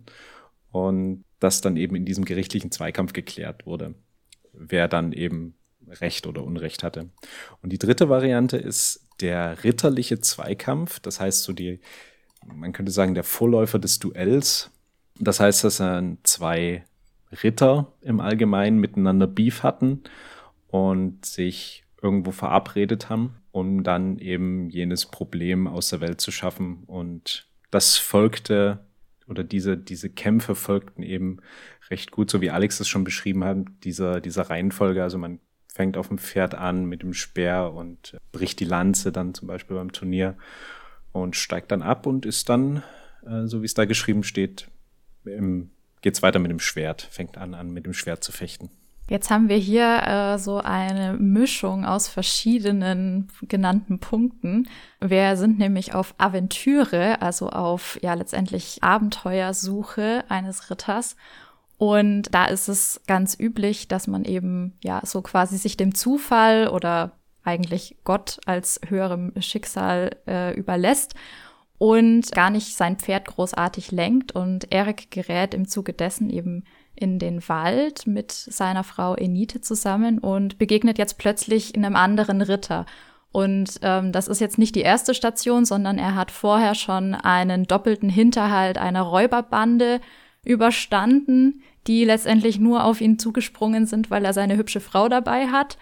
und 0.70 1.24
das 1.40 1.60
dann 1.60 1.76
eben 1.76 1.94
in 1.94 2.06
diesem 2.06 2.24
gerichtlichen 2.24 2.70
Zweikampf 2.70 3.12
geklärt 3.12 3.66
wurde, 3.66 3.94
wer 4.54 4.88
dann 4.88 5.12
eben 5.12 5.54
Recht 5.88 6.26
oder 6.26 6.44
Unrecht 6.44 6.82
hatte. 6.82 7.08
Und 7.62 7.70
die 7.70 7.78
dritte 7.78 8.08
Variante 8.08 8.56
ist 8.56 9.06
der 9.20 9.62
ritterliche 9.64 10.20
Zweikampf. 10.20 11.00
Das 11.00 11.20
heißt, 11.20 11.42
so 11.42 11.52
die, 11.52 11.80
man 12.46 12.72
könnte 12.72 12.92
sagen, 12.92 13.14
der 13.14 13.24
Vorläufer 13.24 13.78
des 13.78 13.98
Duells. 13.98 14.70
Das 15.18 15.40
heißt, 15.40 15.64
dass 15.64 15.78
dann 15.78 16.18
zwei 16.24 16.84
Ritter 17.42 17.92
im 18.00 18.20
Allgemeinen 18.20 18.78
miteinander 18.78 19.26
Beef 19.26 19.62
hatten 19.62 20.02
und 20.68 21.24
sich 21.24 21.84
irgendwo 22.02 22.32
verabredet 22.32 23.08
haben, 23.08 23.36
um 23.50 23.82
dann 23.82 24.18
eben 24.18 24.68
jenes 24.70 25.06
Problem 25.06 25.66
aus 25.66 25.88
der 25.90 26.00
Welt 26.00 26.20
zu 26.20 26.30
schaffen. 26.30 26.84
Und 26.86 27.48
das 27.70 27.96
folgte 27.96 28.84
oder 29.26 29.42
diese, 29.42 29.76
diese 29.76 30.10
Kämpfe 30.10 30.54
folgten 30.54 31.02
eben 31.02 31.38
recht 31.90 32.10
gut, 32.10 32.30
so 32.30 32.40
wie 32.40 32.50
Alex 32.50 32.80
es 32.80 32.88
schon 32.88 33.04
beschrieben 33.04 33.44
hat, 33.44 33.58
dieser, 33.82 34.20
dieser 34.20 34.50
Reihenfolge. 34.50 35.02
Also 35.02 35.18
man 35.18 35.40
fängt 35.74 35.96
auf 35.96 36.06
dem 36.06 36.18
Pferd 36.18 36.54
an 36.54 36.84
mit 36.84 37.02
dem 37.02 37.14
Speer 37.14 37.72
und 37.74 38.16
bricht 38.30 38.60
die 38.60 38.64
Lanze 38.64 39.10
dann 39.10 39.34
zum 39.34 39.48
Beispiel 39.48 39.76
beim 39.76 39.90
Turnier 39.90 40.36
und 41.10 41.34
steigt 41.34 41.72
dann 41.72 41.82
ab 41.82 42.06
und 42.06 42.24
ist 42.26 42.48
dann, 42.48 42.84
äh, 43.26 43.46
so 43.46 43.60
wie 43.60 43.66
es 43.66 43.74
da 43.74 43.84
geschrieben 43.84 44.22
steht, 44.22 44.68
geht 45.24 46.14
es 46.14 46.22
weiter 46.22 46.38
mit 46.38 46.50
dem 46.50 46.60
Schwert, 46.60 47.02
fängt 47.02 47.38
an, 47.38 47.54
an 47.54 47.72
mit 47.72 47.86
dem 47.86 47.94
Schwert 47.94 48.22
zu 48.22 48.30
fechten. 48.30 48.70
Jetzt 49.08 49.30
haben 49.30 49.50
wir 49.50 49.56
hier 49.56 50.02
äh, 50.06 50.38
so 50.38 50.58
eine 50.58 51.12
Mischung 51.14 51.84
aus 51.84 52.08
verschiedenen 52.08 53.28
genannten 53.42 53.98
Punkten. 53.98 54.66
Wir 55.00 55.36
sind 55.36 55.58
nämlich 55.58 55.94
auf 55.94 56.14
Aventüre, 56.16 57.20
also 57.20 57.50
auf 57.50 57.98
ja 58.00 58.14
letztendlich 58.14 58.82
Abenteuersuche 58.82 60.24
eines 60.28 60.70
Ritters 60.70 61.16
und 61.78 62.34
da 62.34 62.46
ist 62.46 62.68
es 62.68 63.00
ganz 63.06 63.36
üblich, 63.38 63.88
dass 63.88 64.06
man 64.06 64.24
eben 64.24 64.78
ja 64.82 65.00
so 65.04 65.22
quasi 65.22 65.58
sich 65.58 65.76
dem 65.76 65.94
Zufall 65.94 66.68
oder 66.68 67.12
eigentlich 67.42 67.96
Gott 68.04 68.38
als 68.46 68.80
höherem 68.88 69.32
Schicksal 69.40 70.16
äh, 70.26 70.54
überlässt 70.54 71.14
und 71.78 72.30
gar 72.32 72.50
nicht 72.50 72.76
sein 72.76 72.96
Pferd 72.96 73.26
großartig 73.26 73.90
lenkt. 73.90 74.32
Und 74.32 74.72
Erik 74.72 75.10
gerät 75.10 75.52
im 75.52 75.68
Zuge 75.68 75.92
dessen 75.92 76.30
eben 76.30 76.64
in 76.94 77.18
den 77.18 77.46
Wald 77.48 78.06
mit 78.06 78.30
seiner 78.32 78.84
Frau 78.84 79.14
Enite 79.14 79.60
zusammen 79.60 80.18
und 80.20 80.58
begegnet 80.58 80.96
jetzt 80.96 81.18
plötzlich 81.18 81.74
in 81.74 81.84
einem 81.84 81.96
anderen 81.96 82.40
Ritter. 82.40 82.86
Und 83.32 83.80
ähm, 83.82 84.12
das 84.12 84.28
ist 84.28 84.40
jetzt 84.40 84.58
nicht 84.58 84.76
die 84.76 84.82
erste 84.82 85.12
Station, 85.12 85.64
sondern 85.64 85.98
er 85.98 86.14
hat 86.14 86.30
vorher 86.30 86.76
schon 86.76 87.14
einen 87.14 87.64
doppelten 87.64 88.08
Hinterhalt 88.08 88.78
einer 88.78 89.02
Räuberbande 89.02 90.00
überstanden, 90.44 91.62
die 91.86 92.04
letztendlich 92.04 92.58
nur 92.58 92.84
auf 92.84 93.00
ihn 93.00 93.18
zugesprungen 93.18 93.86
sind, 93.86 94.10
weil 94.10 94.24
er 94.24 94.32
seine 94.32 94.56
hübsche 94.56 94.80
Frau 94.80 95.08
dabei 95.08 95.48
hat. 95.48 95.76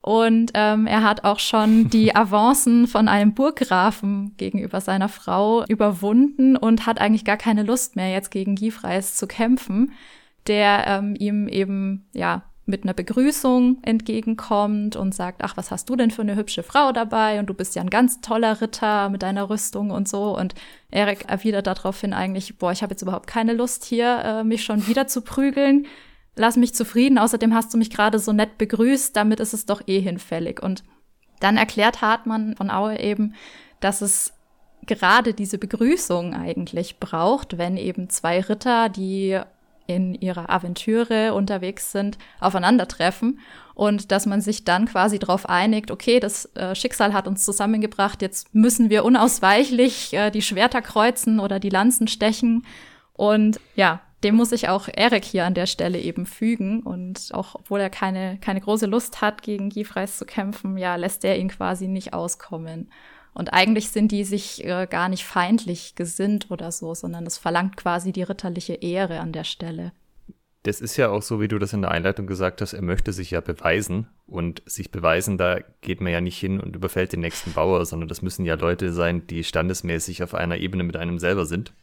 Und 0.00 0.52
ähm, 0.54 0.86
er 0.86 1.02
hat 1.02 1.24
auch 1.24 1.40
schon 1.40 1.90
die 1.90 2.14
Avancen 2.14 2.86
von 2.86 3.08
einem 3.08 3.34
Burggrafen 3.34 4.36
gegenüber 4.36 4.80
seiner 4.80 5.08
Frau 5.08 5.64
überwunden 5.66 6.56
und 6.56 6.86
hat 6.86 7.00
eigentlich 7.00 7.24
gar 7.24 7.36
keine 7.36 7.64
Lust 7.64 7.96
mehr, 7.96 8.10
jetzt 8.10 8.30
gegen 8.30 8.54
Gifreis 8.54 9.16
zu 9.16 9.26
kämpfen, 9.26 9.92
der 10.46 10.84
ähm, 10.86 11.16
ihm 11.18 11.48
eben 11.48 12.08
ja 12.12 12.44
mit 12.66 12.82
einer 12.82 12.94
Begrüßung 12.94 13.78
entgegenkommt 13.82 14.96
und 14.96 15.14
sagt, 15.14 15.42
ach, 15.44 15.56
was 15.56 15.70
hast 15.70 15.88
du 15.88 15.94
denn 15.94 16.10
für 16.10 16.22
eine 16.22 16.34
hübsche 16.34 16.64
Frau 16.64 16.90
dabei? 16.90 17.38
Und 17.38 17.46
du 17.46 17.54
bist 17.54 17.76
ja 17.76 17.82
ein 17.82 17.90
ganz 17.90 18.20
toller 18.20 18.60
Ritter 18.60 19.08
mit 19.08 19.22
deiner 19.22 19.48
Rüstung 19.48 19.92
und 19.92 20.08
so. 20.08 20.36
Und 20.36 20.54
Erik 20.90 21.28
erwidert 21.28 21.68
daraufhin 21.68 22.12
eigentlich, 22.12 22.58
boah, 22.58 22.72
ich 22.72 22.82
habe 22.82 22.92
jetzt 22.92 23.02
überhaupt 23.02 23.28
keine 23.28 23.52
Lust 23.52 23.84
hier, 23.84 24.18
äh, 24.24 24.44
mich 24.44 24.64
schon 24.64 24.86
wieder 24.88 25.06
zu 25.06 25.22
prügeln. 25.22 25.86
lass 26.38 26.56
mich 26.56 26.74
zufrieden, 26.74 27.18
außerdem 27.18 27.54
hast 27.54 27.72
du 27.72 27.78
mich 27.78 27.88
gerade 27.88 28.18
so 28.18 28.32
nett 28.32 28.58
begrüßt, 28.58 29.16
damit 29.16 29.40
ist 29.40 29.54
es 29.54 29.64
doch 29.64 29.80
eh 29.86 30.00
hinfällig. 30.00 30.62
Und 30.62 30.84
dann 31.40 31.56
erklärt 31.56 32.02
Hartmann 32.02 32.56
von 32.56 32.70
Aue 32.70 32.98
eben, 32.98 33.34
dass 33.80 34.02
es 34.02 34.34
gerade 34.86 35.34
diese 35.34 35.58
Begrüßung 35.58 36.34
eigentlich 36.34 37.00
braucht, 37.00 37.58
wenn 37.58 37.76
eben 37.76 38.10
zwei 38.10 38.40
Ritter, 38.40 38.88
die 38.88 39.40
in 39.86 40.14
ihrer 40.14 40.50
Aventüre 40.50 41.34
unterwegs 41.34 41.92
sind, 41.92 42.18
aufeinandertreffen 42.40 43.40
und 43.74 44.10
dass 44.12 44.26
man 44.26 44.40
sich 44.40 44.64
dann 44.64 44.86
quasi 44.86 45.18
darauf 45.18 45.48
einigt, 45.48 45.90
okay, 45.90 46.20
das 46.20 46.46
äh, 46.56 46.74
Schicksal 46.74 47.12
hat 47.12 47.28
uns 47.28 47.44
zusammengebracht, 47.44 48.22
jetzt 48.22 48.54
müssen 48.54 48.90
wir 48.90 49.04
unausweichlich 49.04 50.12
äh, 50.12 50.30
die 50.30 50.42
Schwerter 50.42 50.82
kreuzen 50.82 51.40
oder 51.40 51.60
die 51.60 51.70
Lanzen 51.70 52.08
stechen 52.08 52.64
und 53.12 53.60
ja, 53.74 54.00
dem 54.24 54.34
muss 54.34 54.50
sich 54.50 54.68
auch 54.68 54.88
Erik 54.92 55.24
hier 55.24 55.44
an 55.44 55.54
der 55.54 55.66
Stelle 55.66 56.00
eben 56.00 56.26
fügen. 56.26 56.82
Und 56.82 57.30
auch 57.32 57.54
obwohl 57.54 57.80
er 57.80 57.90
keine, 57.90 58.38
keine 58.40 58.60
große 58.60 58.86
Lust 58.86 59.20
hat, 59.20 59.42
gegen 59.42 59.68
Gifreis 59.68 60.18
zu 60.18 60.24
kämpfen, 60.24 60.76
ja, 60.78 60.96
lässt 60.96 61.24
er 61.24 61.38
ihn 61.38 61.48
quasi 61.48 61.86
nicht 61.86 62.12
auskommen. 62.12 62.90
Und 63.36 63.52
eigentlich 63.52 63.90
sind 63.90 64.12
die 64.12 64.24
sich 64.24 64.64
äh, 64.64 64.86
gar 64.88 65.10
nicht 65.10 65.24
feindlich 65.24 65.94
gesinnt 65.94 66.50
oder 66.50 66.72
so, 66.72 66.94
sondern 66.94 67.26
es 67.26 67.36
verlangt 67.36 67.76
quasi 67.76 68.10
die 68.10 68.22
ritterliche 68.22 68.72
Ehre 68.72 69.20
an 69.20 69.32
der 69.32 69.44
Stelle. 69.44 69.92
Das 70.62 70.80
ist 70.80 70.96
ja 70.96 71.10
auch 71.10 71.20
so, 71.20 71.38
wie 71.38 71.46
du 71.46 71.58
das 71.58 71.74
in 71.74 71.82
der 71.82 71.90
Einleitung 71.90 72.26
gesagt 72.26 72.62
hast, 72.62 72.72
er 72.72 72.80
möchte 72.80 73.12
sich 73.12 73.32
ja 73.32 73.42
beweisen. 73.42 74.08
Und 74.26 74.62
sich 74.64 74.90
beweisen, 74.90 75.36
da 75.36 75.60
geht 75.82 76.00
man 76.00 76.12
ja 76.12 76.20
nicht 76.22 76.38
hin 76.38 76.58
und 76.60 76.74
überfällt 76.74 77.12
den 77.12 77.20
nächsten 77.20 77.52
Bauer, 77.52 77.84
sondern 77.84 78.08
das 78.08 78.22
müssen 78.22 78.46
ja 78.46 78.54
Leute 78.54 78.92
sein, 78.92 79.26
die 79.26 79.44
standesmäßig 79.44 80.22
auf 80.22 80.34
einer 80.34 80.56
Ebene 80.56 80.82
mit 80.82 80.96
einem 80.96 81.18
selber 81.18 81.44
sind. 81.44 81.74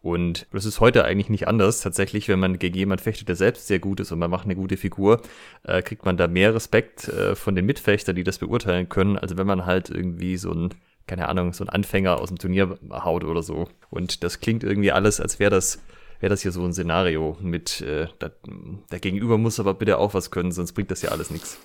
Und 0.00 0.46
das 0.52 0.64
ist 0.64 0.78
heute 0.78 1.04
eigentlich 1.04 1.28
nicht 1.28 1.48
anders. 1.48 1.80
Tatsächlich, 1.80 2.28
wenn 2.28 2.38
man 2.38 2.60
gegen 2.60 2.76
jemand 2.76 3.00
fechtet, 3.00 3.28
der 3.28 3.36
selbst 3.36 3.66
sehr 3.66 3.80
gut 3.80 3.98
ist 3.98 4.12
und 4.12 4.20
man 4.20 4.30
macht 4.30 4.44
eine 4.44 4.54
gute 4.54 4.76
Figur, 4.76 5.22
äh, 5.64 5.82
kriegt 5.82 6.04
man 6.04 6.16
da 6.16 6.28
mehr 6.28 6.54
Respekt 6.54 7.08
äh, 7.08 7.34
von 7.34 7.56
den 7.56 7.66
Mitfechtern, 7.66 8.14
die 8.14 8.24
das 8.24 8.38
beurteilen 8.38 8.88
können, 8.88 9.18
als 9.18 9.36
wenn 9.36 9.46
man 9.46 9.66
halt 9.66 9.90
irgendwie 9.90 10.36
so 10.36 10.52
ein 10.52 10.70
keine 11.06 11.28
Ahnung, 11.28 11.52
so 11.52 11.64
ein 11.64 11.68
Anfänger 11.68 12.20
aus 12.20 12.28
dem 12.28 12.38
Turnier 12.38 12.78
haut 12.90 13.24
oder 13.24 13.42
so. 13.42 13.68
Und 13.90 14.22
das 14.22 14.40
klingt 14.40 14.62
irgendwie 14.64 14.92
alles, 14.92 15.20
als 15.20 15.38
wäre 15.38 15.50
das 15.50 15.80
wäre 16.20 16.30
das 16.30 16.42
hier 16.42 16.52
so 16.52 16.62
ein 16.64 16.72
Szenario 16.72 17.36
mit, 17.40 17.80
äh, 17.80 18.06
der 18.20 19.00
Gegenüber 19.00 19.38
muss 19.38 19.58
aber 19.58 19.74
bitte 19.74 19.98
auch 19.98 20.14
was 20.14 20.30
können, 20.30 20.52
sonst 20.52 20.72
bringt 20.72 20.90
das 20.90 21.02
ja 21.02 21.10
alles 21.10 21.30
nichts. 21.30 21.58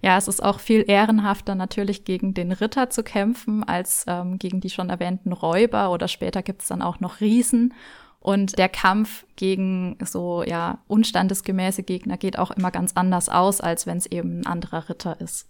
Ja, 0.00 0.16
es 0.16 0.28
ist 0.28 0.42
auch 0.42 0.60
viel 0.60 0.84
ehrenhafter 0.86 1.56
natürlich 1.56 2.04
gegen 2.04 2.32
den 2.32 2.52
Ritter 2.52 2.88
zu 2.88 3.02
kämpfen, 3.02 3.64
als 3.64 4.04
ähm, 4.06 4.38
gegen 4.38 4.60
die 4.60 4.70
schon 4.70 4.90
erwähnten 4.90 5.32
Räuber 5.32 5.90
oder 5.90 6.06
später 6.06 6.42
gibt 6.42 6.62
es 6.62 6.68
dann 6.68 6.82
auch 6.82 7.00
noch 7.00 7.20
Riesen. 7.20 7.74
Und 8.20 8.58
der 8.58 8.68
Kampf 8.68 9.26
gegen 9.34 9.96
so 10.04 10.44
ja 10.44 10.78
unstandesgemäße 10.86 11.82
Gegner 11.82 12.16
geht 12.16 12.38
auch 12.38 12.52
immer 12.52 12.70
ganz 12.70 12.92
anders 12.94 13.28
aus, 13.28 13.60
als 13.60 13.86
wenn 13.86 13.98
es 13.98 14.06
eben 14.06 14.40
ein 14.40 14.46
anderer 14.46 14.88
Ritter 14.88 15.20
ist. 15.20 15.48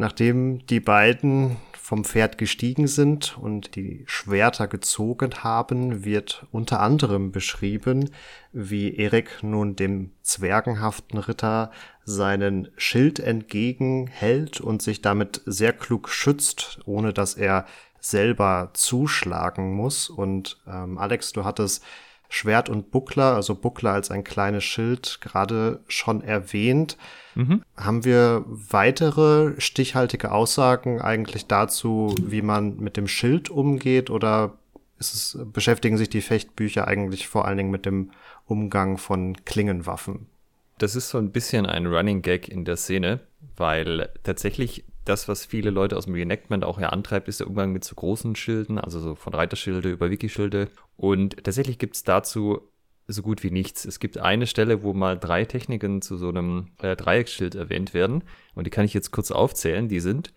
Nachdem 0.00 0.64
die 0.66 0.78
beiden 0.78 1.56
vom 1.72 2.04
Pferd 2.04 2.38
gestiegen 2.38 2.86
sind 2.86 3.36
und 3.36 3.74
die 3.74 4.04
Schwerter 4.06 4.68
gezogen 4.68 5.42
haben, 5.42 6.04
wird 6.04 6.46
unter 6.52 6.78
anderem 6.78 7.32
beschrieben, 7.32 8.10
wie 8.52 8.94
Erik 8.94 9.42
nun 9.42 9.74
dem 9.74 10.12
zwergenhaften 10.22 11.18
Ritter 11.18 11.72
seinen 12.04 12.68
Schild 12.76 13.18
entgegenhält 13.18 14.60
und 14.60 14.82
sich 14.82 15.02
damit 15.02 15.42
sehr 15.46 15.72
klug 15.72 16.10
schützt, 16.10 16.78
ohne 16.84 17.12
dass 17.12 17.34
er 17.34 17.66
selber 17.98 18.70
zuschlagen 18.74 19.72
muss. 19.74 20.08
Und 20.10 20.60
ähm, 20.68 20.96
Alex, 20.96 21.32
du 21.32 21.44
hattest 21.44 21.82
Schwert 22.28 22.68
und 22.68 22.90
Buckler, 22.90 23.34
also 23.34 23.54
Buckler 23.54 23.92
als 23.92 24.10
ein 24.10 24.22
kleines 24.22 24.62
Schild, 24.64 25.18
gerade 25.20 25.80
schon 25.88 26.22
erwähnt. 26.22 26.98
Mhm. 27.34 27.62
Haben 27.76 28.04
wir 28.04 28.44
weitere 28.46 29.58
stichhaltige 29.60 30.32
Aussagen 30.32 31.00
eigentlich 31.00 31.46
dazu, 31.46 32.14
wie 32.22 32.42
man 32.42 32.76
mit 32.76 32.96
dem 32.96 33.08
Schild 33.08 33.48
umgeht 33.48 34.10
oder 34.10 34.58
es, 34.98 35.38
beschäftigen 35.52 35.96
sich 35.96 36.10
die 36.10 36.20
Fechtbücher 36.20 36.86
eigentlich 36.86 37.28
vor 37.28 37.46
allen 37.46 37.56
Dingen 37.56 37.70
mit 37.70 37.86
dem 37.86 38.10
Umgang 38.44 38.98
von 38.98 39.36
Klingenwaffen? 39.44 40.26
Das 40.78 40.94
ist 40.94 41.08
so 41.08 41.18
ein 41.18 41.32
bisschen 41.32 41.66
ein 41.66 41.86
Running 41.86 42.22
Gag 42.22 42.48
in 42.48 42.64
der 42.64 42.76
Szene, 42.76 43.20
weil 43.56 44.10
tatsächlich 44.22 44.84
das, 45.08 45.28
was 45.28 45.46
viele 45.46 45.70
Leute 45.70 45.96
aus 45.96 46.04
dem 46.04 46.14
Reenactment 46.14 46.64
auch 46.64 46.80
ja 46.80 46.90
antreibt, 46.90 47.28
ist 47.28 47.40
der 47.40 47.46
Umgang 47.46 47.72
mit 47.72 47.84
so 47.84 47.94
großen 47.94 48.36
Schilden, 48.36 48.78
also 48.78 49.00
so 49.00 49.14
von 49.14 49.34
Reiterschilde 49.34 49.90
über 49.90 50.10
Wikischilde. 50.10 50.68
Und 50.96 51.42
tatsächlich 51.44 51.78
gibt 51.78 51.96
es 51.96 52.04
dazu 52.04 52.60
so 53.06 53.22
gut 53.22 53.42
wie 53.42 53.50
nichts. 53.50 53.86
Es 53.86 54.00
gibt 54.00 54.18
eine 54.18 54.46
Stelle, 54.46 54.82
wo 54.82 54.92
mal 54.92 55.18
drei 55.18 55.44
Techniken 55.44 56.02
zu 56.02 56.16
so 56.16 56.28
einem 56.28 56.68
äh, 56.82 56.94
Dreiecksschild 56.94 57.54
erwähnt 57.54 57.94
werden. 57.94 58.22
Und 58.54 58.66
die 58.66 58.70
kann 58.70 58.84
ich 58.84 58.92
jetzt 58.92 59.10
kurz 59.10 59.30
aufzählen. 59.30 59.88
Die 59.88 60.00
sind, 60.00 60.32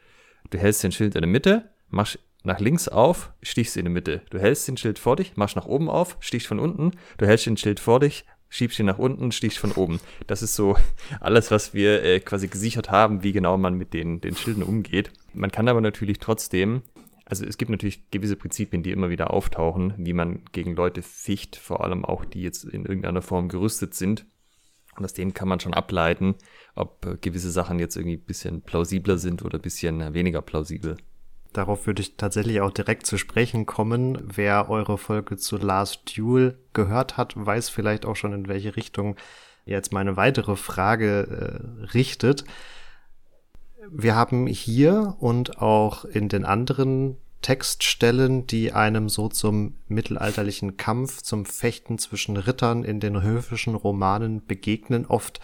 du 0.49 0.57
hältst 0.57 0.84
den 0.84 0.93
Schild 0.93 1.15
in 1.15 1.21
der 1.21 1.29
Mitte, 1.29 1.69
machst 1.89 2.19
nach 2.43 2.60
links 2.60 2.88
auf, 2.88 3.34
stichst 3.43 3.77
in 3.77 3.86
die 3.86 3.91
Mitte. 3.91 4.21
Du 4.29 4.39
hältst 4.39 4.67
den 4.67 4.77
Schild 4.77 4.99
vor 4.99 5.17
dich, 5.17 5.36
machst 5.36 5.55
nach 5.57 5.65
oben 5.65 5.89
auf, 5.89 6.17
stichst 6.21 6.47
von 6.47 6.60
unten. 6.60 6.91
Du 7.17 7.27
hältst 7.27 7.45
den 7.45 7.57
Schild 7.57 7.79
vor 7.79 7.99
dich, 7.99 8.25
schiebst 8.51 8.77
ihn 8.79 8.85
nach 8.85 8.99
unten, 8.99 9.31
stichst 9.31 9.57
von 9.57 9.71
oben. 9.71 9.99
Das 10.27 10.43
ist 10.43 10.55
so 10.55 10.77
alles, 11.19 11.49
was 11.49 11.73
wir 11.73 12.03
äh, 12.03 12.19
quasi 12.19 12.47
gesichert 12.47 12.91
haben, 12.91 13.23
wie 13.23 13.31
genau 13.31 13.57
man 13.57 13.73
mit 13.73 13.95
den, 13.95 14.21
den 14.21 14.35
Schilden 14.35 14.61
umgeht. 14.61 15.11
Man 15.33 15.51
kann 15.51 15.67
aber 15.67 15.81
natürlich 15.81 16.19
trotzdem, 16.19 16.83
also 17.25 17.45
es 17.45 17.57
gibt 17.57 17.71
natürlich 17.71 18.11
gewisse 18.11 18.35
Prinzipien, 18.35 18.83
die 18.83 18.91
immer 18.91 19.09
wieder 19.09 19.31
auftauchen, 19.31 19.93
wie 19.97 20.13
man 20.13 20.43
gegen 20.51 20.75
Leute 20.75 21.01
ficht, 21.01 21.55
vor 21.55 21.83
allem 21.83 22.05
auch 22.05 22.25
die 22.25 22.41
jetzt 22.41 22.65
in 22.65 22.85
irgendeiner 22.85 23.21
Form 23.21 23.47
gerüstet 23.47 23.95
sind. 23.95 24.27
Und 24.97 25.05
aus 25.05 25.13
denen 25.13 25.33
kann 25.33 25.47
man 25.47 25.61
schon 25.61 25.73
ableiten, 25.73 26.35
ob 26.75 27.05
äh, 27.05 27.17
gewisse 27.19 27.49
Sachen 27.49 27.79
jetzt 27.79 27.95
irgendwie 27.95 28.17
ein 28.17 28.25
bisschen 28.25 28.61
plausibler 28.61 29.17
sind 29.17 29.43
oder 29.43 29.57
ein 29.57 29.61
bisschen 29.61 30.13
weniger 30.13 30.41
plausibel. 30.41 30.97
Darauf 31.53 31.85
würde 31.85 32.01
ich 32.01 32.15
tatsächlich 32.15 32.61
auch 32.61 32.71
direkt 32.71 33.05
zu 33.05 33.17
sprechen 33.17 33.65
kommen. 33.65 34.17
Wer 34.23 34.69
eure 34.69 34.97
Folge 34.97 35.35
zu 35.37 35.57
Last 35.57 36.17
Duel 36.17 36.57
gehört 36.73 37.17
hat, 37.17 37.33
weiß 37.35 37.69
vielleicht 37.69 38.05
auch 38.05 38.15
schon, 38.15 38.33
in 38.33 38.47
welche 38.47 38.75
Richtung 38.75 39.17
jetzt 39.65 39.91
meine 39.91 40.15
weitere 40.17 40.55
Frage 40.55 41.81
äh, 41.83 41.85
richtet. 41.93 42.45
Wir 43.89 44.15
haben 44.15 44.47
hier 44.47 45.15
und 45.19 45.61
auch 45.61 46.05
in 46.05 46.29
den 46.29 46.45
anderen 46.45 47.17
Textstellen, 47.41 48.45
die 48.45 48.71
einem 48.71 49.09
so 49.09 49.27
zum 49.27 49.75
mittelalterlichen 49.87 50.77
Kampf, 50.77 51.21
zum 51.21 51.45
Fechten 51.45 51.97
zwischen 51.97 52.37
Rittern 52.37 52.83
in 52.83 52.99
den 52.99 53.21
höfischen 53.21 53.75
Romanen 53.75 54.45
begegnen, 54.45 55.05
oft 55.05 55.41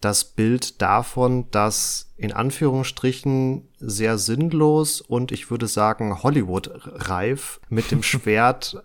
das 0.00 0.24
Bild 0.24 0.80
davon, 0.80 1.50
dass 1.50 2.12
in 2.16 2.32
Anführungsstrichen 2.32 3.68
sehr 3.78 4.18
sinnlos 4.18 5.00
und 5.00 5.32
ich 5.32 5.50
würde 5.50 5.66
sagen 5.66 6.22
Hollywood-reif 6.22 7.60
mit 7.68 7.90
dem 7.90 8.02
Schwert 8.04 8.82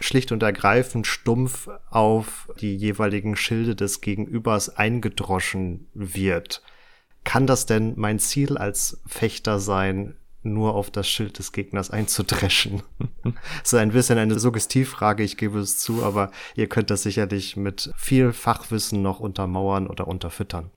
schlicht 0.00 0.32
und 0.32 0.42
ergreifend 0.42 1.06
stumpf 1.06 1.68
auf 1.90 2.50
die 2.60 2.74
jeweiligen 2.74 3.36
Schilde 3.36 3.76
des 3.76 4.00
Gegenübers 4.00 4.76
eingedroschen 4.76 5.88
wird. 5.94 6.62
Kann 7.24 7.46
das 7.46 7.66
denn 7.66 7.94
mein 7.96 8.18
Ziel 8.18 8.56
als 8.56 9.00
Fechter 9.06 9.60
sein, 9.60 10.16
nur 10.48 10.74
auf 10.74 10.90
das 10.90 11.08
Schild 11.08 11.38
des 11.38 11.52
Gegners 11.52 11.90
einzudreschen. 11.90 12.82
ist 13.62 13.74
ein 13.74 13.92
bisschen 13.92 14.18
eine 14.18 14.38
Suggestivfrage, 14.38 15.22
ich 15.22 15.36
gebe 15.36 15.58
es 15.58 15.78
zu, 15.78 16.02
aber 16.02 16.30
ihr 16.54 16.68
könnt 16.68 16.90
das 16.90 17.02
sicherlich 17.02 17.56
mit 17.56 17.90
viel 17.96 18.32
Fachwissen 18.32 19.02
noch 19.02 19.20
untermauern 19.20 19.86
oder 19.86 20.08
unterfüttern. 20.08 20.70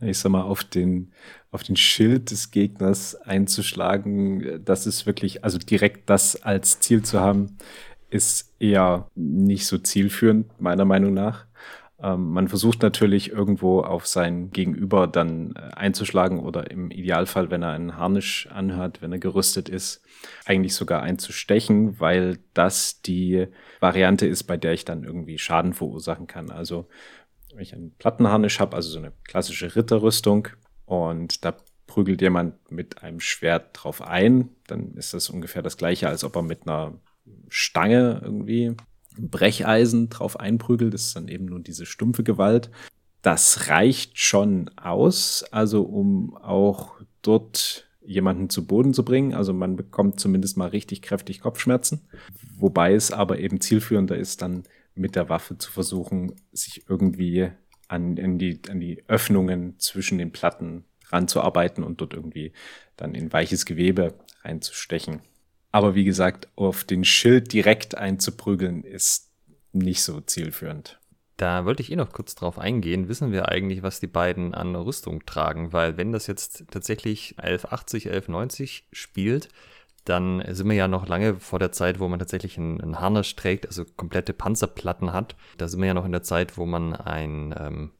Ich 0.00 0.18
sag 0.18 0.32
mal, 0.32 0.42
auf 0.42 0.64
den, 0.64 1.12
auf 1.50 1.62
den 1.62 1.76
Schild 1.76 2.30
des 2.30 2.50
Gegners 2.50 3.14
einzuschlagen, 3.14 4.64
das 4.64 4.86
ist 4.86 5.04
wirklich, 5.04 5.44
also 5.44 5.58
direkt 5.58 6.08
das 6.08 6.42
als 6.42 6.80
Ziel 6.80 7.02
zu 7.02 7.20
haben, 7.20 7.58
ist 8.08 8.54
eher 8.58 9.08
nicht 9.14 9.66
so 9.66 9.78
zielführend, 9.78 10.60
meiner 10.60 10.84
Meinung 10.84 11.14
nach. 11.14 11.46
Ähm, 12.02 12.30
man 12.30 12.48
versucht 12.48 12.82
natürlich 12.82 13.30
irgendwo 13.30 13.80
auf 13.80 14.06
sein 14.06 14.50
Gegenüber 14.50 15.06
dann 15.06 15.54
äh, 15.54 15.74
einzuschlagen 15.74 16.38
oder 16.40 16.70
im 16.70 16.90
Idealfall, 16.90 17.50
wenn 17.50 17.62
er 17.62 17.72
einen 17.72 17.96
Harnisch 17.96 18.48
anhört, 18.50 19.02
wenn 19.02 19.12
er 19.12 19.18
gerüstet 19.18 19.68
ist, 19.68 20.02
eigentlich 20.46 20.74
sogar 20.74 21.02
einzustechen, 21.02 22.00
weil 22.00 22.38
das 22.54 23.02
die 23.02 23.48
Variante 23.80 24.26
ist, 24.26 24.44
bei 24.44 24.56
der 24.56 24.72
ich 24.72 24.84
dann 24.84 25.04
irgendwie 25.04 25.38
Schaden 25.38 25.74
verursachen 25.74 26.26
kann. 26.26 26.50
Also 26.50 26.88
wenn 27.52 27.62
ich 27.62 27.74
einen 27.74 27.94
Plattenharnisch 27.96 28.60
habe, 28.60 28.76
also 28.76 28.90
so 28.90 28.98
eine 28.98 29.12
klassische 29.24 29.74
Ritterrüstung 29.76 30.48
und 30.86 31.44
da 31.44 31.54
prügelt 31.86 32.22
jemand 32.22 32.70
mit 32.70 33.02
einem 33.02 33.20
Schwert 33.20 33.70
drauf 33.72 34.00
ein, 34.00 34.50
dann 34.68 34.94
ist 34.94 35.12
das 35.12 35.28
ungefähr 35.28 35.60
das 35.60 35.76
gleiche, 35.76 36.08
als 36.08 36.24
ob 36.24 36.36
er 36.36 36.42
mit 36.42 36.66
einer 36.66 36.94
Stange 37.48 38.20
irgendwie 38.22 38.76
Brecheisen 39.18 40.08
drauf 40.08 40.38
einprügelt. 40.38 40.94
Das 40.94 41.06
ist 41.06 41.16
dann 41.16 41.28
eben 41.28 41.46
nur 41.46 41.60
diese 41.60 41.86
stumpfe 41.86 42.22
Gewalt. 42.22 42.70
Das 43.22 43.68
reicht 43.68 44.18
schon 44.18 44.70
aus, 44.76 45.44
also 45.50 45.82
um 45.82 46.36
auch 46.36 46.94
dort 47.22 47.86
jemanden 48.00 48.48
zu 48.48 48.66
Boden 48.66 48.94
zu 48.94 49.04
bringen. 49.04 49.34
Also 49.34 49.52
man 49.52 49.76
bekommt 49.76 50.18
zumindest 50.18 50.56
mal 50.56 50.68
richtig 50.68 51.02
kräftig 51.02 51.40
Kopfschmerzen. 51.40 52.08
Wobei 52.56 52.94
es 52.94 53.12
aber 53.12 53.38
eben 53.38 53.60
zielführender 53.60 54.16
ist, 54.16 54.42
dann 54.42 54.64
mit 54.94 55.16
der 55.16 55.28
Waffe 55.28 55.58
zu 55.58 55.70
versuchen, 55.70 56.34
sich 56.52 56.84
irgendwie 56.88 57.50
an, 57.88 58.18
an, 58.18 58.38
die, 58.38 58.60
an 58.68 58.80
die 58.80 59.04
Öffnungen 59.08 59.78
zwischen 59.78 60.18
den 60.18 60.32
Platten 60.32 60.84
ranzuarbeiten 61.08 61.84
und 61.84 62.00
dort 62.00 62.14
irgendwie 62.14 62.52
dann 62.96 63.14
in 63.14 63.32
weiches 63.32 63.66
Gewebe 63.66 64.14
reinzustechen. 64.42 65.20
Aber 65.72 65.94
wie 65.94 66.04
gesagt, 66.04 66.48
auf 66.56 66.84
den 66.84 67.04
Schild 67.04 67.52
direkt 67.52 67.96
einzuprügeln 67.96 68.82
ist 68.82 69.30
nicht 69.72 70.02
so 70.02 70.20
zielführend. 70.20 70.98
Da 71.36 71.64
wollte 71.64 71.82
ich 71.82 71.90
eh 71.90 71.96
noch 71.96 72.12
kurz 72.12 72.34
drauf 72.34 72.58
eingehen. 72.58 73.08
Wissen 73.08 73.32
wir 73.32 73.48
eigentlich, 73.48 73.82
was 73.82 74.00
die 74.00 74.06
beiden 74.06 74.54
an 74.54 74.76
Rüstung 74.76 75.24
tragen? 75.24 75.72
Weil 75.72 75.96
wenn 75.96 76.12
das 76.12 76.26
jetzt 76.26 76.66
tatsächlich 76.70 77.34
1180, 77.38 78.06
1190 78.08 78.88
spielt, 78.92 79.48
dann 80.04 80.42
sind 80.48 80.68
wir 80.68 80.76
ja 80.76 80.88
noch 80.88 81.08
lange 81.08 81.36
vor 81.36 81.58
der 81.58 81.72
Zeit, 81.72 82.00
wo 82.00 82.08
man 82.08 82.18
tatsächlich 82.18 82.58
ein, 82.58 82.80
ein 82.80 83.00
Harnisch 83.00 83.36
trägt, 83.36 83.66
also 83.66 83.84
komplette 83.84 84.32
Panzerplatten 84.32 85.12
hat. 85.12 85.36
Da 85.56 85.68
sind 85.68 85.80
wir 85.80 85.86
ja 85.86 85.94
noch 85.94 86.04
in 86.04 86.12
der 86.12 86.22
Zeit, 86.22 86.58
wo 86.58 86.66
man 86.66 86.94
ein 86.94 87.54
ähm, 87.58 87.92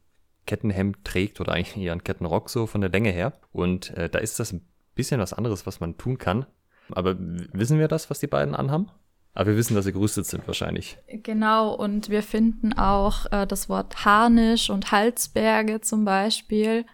Kettenhemd 0.45 1.03
trägt 1.03 1.39
oder 1.39 1.53
eigentlich 1.53 1.83
eher 1.83 1.93
ein 1.93 2.03
Kettenrock 2.03 2.49
so 2.49 2.67
von 2.67 2.81
der 2.81 2.89
Länge 2.89 3.11
her. 3.11 3.33
Und 3.51 3.95
äh, 3.97 4.09
da 4.09 4.19
ist 4.19 4.39
das 4.39 4.51
ein 4.51 4.67
bisschen 4.93 5.19
was 5.19 5.33
anderes, 5.33 5.65
was 5.65 5.79
man 5.79 5.97
tun 5.97 6.17
kann. 6.17 6.45
Aber 6.93 7.15
wissen 7.17 7.79
wir 7.79 7.87
das, 7.87 8.09
was 8.09 8.19
die 8.19 8.27
beiden 8.27 8.55
anhaben? 8.55 8.89
Aber 9.33 9.51
wir 9.51 9.57
wissen, 9.57 9.75
dass 9.75 9.85
sie 9.85 9.93
gerüstet 9.93 10.25
sind 10.25 10.45
wahrscheinlich. 10.45 10.97
Genau, 11.07 11.73
und 11.73 12.09
wir 12.09 12.21
finden 12.21 12.73
auch 12.73 13.31
äh, 13.31 13.47
das 13.47 13.69
Wort 13.69 14.03
Harnisch 14.03 14.69
und 14.69 14.91
Halsberge 14.91 15.79
zum 15.81 16.03
Beispiel. 16.03 16.85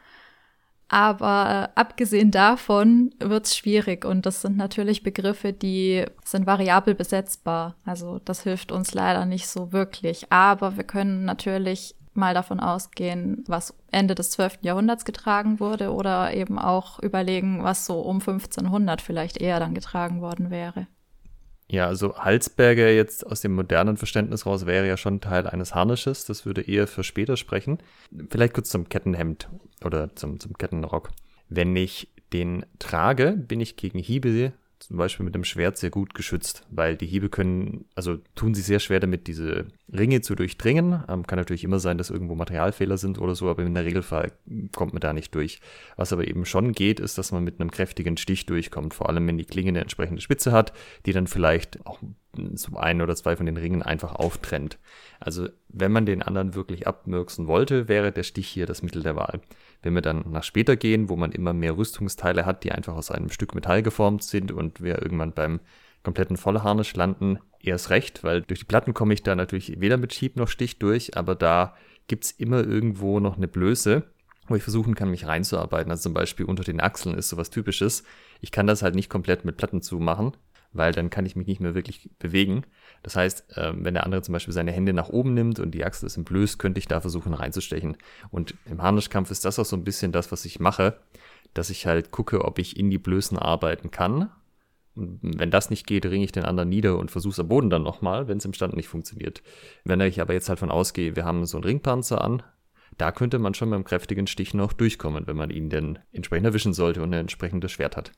Aber 0.89 1.71
äh, 1.75 1.79
abgesehen 1.79 2.31
davon 2.31 3.13
wird's 3.19 3.57
schwierig 3.57 4.05
und 4.05 4.25
das 4.25 4.41
sind 4.41 4.55
natürlich 4.55 5.03
Begriffe, 5.03 5.51
die 5.51 6.05
sind 6.23 6.45
variabel 6.45 6.95
besetzbar. 6.95 7.75
Also 7.83 8.19
das 8.23 8.43
hilft 8.43 8.71
uns 8.71 8.93
leider 8.93 9.25
nicht 9.25 9.47
so 9.47 9.73
wirklich. 9.73 10.31
Aber 10.31 10.77
wir 10.77 10.86
können 10.86 11.25
natürlich 11.25 11.95
mal 12.17 12.34
davon 12.34 12.60
ausgehen, 12.60 13.43
was 13.47 13.73
Ende 13.91 14.15
des 14.15 14.32
12. 14.32 14.60
Jahrhunderts 14.62 15.06
getragen 15.06 15.60
wurde 15.60 15.93
oder 15.93 16.34
eben 16.34 16.60
auch 16.60 16.99
überlegen, 16.99 17.63
was 17.63 17.86
so 17.86 18.01
um 18.01 18.19
1500 18.19 19.01
vielleicht 19.01 19.38
eher 19.38 19.60
dann 19.60 19.73
getragen 19.73 20.21
worden 20.21 20.49
wäre. 20.49 20.88
Ja, 21.69 21.88
also 21.88 22.17
Halsberger 22.17 22.89
jetzt 22.91 23.27
aus 23.27 23.41
dem 23.41 23.53
modernen 23.53 23.97
Verständnis 23.97 24.45
raus 24.45 24.65
wäre 24.65 24.88
ja 24.88 24.95
schon 24.95 25.19
Teil 25.19 25.47
eines 25.47 25.75
Harnisches. 25.75 26.25
Das 26.25 26.45
würde 26.45 26.62
eher 26.62 26.88
für 26.88 27.03
später 27.03 27.36
sprechen. 27.36 27.80
Vielleicht 28.30 28.53
kurz 28.53 28.69
zum 28.69 28.88
Kettenhemd 28.88 29.49
oder 29.84 30.15
zum, 30.15 30.39
zum 30.39 30.58
Kettenrock. 30.58 31.10
Wenn 31.49 31.75
ich 31.75 32.10
den 32.32 32.65
trage, 32.80 33.34
bin 33.34 33.60
ich 33.60 33.75
gegen 33.75 33.99
Hiebe 33.99 34.53
zum 34.79 34.97
Beispiel 34.97 35.25
mit 35.25 35.35
dem 35.35 35.43
Schwert 35.43 35.77
sehr 35.77 35.89
gut 35.89 36.13
geschützt, 36.13 36.65
weil 36.69 36.95
die 36.95 37.07
Hiebe 37.07 37.29
können, 37.29 37.85
also 37.95 38.17
tun 38.35 38.53
sie 38.53 38.61
sehr 38.61 38.79
schwer 38.79 38.99
damit, 38.99 39.27
diese 39.27 39.65
Ringe 39.91 40.21
zu 40.21 40.35
durchdringen. 40.35 41.03
Ähm, 41.09 41.25
kann 41.25 41.37
natürlich 41.37 41.63
immer 41.63 41.79
sein, 41.79 41.97
dass 41.97 42.09
irgendwo 42.09 42.35
Materialfehler 42.35 42.97
sind 42.97 43.19
oder 43.19 43.35
so, 43.35 43.49
aber 43.49 43.63
in 43.63 43.73
der 43.73 43.85
Regelfall 43.85 44.31
kommt 44.75 44.93
man 44.93 44.99
da 45.01 45.13
nicht 45.13 45.33
durch. 45.35 45.61
Was 45.95 46.13
aber 46.13 46.27
eben 46.27 46.45
schon 46.45 46.73
geht, 46.73 46.99
ist, 46.99 47.17
dass 47.17 47.31
man 47.31 47.43
mit 47.43 47.59
einem 47.59 47.71
kräftigen 47.71 48.17
Stich 48.17 48.45
durchkommt, 48.45 48.93
vor 48.93 49.09
allem 49.09 49.27
wenn 49.27 49.37
die 49.37 49.45
Klinge 49.45 49.69
eine 49.69 49.81
entsprechende 49.81 50.21
Spitze 50.21 50.51
hat, 50.51 50.73
die 51.05 51.13
dann 51.13 51.27
vielleicht 51.27 51.85
auch 51.85 51.99
so 52.53 52.77
ein 52.77 53.01
oder 53.01 53.15
zwei 53.15 53.35
von 53.35 53.45
den 53.45 53.57
Ringen 53.57 53.81
einfach 53.81 54.13
auftrennt. 54.13 54.77
Also 55.19 55.49
wenn 55.69 55.91
man 55.91 56.05
den 56.05 56.21
anderen 56.21 56.55
wirklich 56.55 56.87
abmürksen 56.87 57.47
wollte, 57.47 57.87
wäre 57.87 58.11
der 58.11 58.23
Stich 58.23 58.47
hier 58.47 58.65
das 58.65 58.83
Mittel 58.83 59.01
der 59.01 59.15
Wahl. 59.15 59.41
Wenn 59.81 59.93
wir 59.93 60.01
dann 60.01 60.25
nach 60.31 60.43
später 60.43 60.75
gehen, 60.75 61.09
wo 61.09 61.15
man 61.15 61.31
immer 61.31 61.53
mehr 61.53 61.77
Rüstungsteile 61.77 62.45
hat, 62.45 62.63
die 62.63 62.71
einfach 62.71 62.95
aus 62.95 63.11
einem 63.11 63.29
Stück 63.29 63.55
Metall 63.55 63.83
geformt 63.83 64.23
sind 64.23 64.51
und 64.51 64.81
wir 64.81 65.01
irgendwann 65.01 65.33
beim 65.33 65.59
kompletten 66.03 66.37
Vollharnisch 66.37 66.95
landen, 66.95 67.39
erst 67.59 67.89
recht, 67.89 68.23
weil 68.23 68.41
durch 68.41 68.59
die 68.59 68.65
Platten 68.65 68.93
komme 68.93 69.13
ich 69.13 69.23
da 69.23 69.35
natürlich 69.35 69.79
weder 69.79 69.97
mit 69.97 70.13
Schieb 70.13 70.35
noch 70.35 70.47
Stich 70.47 70.79
durch, 70.79 71.17
aber 71.17 71.35
da 71.35 71.75
gibt's 72.07 72.31
immer 72.31 72.63
irgendwo 72.63 73.19
noch 73.19 73.37
eine 73.37 73.47
Blöße, 73.47 74.03
wo 74.47 74.55
ich 74.55 74.63
versuchen 74.63 74.95
kann, 74.95 75.11
mich 75.11 75.27
reinzuarbeiten. 75.27 75.91
Also 75.91 76.03
zum 76.03 76.13
Beispiel 76.13 76.45
unter 76.45 76.63
den 76.63 76.79
Achseln 76.79 77.17
ist 77.17 77.29
sowas 77.29 77.49
typisches. 77.49 78.03
Ich 78.39 78.51
kann 78.51 78.67
das 78.67 78.81
halt 78.81 78.95
nicht 78.95 79.09
komplett 79.09 79.43
mit 79.43 79.57
Platten 79.57 79.81
zumachen, 79.81 80.31
weil 80.73 80.91
dann 80.91 81.10
kann 81.10 81.25
ich 81.25 81.36
mich 81.36 81.47
nicht 81.47 81.60
mehr 81.60 81.75
wirklich 81.75 82.10
bewegen. 82.19 82.63
Das 83.03 83.15
heißt, 83.15 83.45
ähm, 83.56 83.84
wenn 83.84 83.93
der 83.93 84.06
andere 84.06 84.21
zum 84.21 84.34
Beispiel 84.34 84.53
seine 84.53 84.71
Hände 84.71 84.93
nach 84.93 85.10
oben 85.10 85.34
nimmt 85.34 85.60
und 85.60 85.71
die 85.71 85.86
Achsel 85.86 86.08
ist 86.08 86.17
entblößt, 86.17 86.60
könnte 86.60 86.80
ich 86.80 86.88
da 86.88 87.01
versuchen 87.01 87.34
reinzustechen. 87.34 87.97
Und 88.30 88.56
im 88.65 88.82
Harnischkampf 88.82 89.32
ist 89.32 89.45
das 89.45 89.60
auch 89.60 89.65
so 89.65 89.75
ein 89.75 89.84
bisschen 89.84 90.12
das, 90.12 90.32
was 90.32 90.45
ich 90.45 90.60
mache, 90.60 90.99
dass 91.53 91.69
ich 91.69 91.86
halt 91.86 92.12
gucke, 92.12 92.45
ob 92.45 92.60
ich 92.60 92.77
in 92.77 92.89
die 92.89 92.97
Blößen 92.97 93.38
arbeiten 93.38 93.91
kann. 93.91 94.30
Und 94.95 95.19
wenn 95.21 95.51
das 95.51 95.69
nicht 95.69 95.86
geht, 95.86 96.06
ringe 96.06 96.25
ich 96.25 96.32
den 96.32 96.45
anderen 96.45 96.69
nieder 96.69 96.97
und 96.97 97.12
versuche 97.12 97.34
es 97.34 97.39
am 97.39 97.47
Boden 97.47 97.69
dann 97.69 97.84
nochmal, 97.84 98.27
wenn 98.27 98.39
es 98.39 98.45
im 98.45 98.53
Stand 98.53 98.75
nicht 98.75 98.88
funktioniert. 98.88 99.43
Wenn 99.84 100.01
ich 100.01 100.21
aber 100.21 100.34
jetzt 100.34 100.49
halt 100.49 100.60
von 100.60 100.71
ausgehe, 100.71 101.15
wir 101.15 101.23
haben 101.23 101.45
so 101.45 101.58
einen 101.58 101.65
Ringpanzer 101.65 102.21
an, 102.21 102.43
da 102.97 103.12
könnte 103.12 103.38
man 103.38 103.53
schon 103.53 103.69
mit 103.69 103.75
einem 103.75 103.84
kräftigen 103.84 104.27
Stich 104.27 104.53
noch 104.53 104.73
durchkommen, 104.73 105.27
wenn 105.27 105.38
man 105.38 105.51
ihn 105.51 105.69
denn 105.69 105.99
entsprechend 106.12 106.47
erwischen 106.47 106.73
sollte 106.73 107.03
und 107.03 107.13
ein 107.13 107.21
entsprechendes 107.21 107.71
Schwert 107.71 107.95
hat. 107.95 108.12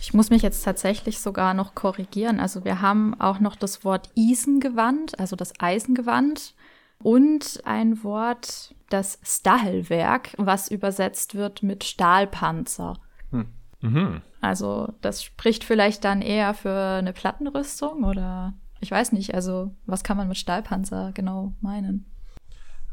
Ich 0.00 0.14
muss 0.14 0.30
mich 0.30 0.42
jetzt 0.42 0.64
tatsächlich 0.64 1.20
sogar 1.20 1.54
noch 1.54 1.74
korrigieren. 1.74 2.40
Also 2.40 2.64
wir 2.64 2.80
haben 2.80 3.20
auch 3.20 3.38
noch 3.38 3.54
das 3.54 3.84
Wort 3.84 4.10
Isengewand, 4.14 5.18
also 5.20 5.36
das 5.36 5.52
Eisengewand 5.60 6.54
und 7.02 7.60
ein 7.64 8.02
Wort, 8.02 8.74
das 8.88 9.18
Stahelwerk, 9.22 10.34
was 10.38 10.70
übersetzt 10.70 11.34
wird 11.34 11.62
mit 11.62 11.84
Stahlpanzer. 11.84 12.94
Hm. 13.30 13.46
Mhm. 13.80 14.22
Also 14.40 14.92
das 15.02 15.22
spricht 15.22 15.64
vielleicht 15.64 16.04
dann 16.04 16.22
eher 16.22 16.54
für 16.54 16.96
eine 16.98 17.12
Plattenrüstung 17.12 18.04
oder 18.04 18.54
ich 18.80 18.90
weiß 18.90 19.12
nicht, 19.12 19.34
also 19.34 19.74
was 19.84 20.02
kann 20.02 20.16
man 20.16 20.28
mit 20.28 20.38
Stahlpanzer 20.38 21.12
genau 21.12 21.52
meinen? 21.60 22.06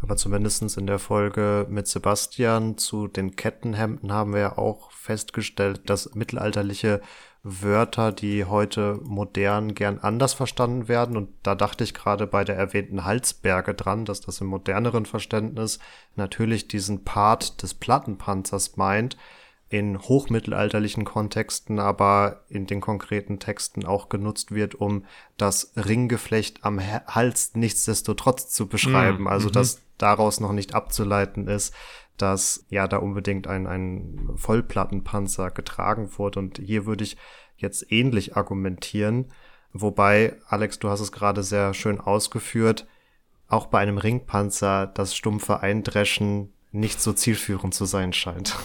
Aber 0.01 0.15
zumindestens 0.15 0.77
in 0.77 0.85
der 0.85 0.99
Folge 0.99 1.65
mit 1.69 1.87
Sebastian 1.87 2.77
zu 2.77 3.07
den 3.07 3.35
Kettenhemden 3.35 4.13
haben 4.13 4.33
wir 4.33 4.39
ja 4.39 4.57
auch 4.57 4.91
festgestellt, 4.91 5.89
dass 5.89 6.13
mittelalterliche 6.13 7.01
Wörter, 7.43 8.11
die 8.11 8.45
heute 8.45 8.99
modern 9.03 9.73
gern 9.73 9.99
anders 9.99 10.33
verstanden 10.33 10.87
werden. 10.87 11.17
Und 11.17 11.29
da 11.43 11.55
dachte 11.55 11.83
ich 11.83 11.93
gerade 11.93 12.27
bei 12.27 12.43
der 12.43 12.57
erwähnten 12.57 13.05
Halsberge 13.05 13.73
dran, 13.73 14.05
dass 14.05 14.21
das 14.21 14.41
im 14.41 14.47
moderneren 14.47 15.05
Verständnis 15.05 15.79
natürlich 16.15 16.67
diesen 16.67 17.03
Part 17.03 17.63
des 17.63 17.73
Plattenpanzers 17.73 18.75
meint, 18.75 19.17
in 19.69 19.99
hochmittelalterlichen 19.99 21.03
Kontexten, 21.03 21.79
aber 21.79 22.43
in 22.47 22.67
den 22.67 22.79
konkreten 22.79 23.39
Texten 23.39 23.85
auch 23.85 24.07
genutzt 24.07 24.53
wird, 24.53 24.75
um 24.75 25.03
das 25.35 25.73
Ringgeflecht 25.75 26.63
am 26.63 26.79
Hals 26.79 27.51
nichtsdestotrotz 27.55 28.49
zu 28.49 28.67
beschreiben. 28.67 29.23
Mm, 29.23 29.27
also, 29.27 29.49
dass 29.49 29.81
daraus 29.97 30.39
noch 30.39 30.53
nicht 30.53 30.73
abzuleiten 30.73 31.47
ist, 31.47 31.73
dass 32.15 32.65
ja 32.69 32.87
da 32.87 32.97
unbedingt 32.97 33.47
ein, 33.47 33.67
ein 33.67 34.29
Vollplattenpanzer 34.35 35.51
getragen 35.51 36.17
wurde. 36.17 36.39
Und 36.39 36.59
hier 36.63 36.85
würde 36.85 37.03
ich 37.03 37.17
jetzt 37.57 37.91
ähnlich 37.91 38.37
argumentieren. 38.37 39.31
Wobei, 39.73 40.37
Alex, 40.47 40.79
du 40.79 40.89
hast 40.89 41.01
es 41.01 41.11
gerade 41.11 41.43
sehr 41.43 41.73
schön 41.73 41.99
ausgeführt, 41.99 42.87
auch 43.49 43.67
bei 43.67 43.79
einem 43.79 43.97
Ringpanzer 43.97 44.87
das 44.87 45.15
stumpfe 45.15 45.59
Eindreschen 45.59 46.53
nicht 46.71 47.01
so 47.01 47.13
zielführend 47.13 47.73
zu 47.73 47.85
sein 47.85 48.13
scheint. 48.13 48.55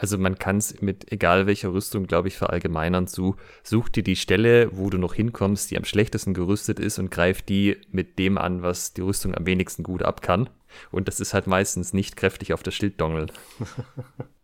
Also 0.00 0.16
man 0.16 0.38
kann 0.38 0.56
es 0.56 0.80
mit 0.80 1.12
egal 1.12 1.46
welcher 1.46 1.74
Rüstung, 1.74 2.06
glaube 2.06 2.28
ich, 2.28 2.36
verallgemeinern 2.38 3.06
zu, 3.06 3.36
such 3.62 3.90
dir 3.90 4.02
die 4.02 4.16
Stelle, 4.16 4.70
wo 4.72 4.88
du 4.88 4.96
noch 4.96 5.12
hinkommst, 5.12 5.70
die 5.70 5.76
am 5.76 5.84
schlechtesten 5.84 6.32
gerüstet 6.32 6.80
ist 6.80 6.98
und 6.98 7.10
greif 7.10 7.42
die 7.42 7.76
mit 7.92 8.18
dem 8.18 8.38
an, 8.38 8.62
was 8.62 8.94
die 8.94 9.02
Rüstung 9.02 9.34
am 9.34 9.44
wenigsten 9.44 9.82
gut 9.82 10.02
ab 10.02 10.22
kann. 10.22 10.48
Und 10.90 11.06
das 11.06 11.20
ist 11.20 11.34
halt 11.34 11.46
meistens 11.46 11.92
nicht 11.92 12.16
kräftig 12.16 12.54
auf 12.54 12.62
das 12.62 12.74
Schild 12.74 12.98
dongeln. 12.98 13.30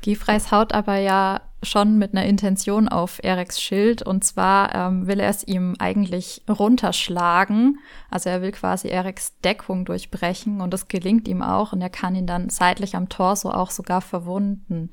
Gifreis 0.00 0.50
haut 0.50 0.72
aber 0.72 0.96
ja 0.96 1.40
schon 1.62 1.98
mit 1.98 2.12
einer 2.12 2.24
Intention 2.24 2.88
auf 2.88 3.20
Eriks 3.22 3.60
Schild 3.60 4.02
und 4.02 4.24
zwar 4.24 4.74
ähm, 4.74 5.06
will 5.06 5.20
er 5.20 5.28
es 5.28 5.46
ihm 5.46 5.76
eigentlich 5.78 6.42
runterschlagen. 6.48 7.78
Also 8.10 8.30
er 8.30 8.40
will 8.40 8.52
quasi 8.52 8.88
Eriks 8.88 9.38
Deckung 9.40 9.84
durchbrechen 9.84 10.62
und 10.62 10.72
das 10.72 10.88
gelingt 10.88 11.28
ihm 11.28 11.42
auch 11.42 11.72
und 11.72 11.82
er 11.82 11.90
kann 11.90 12.14
ihn 12.14 12.26
dann 12.26 12.48
seitlich 12.48 12.96
am 12.96 13.08
Torso 13.10 13.50
auch 13.50 13.70
sogar 13.70 14.00
verwunden. 14.00 14.90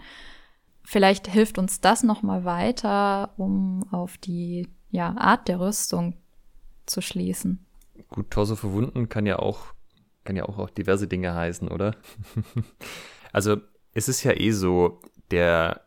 Vielleicht 0.83 1.27
hilft 1.27 1.57
uns 1.57 1.79
das 1.79 2.03
nochmal 2.03 2.43
weiter, 2.43 3.31
um 3.37 3.85
auf 3.91 4.17
die 4.17 4.67
ja, 4.89 5.15
Art 5.17 5.47
der 5.47 5.59
Rüstung 5.59 6.15
zu 6.85 7.01
schließen. 7.01 7.65
Gut, 8.09 8.31
Torso 8.31 8.55
verwunden 8.55 9.09
kann 9.09 9.25
ja 9.25 9.39
auch 9.39 9.73
kann 10.27 10.35
ja 10.35 10.43
auch, 10.43 10.57
auch 10.57 10.69
diverse 10.69 11.07
Dinge 11.07 11.33
heißen, 11.33 11.69
oder? 11.69 11.95
also 13.31 13.57
es 13.97 14.07
ist 14.07 14.23
ja 14.23 14.39
eh 14.39 14.51
so, 14.51 15.01
der, 15.31 15.81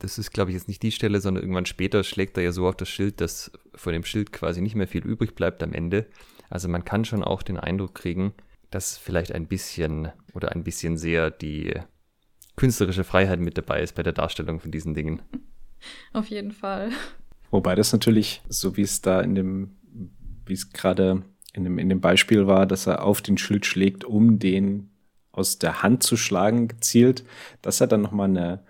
das 0.00 0.18
ist, 0.18 0.32
glaube 0.32 0.50
ich, 0.50 0.56
jetzt 0.56 0.66
nicht 0.66 0.82
die 0.82 0.90
Stelle, 0.90 1.20
sondern 1.20 1.44
irgendwann 1.44 1.66
später 1.66 2.02
schlägt 2.02 2.36
er 2.36 2.42
ja 2.42 2.50
so 2.50 2.66
auf 2.66 2.74
das 2.74 2.88
Schild, 2.88 3.20
dass 3.20 3.52
von 3.76 3.92
dem 3.92 4.04
Schild 4.04 4.32
quasi 4.32 4.60
nicht 4.60 4.74
mehr 4.74 4.88
viel 4.88 5.06
übrig 5.06 5.36
bleibt 5.36 5.62
am 5.62 5.72
Ende. 5.72 6.06
Also 6.50 6.68
man 6.68 6.84
kann 6.84 7.04
schon 7.04 7.22
auch 7.22 7.44
den 7.44 7.56
Eindruck 7.56 7.94
kriegen, 7.94 8.34
dass 8.70 8.98
vielleicht 8.98 9.30
ein 9.30 9.46
bisschen 9.46 10.10
oder 10.32 10.50
ein 10.50 10.64
bisschen 10.64 10.96
sehr 10.96 11.30
die 11.30 11.72
künstlerische 12.56 13.04
Freiheit 13.04 13.38
mit 13.38 13.56
dabei 13.56 13.82
ist 13.82 13.94
bei 13.94 14.02
der 14.02 14.12
Darstellung 14.12 14.58
von 14.58 14.72
diesen 14.72 14.94
Dingen. 14.94 15.22
Auf 16.12 16.26
jeden 16.26 16.50
Fall. 16.50 16.90
Wobei 17.52 17.76
das 17.76 17.92
natürlich, 17.92 18.42
so 18.48 18.76
wie 18.76 18.82
es 18.82 19.00
da 19.00 19.20
in 19.20 19.36
dem, 19.36 19.76
wie 20.44 20.54
es 20.54 20.72
gerade 20.72 21.22
in 21.52 21.62
dem, 21.62 21.78
in 21.78 21.88
dem 21.88 22.00
Beispiel 22.00 22.48
war, 22.48 22.66
dass 22.66 22.88
er 22.88 23.04
auf 23.04 23.22
den 23.22 23.38
Schild 23.38 23.64
schlägt, 23.64 24.04
um 24.04 24.40
den 24.40 24.90
aus 25.36 25.58
der 25.58 25.82
Hand 25.82 26.02
zu 26.02 26.16
schlagen, 26.16 26.68
gezielt. 26.68 27.24
Das 27.62 27.80
hat 27.80 27.92
dann 27.92 28.02
nochmal 28.02 28.28
eine, 28.28 28.64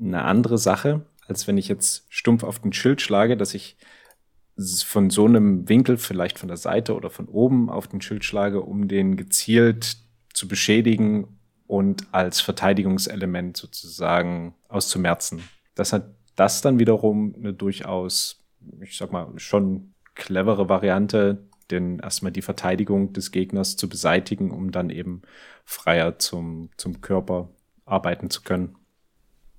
eine 0.00 0.22
andere 0.24 0.58
Sache, 0.58 1.02
als 1.26 1.46
wenn 1.46 1.58
ich 1.58 1.68
jetzt 1.68 2.04
stumpf 2.08 2.44
auf 2.44 2.58
den 2.58 2.72
Schild 2.72 3.00
schlage, 3.00 3.36
dass 3.36 3.54
ich 3.54 3.76
von 4.84 5.10
so 5.10 5.24
einem 5.24 5.68
Winkel, 5.68 5.96
vielleicht 5.96 6.38
von 6.38 6.48
der 6.48 6.58
Seite 6.58 6.94
oder 6.94 7.10
von 7.10 7.26
oben 7.26 7.70
auf 7.70 7.88
den 7.88 8.02
Schild 8.02 8.24
schlage, 8.24 8.60
um 8.60 8.86
den 8.86 9.16
gezielt 9.16 9.96
zu 10.34 10.46
beschädigen 10.46 11.38
und 11.66 12.06
als 12.12 12.40
Verteidigungselement 12.40 13.56
sozusagen 13.56 14.54
auszumerzen. 14.68 15.42
Das 15.74 15.92
hat 15.92 16.14
das 16.36 16.60
dann 16.60 16.78
wiederum 16.78 17.34
eine 17.34 17.54
durchaus, 17.54 18.44
ich 18.80 18.96
sag 18.96 19.12
mal, 19.12 19.28
schon 19.36 19.94
clevere 20.14 20.68
Variante, 20.68 21.48
denn 21.70 21.98
erstmal 21.98 22.32
die 22.32 22.42
Verteidigung 22.42 23.12
des 23.14 23.32
Gegners 23.32 23.76
zu 23.76 23.88
beseitigen, 23.88 24.50
um 24.50 24.70
dann 24.70 24.90
eben 24.90 25.22
freier 25.64 26.18
zum, 26.18 26.70
zum 26.76 27.00
Körper 27.00 27.50
arbeiten 27.84 28.30
zu 28.30 28.42
können. 28.42 28.76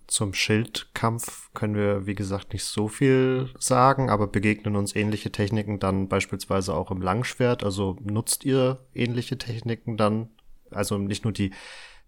Zum 0.07 0.33
Schildkampf 0.33 1.51
können 1.53 1.75
wir, 1.75 2.05
wie 2.05 2.15
gesagt, 2.15 2.53
nicht 2.53 2.65
so 2.65 2.87
viel 2.87 3.49
sagen, 3.57 4.09
aber 4.09 4.27
begegnen 4.27 4.75
uns 4.75 4.95
ähnliche 4.95 5.31
Techniken 5.31 5.79
dann 5.79 6.09
beispielsweise 6.09 6.73
auch 6.75 6.91
im 6.91 7.01
Langschwert. 7.01 7.63
Also 7.63 7.97
nutzt 8.03 8.43
ihr 8.43 8.85
ähnliche 8.93 9.37
Techniken 9.37 9.97
dann? 9.97 10.29
Also 10.71 10.97
nicht 10.97 11.23
nur 11.23 11.33
die 11.33 11.51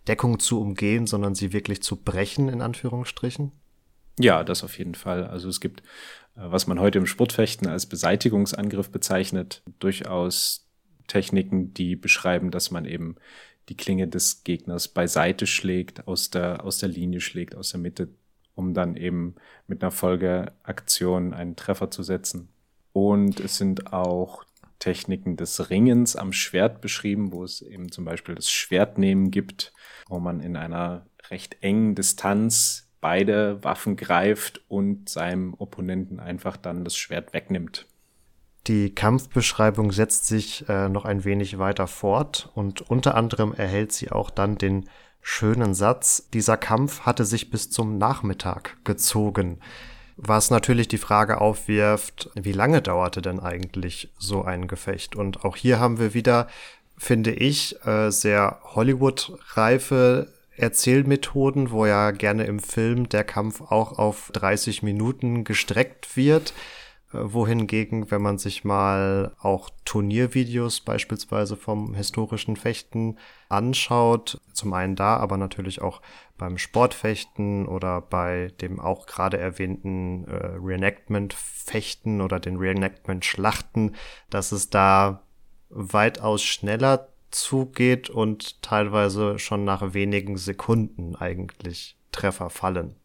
Deckung 0.07 0.39
zu 0.39 0.59
umgehen, 0.59 1.07
sondern 1.07 1.35
sie 1.35 1.53
wirklich 1.53 1.81
zu 1.81 1.95
brechen, 1.95 2.49
in 2.49 2.61
Anführungsstrichen? 2.61 3.51
Ja, 4.19 4.43
das 4.43 4.63
auf 4.63 4.77
jeden 4.77 4.95
Fall. 4.95 5.25
Also 5.25 5.49
es 5.49 5.59
gibt, 5.59 5.81
äh, 6.35 6.41
was 6.41 6.67
man 6.67 6.79
heute 6.79 6.99
im 6.99 7.05
Sportfechten 7.05 7.67
als 7.67 7.85
Beseitigungsangriff 7.85 8.89
bezeichnet, 8.91 9.63
durchaus 9.79 10.67
Techniken, 11.07 11.73
die 11.73 11.95
beschreiben, 11.95 12.51
dass 12.51 12.71
man 12.71 12.85
eben 12.85 13.15
die 13.69 13.77
Klinge 13.77 14.07
des 14.07 14.43
Gegners 14.43 14.87
beiseite 14.87 15.47
schlägt, 15.47 16.07
aus 16.07 16.29
der, 16.29 16.63
aus 16.63 16.77
der 16.77 16.89
Linie 16.89 17.21
schlägt, 17.21 17.55
aus 17.55 17.71
der 17.71 17.79
Mitte, 17.79 18.09
um 18.53 18.73
dann 18.73 18.95
eben 18.95 19.35
mit 19.67 19.83
einer 19.83 19.91
Folgeaktion 19.91 21.33
einen 21.33 21.55
Treffer 21.55 21.91
zu 21.91 22.03
setzen. 22.03 22.49
Und 22.93 23.39
es 23.39 23.57
sind 23.57 23.91
auch 23.91 24.43
Techniken 24.79 25.35
des 25.35 25.69
Ringens 25.69 26.15
am 26.15 26.31
Schwert 26.31 26.81
beschrieben, 26.81 27.31
wo 27.31 27.43
es 27.43 27.61
eben 27.61 27.91
zum 27.91 28.05
Beispiel 28.05 28.35
das 28.35 28.49
Schwertnehmen 28.51 29.31
gibt, 29.31 29.73
wo 30.07 30.19
man 30.19 30.41
in 30.41 30.55
einer 30.55 31.07
recht 31.29 31.57
engen 31.61 31.95
Distanz 31.95 32.91
beide 33.01 33.63
Waffen 33.63 33.95
greift 33.95 34.61
und 34.67 35.09
seinem 35.09 35.53
Opponenten 35.55 36.19
einfach 36.19 36.57
dann 36.57 36.83
das 36.83 36.97
Schwert 36.97 37.33
wegnimmt. 37.33 37.87
Die 38.67 38.95
Kampfbeschreibung 38.95 39.91
setzt 39.91 40.25
sich 40.25 40.67
äh, 40.67 40.89
noch 40.89 41.05
ein 41.05 41.23
wenig 41.23 41.59
weiter 41.59 41.85
fort 41.85 42.49
und 42.55 42.81
unter 42.89 43.15
anderem 43.15 43.53
erhält 43.53 43.91
sie 43.91 44.11
auch 44.11 44.31
dann 44.31 44.57
den 44.57 44.89
schönen 45.21 45.75
Satz, 45.75 46.29
dieser 46.33 46.57
Kampf 46.57 47.01
hatte 47.01 47.25
sich 47.25 47.51
bis 47.51 47.69
zum 47.69 47.97
Nachmittag 47.97 48.77
gezogen. 48.83 49.59
Was 50.17 50.49
natürlich 50.49 50.87
die 50.87 50.97
Frage 50.97 51.41
aufwirft, 51.41 52.29
wie 52.35 52.53
lange 52.53 52.81
dauerte 52.81 53.21
denn 53.21 53.39
eigentlich 53.39 54.09
so 54.17 54.43
ein 54.43 54.67
Gefecht? 54.67 55.15
Und 55.15 55.43
auch 55.43 55.57
hier 55.57 55.79
haben 55.79 55.99
wir 55.99 56.13
wieder, 56.13 56.47
finde 56.97 57.31
ich, 57.33 57.75
äh, 57.85 58.09
sehr 58.09 58.59
Hollywood-reife 58.63 60.31
Erzählmethoden, 60.57 61.69
wo 61.69 61.85
ja 61.85 62.11
gerne 62.11 62.45
im 62.45 62.59
Film 62.59 63.09
der 63.09 63.25
Kampf 63.25 63.61
auch 63.61 63.99
auf 63.99 64.31
30 64.33 64.83
Minuten 64.83 65.43
gestreckt 65.43 66.15
wird 66.15 66.53
wohingegen, 67.11 68.09
wenn 68.11 68.21
man 68.21 68.37
sich 68.37 68.63
mal 68.63 69.33
auch 69.39 69.69
Turniervideos 69.85 70.81
beispielsweise 70.81 71.55
vom 71.55 71.93
historischen 71.93 72.55
Fechten 72.55 73.17
anschaut, 73.49 74.41
zum 74.53 74.73
einen 74.73 74.95
da, 74.95 75.17
aber 75.17 75.37
natürlich 75.37 75.81
auch 75.81 76.01
beim 76.37 76.57
Sportfechten 76.57 77.67
oder 77.67 78.01
bei 78.01 78.51
dem 78.61 78.79
auch 78.79 79.05
gerade 79.05 79.37
erwähnten 79.37 80.25
äh, 80.27 80.57
Reenactment-Fechten 80.61 82.21
oder 82.21 82.39
den 82.39 82.57
Reenactment-Schlachten, 82.57 83.95
dass 84.29 84.51
es 84.51 84.69
da 84.69 85.21
weitaus 85.69 86.43
schneller 86.43 87.09
zugeht 87.31 88.09
und 88.09 88.61
teilweise 88.61 89.39
schon 89.39 89.63
nach 89.63 89.93
wenigen 89.93 90.37
Sekunden 90.37 91.15
eigentlich 91.15 91.97
Treffer 92.11 92.49
fallen. 92.49 92.95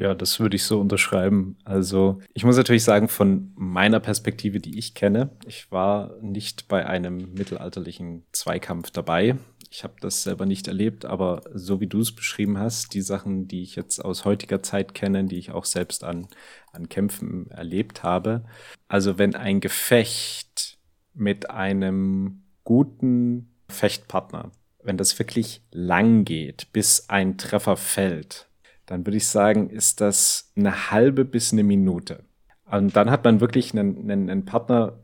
Ja, 0.00 0.14
das 0.14 0.38
würde 0.38 0.54
ich 0.54 0.62
so 0.62 0.80
unterschreiben. 0.80 1.56
Also 1.64 2.20
ich 2.32 2.44
muss 2.44 2.56
natürlich 2.56 2.84
sagen, 2.84 3.08
von 3.08 3.50
meiner 3.56 3.98
Perspektive, 3.98 4.60
die 4.60 4.78
ich 4.78 4.94
kenne, 4.94 5.30
ich 5.44 5.72
war 5.72 6.14
nicht 6.20 6.68
bei 6.68 6.86
einem 6.86 7.34
mittelalterlichen 7.34 8.24
Zweikampf 8.30 8.92
dabei. 8.92 9.36
Ich 9.70 9.82
habe 9.82 9.94
das 10.00 10.22
selber 10.22 10.46
nicht 10.46 10.68
erlebt, 10.68 11.04
aber 11.04 11.42
so 11.52 11.80
wie 11.80 11.88
du 11.88 11.98
es 11.98 12.14
beschrieben 12.14 12.58
hast, 12.58 12.94
die 12.94 13.00
Sachen, 13.00 13.48
die 13.48 13.62
ich 13.62 13.74
jetzt 13.74 13.98
aus 14.04 14.24
heutiger 14.24 14.62
Zeit 14.62 14.94
kenne, 14.94 15.24
die 15.24 15.36
ich 15.36 15.50
auch 15.50 15.64
selbst 15.64 16.04
an, 16.04 16.28
an 16.70 16.88
Kämpfen 16.88 17.50
erlebt 17.50 18.04
habe. 18.04 18.44
Also 18.86 19.18
wenn 19.18 19.34
ein 19.34 19.58
Gefecht 19.58 20.78
mit 21.12 21.50
einem 21.50 22.44
guten 22.62 23.56
Fechtpartner, 23.68 24.52
wenn 24.80 24.96
das 24.96 25.18
wirklich 25.18 25.60
lang 25.72 26.24
geht, 26.24 26.72
bis 26.72 27.08
ein 27.08 27.36
Treffer 27.36 27.76
fällt, 27.76 28.47
dann 28.88 29.06
würde 29.06 29.18
ich 29.18 29.26
sagen, 29.26 29.68
ist 29.68 30.00
das 30.00 30.50
eine 30.56 30.90
halbe 30.90 31.24
bis 31.24 31.52
eine 31.52 31.62
Minute. 31.62 32.24
Und 32.70 32.96
dann 32.96 33.10
hat 33.10 33.24
man 33.24 33.40
wirklich 33.40 33.72
einen, 33.72 34.10
einen, 34.10 34.30
einen 34.30 34.44
Partner, 34.46 34.98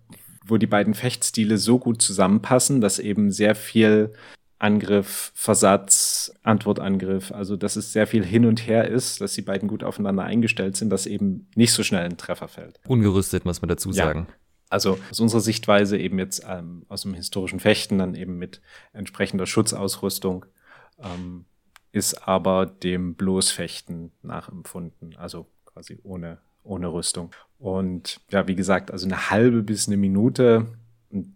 wo 0.47 0.57
die 0.57 0.67
beiden 0.67 0.95
Fechtstile 0.95 1.59
so 1.59 1.79
gut 1.79 2.01
zusammenpassen, 2.01 2.81
dass 2.81 2.99
eben 2.99 3.31
sehr 3.31 3.55
viel 3.55 4.13
Angriff, 4.59 5.33
Versatz, 5.35 6.33
Antwortangriff, 6.43 7.31
also 7.31 7.57
dass 7.57 7.77
es 7.77 7.93
sehr 7.93 8.07
viel 8.07 8.25
hin 8.25 8.47
und 8.47 8.67
her 8.67 8.89
ist, 8.89 9.21
dass 9.21 9.35
die 9.35 9.43
beiden 9.43 9.69
gut 9.69 9.85
aufeinander 9.85 10.25
eingestellt 10.25 10.77
sind, 10.77 10.89
dass 10.89 11.07
eben 11.07 11.49
nicht 11.55 11.73
so 11.73 11.83
schnell 11.83 12.05
ein 12.05 12.17
Treffer 12.17 12.49
fällt. 12.49 12.81
Ungerüstet, 12.89 13.45
muss 13.45 13.61
man 13.61 13.69
dazu 13.69 13.93
sagen. 13.93 14.27
Ja. 14.29 14.35
Also 14.71 14.99
aus 15.11 15.21
unserer 15.21 15.43
Sichtweise 15.43 15.99
eben 15.99 16.19
jetzt 16.19 16.43
ähm, 16.49 16.87
aus 16.89 17.03
dem 17.03 17.13
historischen 17.13 17.61
Fechten 17.61 17.99
dann 17.99 18.15
eben 18.15 18.39
mit 18.39 18.63
entsprechender 18.95 19.45
Schutzausrüstung. 19.45 20.47
Ähm, 20.99 21.45
ist 21.95 22.27
aber 22.27 22.67
dem 22.67 23.15
Bloßfechten 23.15 24.11
nachempfunden, 24.23 25.17
also 25.17 25.47
quasi 25.65 26.01
ohne, 26.03 26.39
ohne 26.65 26.93
Rüstung. 26.93 27.31
Und 27.57 28.21
ja, 28.31 28.49
wie 28.49 28.57
gesagt, 28.57 28.91
also 28.91 29.07
eine 29.07 29.31
halbe 29.31 29.63
bis 29.63 29.87
eine 29.87 29.97
Minute, 29.97 30.67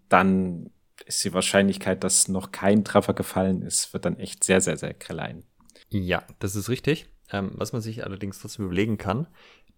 dann 0.09 0.71
ist 1.07 1.25
die 1.25 1.33
Wahrscheinlichkeit, 1.33 2.03
dass 2.03 2.27
noch 2.27 2.51
kein 2.51 2.83
Treffer 2.83 3.15
gefallen 3.15 3.63
ist, 3.63 3.93
wird 3.93 4.05
dann 4.05 4.19
echt 4.19 4.43
sehr, 4.43 4.61
sehr, 4.61 4.77
sehr 4.77 4.95
klein. 4.95 5.45
Ja, 5.91 6.25
das 6.41 6.57
ist 6.57 6.69
richtig. 6.69 7.09
Ähm, 7.31 7.53
was 7.55 7.73
man 7.73 7.81
sich 7.81 8.05
allerdings 8.05 8.41
trotzdem 8.41 8.65
überlegen 8.65 8.99
kann, 8.99 9.29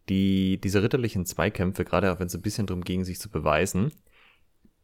die, 0.08 0.58
diese 0.62 0.82
ritterlichen 0.82 1.26
Zweikämpfe, 1.26 1.84
gerade 1.84 2.10
auch 2.10 2.20
wenn 2.20 2.28
es 2.28 2.34
ein 2.34 2.40
bisschen 2.42 2.66
darum 2.66 2.84
ging, 2.84 3.04
sich 3.04 3.20
zu 3.20 3.28
beweisen, 3.28 3.92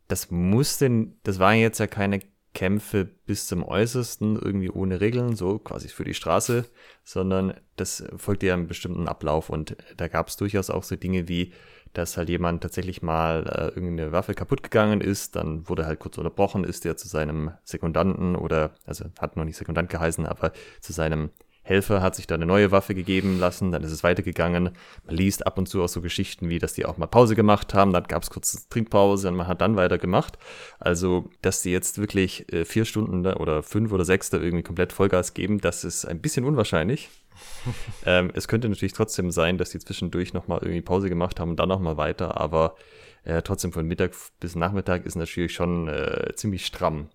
das 0.09 0.30
musste, 0.30 1.09
das 1.22 1.38
waren 1.38 1.56
jetzt 1.56 1.78
ja 1.78 1.87
keine 1.87 2.20
Kämpfe 2.57 3.05
bis 3.05 3.47
zum 3.47 3.62
Äußersten, 3.62 4.37
irgendwie 4.37 4.71
ohne 4.71 5.03
Regeln, 5.03 5.37
so 5.37 5.59
quasi 5.59 5.88
für 5.88 6.05
die 6.05 6.14
Straße, 6.14 6.64
sondern 7.05 7.53
das 7.77 8.03
folgte 8.16 8.47
ja 8.47 8.55
einem 8.55 8.66
bestimmten 8.66 9.09
Ablauf. 9.09 9.51
Und 9.51 9.77
da 9.99 10.09
gab 10.09 10.29
es 10.29 10.38
durchaus 10.38 10.71
auch 10.71 10.83
so 10.83 10.97
Dinge 10.97 11.29
wie, 11.29 11.53
dass 11.92 12.16
halt 12.16 12.31
jemand 12.31 12.62
tatsächlich 12.62 13.03
mal 13.03 13.45
äh, 13.47 13.79
irgendeine 13.79 14.11
Waffe 14.11 14.33
kaputt 14.33 14.62
gegangen 14.62 15.03
ist, 15.03 15.37
dann 15.37 15.69
wurde 15.69 15.85
halt 15.85 15.99
kurz 15.99 16.16
unterbrochen, 16.16 16.64
ist 16.64 16.87
er 16.87 16.97
zu 16.97 17.09
seinem 17.09 17.51
Sekundanten 17.62 18.37
oder, 18.37 18.73
also 18.87 19.05
hat 19.21 19.37
noch 19.37 19.45
nicht 19.45 19.59
Sekundant 19.59 19.90
geheißen, 19.90 20.25
aber 20.25 20.53
zu 20.81 20.95
seinem 20.95 21.29
Helfer 21.66 22.00
hat 22.00 22.14
sich 22.14 22.29
da 22.29 22.37
eine 22.37 22.46
neue 22.46 22.70
Waffe 22.70 22.94
gegeben 22.94 23.40
lassen, 23.40 23.72
dann 23.72 23.83
ist 23.83 23.90
es 23.90 24.05
weitergegangen. 24.05 24.70
Man 25.05 25.16
liest 25.16 25.46
ab 25.46 25.59
und 25.59 25.68
zu 25.68 25.83
auch 25.83 25.88
so 25.88 26.00
Geschichten 26.00 26.48
wie, 26.48 26.61
dass 26.61 26.74
die 26.74 26.87
auch 26.87 26.96
mal 26.96 27.09
Pause 27.09 27.35
gemacht 27.35 27.74
haben, 27.74 27.92
dann 27.92 28.05
gab 28.05 28.22
es 28.22 28.31
kurz 28.31 28.68
Trinkpause 28.68 29.29
und 29.29 29.35
man 29.35 29.48
hat 29.48 29.61
dann 29.61 29.74
weitergemacht. 29.74 30.38
Also, 30.79 31.29
dass 31.42 31.62
die 31.62 31.72
jetzt 31.72 31.99
wirklich 31.99 32.53
äh, 32.53 32.64
vier 32.64 32.84
Stunden 32.84 33.26
oder 33.26 33.64
fünf 33.64 33.91
oder 33.91 34.05
sechs 34.05 34.30
da 34.30 34.38
irgendwie 34.38 34.62
komplett 34.62 34.93
Vollgas 34.93 35.34
geben, 35.34 35.61
das 35.61 35.82
ist 35.82 36.05
ein 36.05 36.20
bisschen 36.20 36.45
unwahrscheinlich. 36.45 37.11
ähm, 38.07 38.30
es 38.34 38.47
könnte 38.47 38.68
natürlich 38.68 38.93
trotzdem 38.93 39.32
sein, 39.32 39.59
dass 39.59 39.70
die 39.70 39.80
zwischendurch 39.80 40.34
nochmal 40.34 40.61
irgendwie 40.62 40.82
Pause 40.82 41.09
gemacht 41.09 41.41
haben 41.41 41.51
und 41.51 41.57
dann 41.57 41.68
nochmal 41.68 41.97
weiter, 41.97 42.41
aber 42.41 42.76
äh, 43.24 43.43
trotzdem 43.43 43.72
von 43.72 43.86
Mittag 43.86 44.12
bis 44.38 44.55
Nachmittag 44.55 45.05
ist 45.05 45.16
natürlich 45.16 45.53
schon 45.53 45.88
äh, 45.88 46.32
ziemlich 46.36 46.64
stramm. 46.64 47.09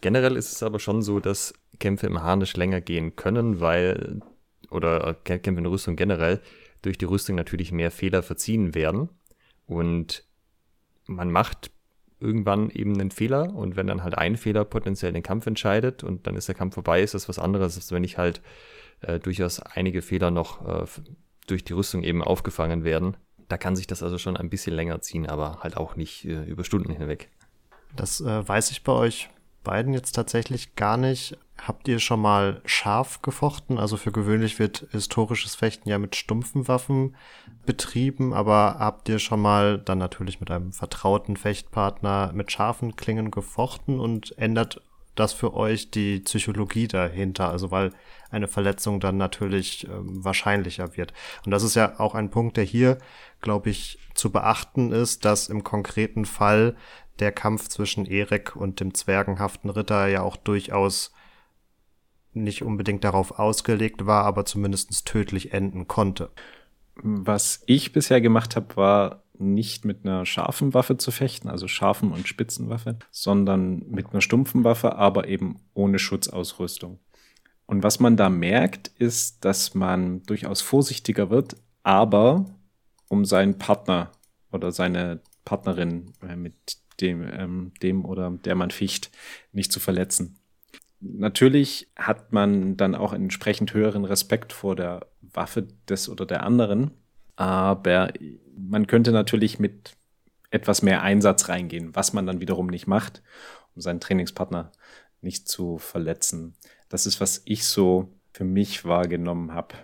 Generell 0.00 0.36
ist 0.36 0.50
es 0.50 0.62
aber 0.62 0.80
schon 0.80 1.02
so, 1.02 1.20
dass 1.20 1.52
Kämpfe 1.82 2.06
im 2.06 2.22
Harnisch 2.22 2.56
länger 2.56 2.80
gehen 2.80 3.16
können, 3.16 3.60
weil, 3.60 4.20
oder 4.70 5.14
Kämpfe 5.24 5.50
in 5.50 5.66
Rüstung 5.66 5.96
generell, 5.96 6.40
durch 6.80 6.96
die 6.96 7.04
Rüstung 7.04 7.34
natürlich 7.36 7.72
mehr 7.72 7.90
Fehler 7.90 8.22
verziehen 8.22 8.74
werden. 8.74 9.08
Und 9.66 10.24
man 11.06 11.30
macht 11.30 11.72
irgendwann 12.20 12.70
eben 12.70 12.94
einen 12.94 13.10
Fehler 13.10 13.52
und 13.52 13.74
wenn 13.74 13.88
dann 13.88 14.04
halt 14.04 14.16
ein 14.16 14.36
Fehler 14.36 14.64
potenziell 14.64 15.12
den 15.12 15.24
Kampf 15.24 15.46
entscheidet 15.46 16.04
und 16.04 16.26
dann 16.28 16.36
ist 16.36 16.46
der 16.46 16.54
Kampf 16.54 16.74
vorbei, 16.74 17.02
ist 17.02 17.14
das 17.14 17.28
was 17.28 17.40
anderes, 17.40 17.74
als 17.76 17.90
wenn 17.90 18.04
ich 18.04 18.16
halt 18.16 18.40
äh, 19.00 19.18
durchaus 19.18 19.58
einige 19.58 20.02
Fehler 20.02 20.30
noch 20.30 20.64
äh, 20.64 20.86
durch 21.48 21.64
die 21.64 21.72
Rüstung 21.72 22.04
eben 22.04 22.22
aufgefangen 22.22 22.84
werden. 22.84 23.16
Da 23.48 23.56
kann 23.58 23.74
sich 23.74 23.88
das 23.88 24.04
also 24.04 24.18
schon 24.18 24.36
ein 24.36 24.50
bisschen 24.50 24.74
länger 24.74 25.00
ziehen, 25.00 25.26
aber 25.26 25.58
halt 25.64 25.76
auch 25.76 25.96
nicht 25.96 26.24
äh, 26.24 26.44
über 26.44 26.62
Stunden 26.62 26.92
hinweg. 26.92 27.28
Das 27.96 28.20
äh, 28.20 28.48
weiß 28.48 28.70
ich 28.70 28.84
bei 28.84 28.92
euch 28.92 29.28
beiden 29.64 29.92
jetzt 29.92 30.12
tatsächlich 30.12 30.76
gar 30.76 30.96
nicht. 30.96 31.36
Habt 31.64 31.86
ihr 31.86 32.00
schon 32.00 32.20
mal 32.20 32.60
scharf 32.64 33.22
gefochten? 33.22 33.78
Also 33.78 33.96
für 33.96 34.10
gewöhnlich 34.10 34.58
wird 34.58 34.88
historisches 34.90 35.54
Fechten 35.54 35.88
ja 35.88 35.98
mit 35.98 36.16
stumpfen 36.16 36.66
Waffen 36.66 37.14
betrieben, 37.64 38.34
aber 38.34 38.76
habt 38.80 39.08
ihr 39.08 39.20
schon 39.20 39.40
mal 39.40 39.78
dann 39.78 39.98
natürlich 39.98 40.40
mit 40.40 40.50
einem 40.50 40.72
vertrauten 40.72 41.36
Fechtpartner 41.36 42.32
mit 42.34 42.50
scharfen 42.50 42.96
Klingen 42.96 43.30
gefochten 43.30 44.00
und 44.00 44.36
ändert 44.38 44.82
das 45.14 45.32
für 45.32 45.54
euch 45.54 45.92
die 45.92 46.18
Psychologie 46.20 46.88
dahinter? 46.88 47.50
Also 47.50 47.70
weil 47.70 47.92
eine 48.30 48.48
Verletzung 48.48 48.98
dann 48.98 49.16
natürlich 49.16 49.86
ähm, 49.86 50.24
wahrscheinlicher 50.24 50.96
wird. 50.96 51.12
Und 51.44 51.52
das 51.52 51.62
ist 51.62 51.76
ja 51.76 52.00
auch 52.00 52.16
ein 52.16 52.30
Punkt, 52.30 52.56
der 52.56 52.64
hier, 52.64 52.98
glaube 53.40 53.70
ich, 53.70 54.00
zu 54.14 54.32
beachten 54.32 54.90
ist, 54.90 55.24
dass 55.24 55.48
im 55.48 55.62
konkreten 55.62 56.24
Fall 56.24 56.74
der 57.20 57.30
Kampf 57.30 57.68
zwischen 57.68 58.04
Erek 58.04 58.56
und 58.56 58.80
dem 58.80 58.94
zwergenhaften 58.94 59.70
Ritter 59.70 60.08
ja 60.08 60.22
auch 60.22 60.36
durchaus 60.36 61.12
nicht 62.34 62.62
unbedingt 62.62 63.04
darauf 63.04 63.38
ausgelegt 63.38 64.06
war, 64.06 64.24
aber 64.24 64.44
zumindest 64.44 65.06
tödlich 65.06 65.52
enden 65.52 65.88
konnte. 65.88 66.30
Was 66.96 67.62
ich 67.66 67.92
bisher 67.92 68.20
gemacht 68.20 68.56
habe, 68.56 68.76
war 68.76 69.22
nicht 69.38 69.84
mit 69.84 70.04
einer 70.04 70.24
scharfen 70.26 70.74
Waffe 70.74 70.96
zu 70.96 71.10
fechten, 71.10 71.48
also 71.48 71.68
scharfen 71.68 72.12
und 72.12 72.28
Spitzenwaffe, 72.28 72.98
sondern 73.10 73.82
mit 73.88 74.10
einer 74.10 74.20
stumpfen 74.20 74.64
Waffe, 74.64 74.96
aber 74.96 75.28
eben 75.28 75.56
ohne 75.74 75.98
Schutzausrüstung. 75.98 76.98
Und 77.66 77.82
was 77.82 78.00
man 78.00 78.16
da 78.16 78.28
merkt, 78.28 78.88
ist, 78.98 79.44
dass 79.44 79.74
man 79.74 80.22
durchaus 80.24 80.60
vorsichtiger 80.60 81.30
wird, 81.30 81.56
aber 81.82 82.44
um 83.08 83.24
seinen 83.24 83.58
Partner 83.58 84.12
oder 84.52 84.72
seine 84.72 85.20
Partnerin, 85.44 86.12
äh, 86.26 86.36
mit 86.36 86.54
dem, 87.00 87.22
ähm, 87.32 87.72
dem 87.82 88.04
oder 88.04 88.30
der 88.30 88.54
man 88.54 88.70
ficht, 88.70 89.10
nicht 89.52 89.72
zu 89.72 89.80
verletzen. 89.80 90.38
Natürlich 91.04 91.90
hat 91.96 92.32
man 92.32 92.76
dann 92.76 92.94
auch 92.94 93.12
entsprechend 93.12 93.74
höheren 93.74 94.04
Respekt 94.04 94.52
vor 94.52 94.76
der 94.76 95.06
Waffe 95.20 95.66
des 95.88 96.08
oder 96.08 96.26
der 96.26 96.44
anderen, 96.44 96.92
aber 97.34 98.12
man 98.56 98.86
könnte 98.86 99.10
natürlich 99.10 99.58
mit 99.58 99.96
etwas 100.50 100.82
mehr 100.82 101.02
Einsatz 101.02 101.48
reingehen, 101.48 101.96
was 101.96 102.12
man 102.12 102.26
dann 102.26 102.40
wiederum 102.40 102.68
nicht 102.68 102.86
macht, 102.86 103.22
um 103.74 103.82
seinen 103.82 103.98
Trainingspartner 103.98 104.70
nicht 105.22 105.48
zu 105.48 105.78
verletzen. 105.78 106.54
Das 106.88 107.06
ist, 107.06 107.20
was 107.20 107.42
ich 107.46 107.64
so 107.64 108.08
für 108.32 108.44
mich 108.44 108.84
wahrgenommen 108.84 109.54
habe. 109.54 109.74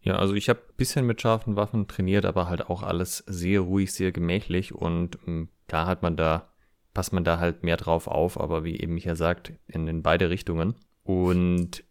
Ja, 0.00 0.16
also 0.16 0.34
ich 0.34 0.48
habe 0.48 0.60
ein 0.60 0.76
bisschen 0.76 1.04
mit 1.04 1.20
scharfen 1.20 1.56
Waffen 1.56 1.86
trainiert, 1.86 2.24
aber 2.24 2.48
halt 2.48 2.70
auch 2.70 2.82
alles 2.82 3.24
sehr 3.26 3.60
ruhig, 3.60 3.92
sehr 3.92 4.12
gemächlich 4.12 4.72
und 4.72 5.18
hm, 5.24 5.48
klar 5.68 5.86
hat 5.86 6.02
man 6.02 6.16
da 6.16 6.48
passt 6.96 7.12
man 7.12 7.24
da 7.24 7.38
halt 7.38 7.62
mehr 7.62 7.76
drauf 7.76 8.08
auf, 8.08 8.40
aber 8.40 8.64
wie 8.64 8.80
eben 8.80 8.94
Micha 8.94 9.16
sagt, 9.16 9.52
in, 9.68 9.86
in 9.86 10.02
beide 10.02 10.30
Richtungen. 10.30 10.76
Und 11.04 11.84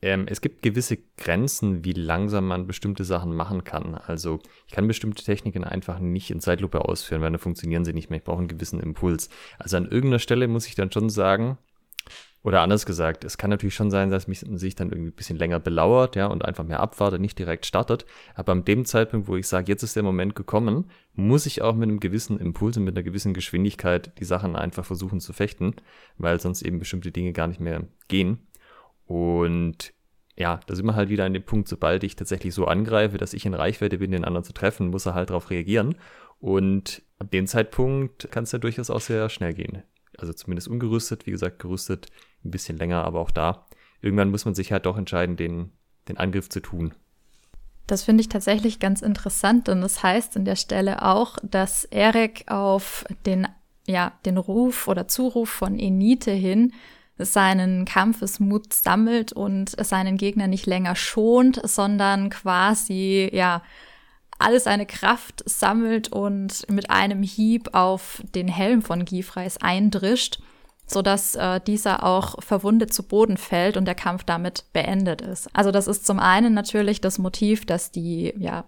ähm, 0.00 0.24
es 0.30 0.40
gibt 0.40 0.62
gewisse 0.62 0.96
Grenzen, 1.18 1.84
wie 1.84 1.92
langsam 1.92 2.48
man 2.48 2.66
bestimmte 2.66 3.04
Sachen 3.04 3.34
machen 3.36 3.64
kann. 3.64 3.94
Also 3.94 4.38
ich 4.66 4.72
kann 4.72 4.88
bestimmte 4.88 5.22
Techniken 5.22 5.62
einfach 5.62 5.98
nicht 5.98 6.30
in 6.30 6.40
Zeitlupe 6.40 6.86
ausführen, 6.86 7.20
weil 7.20 7.30
dann 7.30 7.38
funktionieren 7.38 7.84
sie 7.84 7.92
nicht 7.92 8.08
mehr. 8.08 8.16
Ich 8.16 8.24
brauche 8.24 8.38
einen 8.38 8.48
gewissen 8.48 8.80
Impuls. 8.80 9.28
Also 9.58 9.76
an 9.76 9.84
irgendeiner 9.84 10.20
Stelle 10.20 10.48
muss 10.48 10.66
ich 10.66 10.74
dann 10.74 10.90
schon 10.90 11.10
sagen, 11.10 11.58
oder 12.42 12.62
anders 12.62 12.86
gesagt, 12.86 13.24
es 13.24 13.36
kann 13.36 13.50
natürlich 13.50 13.74
schon 13.74 13.90
sein, 13.90 14.10
dass 14.10 14.26
man 14.26 14.56
sich 14.56 14.74
dann 14.74 14.90
irgendwie 14.90 15.10
ein 15.10 15.16
bisschen 15.16 15.36
länger 15.36 15.60
belauert, 15.60 16.16
ja, 16.16 16.26
und 16.26 16.44
einfach 16.44 16.64
mehr 16.64 16.80
abwartet, 16.80 17.20
nicht 17.20 17.38
direkt 17.38 17.66
startet. 17.66 18.06
Aber 18.34 18.52
an 18.52 18.64
dem 18.64 18.86
Zeitpunkt, 18.86 19.28
wo 19.28 19.36
ich 19.36 19.46
sage, 19.46 19.70
jetzt 19.70 19.82
ist 19.82 19.94
der 19.94 20.02
Moment 20.02 20.34
gekommen, 20.34 20.90
muss 21.12 21.44
ich 21.44 21.60
auch 21.60 21.74
mit 21.74 21.88
einem 21.88 22.00
gewissen 22.00 22.38
Impuls 22.38 22.78
und 22.78 22.84
mit 22.84 22.96
einer 22.96 23.02
gewissen 23.02 23.34
Geschwindigkeit 23.34 24.18
die 24.18 24.24
Sachen 24.24 24.56
einfach 24.56 24.86
versuchen 24.86 25.20
zu 25.20 25.34
fechten, 25.34 25.74
weil 26.16 26.40
sonst 26.40 26.62
eben 26.62 26.78
bestimmte 26.78 27.12
Dinge 27.12 27.34
gar 27.34 27.46
nicht 27.46 27.60
mehr 27.60 27.86
gehen. 28.08 28.38
Und 29.04 29.92
ja, 30.36 30.60
da 30.66 30.74
sind 30.74 30.86
wir 30.86 30.94
halt 30.94 31.10
wieder 31.10 31.26
an 31.26 31.34
dem 31.34 31.42
Punkt, 31.42 31.68
sobald 31.68 32.04
ich 32.04 32.16
tatsächlich 32.16 32.54
so 32.54 32.64
angreife, 32.64 33.18
dass 33.18 33.34
ich 33.34 33.44
in 33.44 33.52
Reichweite 33.52 33.98
bin, 33.98 34.12
den 34.12 34.24
anderen 34.24 34.44
zu 34.44 34.54
treffen, 34.54 34.88
muss 34.88 35.04
er 35.04 35.12
halt 35.12 35.28
darauf 35.28 35.50
reagieren. 35.50 35.96
Und 36.38 37.02
ab 37.18 37.30
dem 37.30 37.46
Zeitpunkt 37.46 38.30
kann 38.30 38.44
es 38.44 38.52
ja 38.52 38.58
durchaus 38.58 38.88
auch 38.88 39.02
sehr 39.02 39.28
schnell 39.28 39.52
gehen. 39.52 39.82
Also 40.16 40.32
zumindest 40.32 40.68
ungerüstet, 40.68 41.26
wie 41.26 41.32
gesagt, 41.32 41.58
gerüstet 41.58 42.06
ein 42.44 42.50
bisschen 42.50 42.78
länger, 42.78 43.04
aber 43.04 43.20
auch 43.20 43.30
da. 43.30 43.66
Irgendwann 44.00 44.30
muss 44.30 44.44
man 44.44 44.54
sich 44.54 44.72
halt 44.72 44.86
doch 44.86 44.96
entscheiden, 44.96 45.36
den, 45.36 45.72
den 46.08 46.16
Angriff 46.16 46.48
zu 46.48 46.60
tun. 46.60 46.94
Das 47.86 48.04
finde 48.04 48.20
ich 48.20 48.28
tatsächlich 48.28 48.78
ganz 48.78 49.02
interessant 49.02 49.68
und 49.68 49.80
das 49.80 50.02
heißt 50.02 50.36
in 50.36 50.44
der 50.44 50.56
Stelle 50.56 51.02
auch, 51.02 51.38
dass 51.42 51.84
Erik 51.84 52.44
auf 52.46 53.04
den, 53.26 53.48
ja, 53.86 54.12
den 54.24 54.36
Ruf 54.36 54.86
oder 54.86 55.08
Zuruf 55.08 55.48
von 55.50 55.78
Enite 55.78 56.30
hin 56.30 56.72
seinen 57.18 57.84
Kampfesmut 57.84 58.72
sammelt 58.72 59.32
und 59.32 59.70
seinen 59.84 60.16
Gegner 60.16 60.46
nicht 60.46 60.66
länger 60.66 60.94
schont, 60.96 61.60
sondern 61.64 62.30
quasi, 62.30 63.28
ja, 63.32 63.62
alles 64.38 64.64
seine 64.64 64.86
Kraft 64.86 65.42
sammelt 65.44 66.10
und 66.10 66.68
mit 66.70 66.90
einem 66.90 67.22
Hieb 67.22 67.74
auf 67.74 68.22
den 68.34 68.48
Helm 68.48 68.80
von 68.80 69.04
Gifreis 69.04 69.58
eindrischt 69.58 70.38
sodass 70.90 71.36
äh, 71.36 71.60
dieser 71.60 72.04
auch 72.04 72.42
verwundet 72.42 72.92
zu 72.92 73.04
Boden 73.04 73.36
fällt 73.36 73.76
und 73.76 73.84
der 73.84 73.94
Kampf 73.94 74.24
damit 74.24 74.64
beendet 74.72 75.20
ist. 75.20 75.48
Also 75.52 75.70
das 75.70 75.86
ist 75.86 76.04
zum 76.04 76.18
einen 76.18 76.52
natürlich 76.52 77.00
das 77.00 77.18
Motiv, 77.18 77.64
dass 77.64 77.92
die 77.92 78.34
ja 78.36 78.64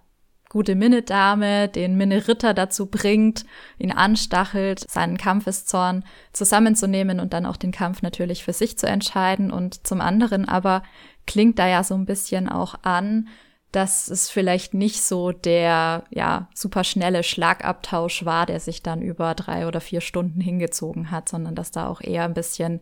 gute 0.49 0.75
Minne-Dame 0.75 1.69
den 1.69 1.97
Minne-Ritter 1.97 2.53
dazu 2.53 2.87
bringt, 2.87 3.47
ihn 3.79 3.91
anstachelt, 3.91 4.81
seinen 4.89 5.17
Kampfeszorn 5.17 6.05
zusammenzunehmen 6.33 7.21
und 7.21 7.33
dann 7.33 7.47
auch 7.47 7.57
den 7.57 7.73
Kampf 7.73 8.03
natürlich 8.03 8.45
für 8.45 8.53
sich 8.53 8.79
zu 8.79 8.87
entscheiden. 8.87 9.51
Und 9.51 9.87
zum 9.87 10.03
anderen 10.03 10.47
aber 10.47 10.83
klingt 11.27 11.59
da 11.59 11.67
ja 11.67 11.83
so 11.83 11.95
ein 11.95 12.05
bisschen 12.05 12.51
auch 12.51 12.75
an, 12.83 13.29
dass 13.73 14.09
es 14.09 14.31
vielleicht 14.31 14.75
nicht 14.75 15.03
so 15.03 15.33
der 15.33 16.05
ja 16.11 16.49
super 16.55 16.85
schnelle 16.85 17.23
Schlagabtausch 17.23 18.25
war, 18.25 18.47
der 18.47 18.61
sich 18.61 18.83
dann 18.83 19.03
über 19.03 19.35
drei 19.35 19.67
oder 19.67 19.81
vier 19.81 20.03
Stunden 20.03 20.41
hingezogen 20.41 21.11
hat, 21.11 21.29
sondern 21.29 21.55
dass 21.55 21.71
da 21.71 21.89
auch 21.89 22.01
eher 22.01 22.25
ein 22.25 22.35
bisschen 22.35 22.81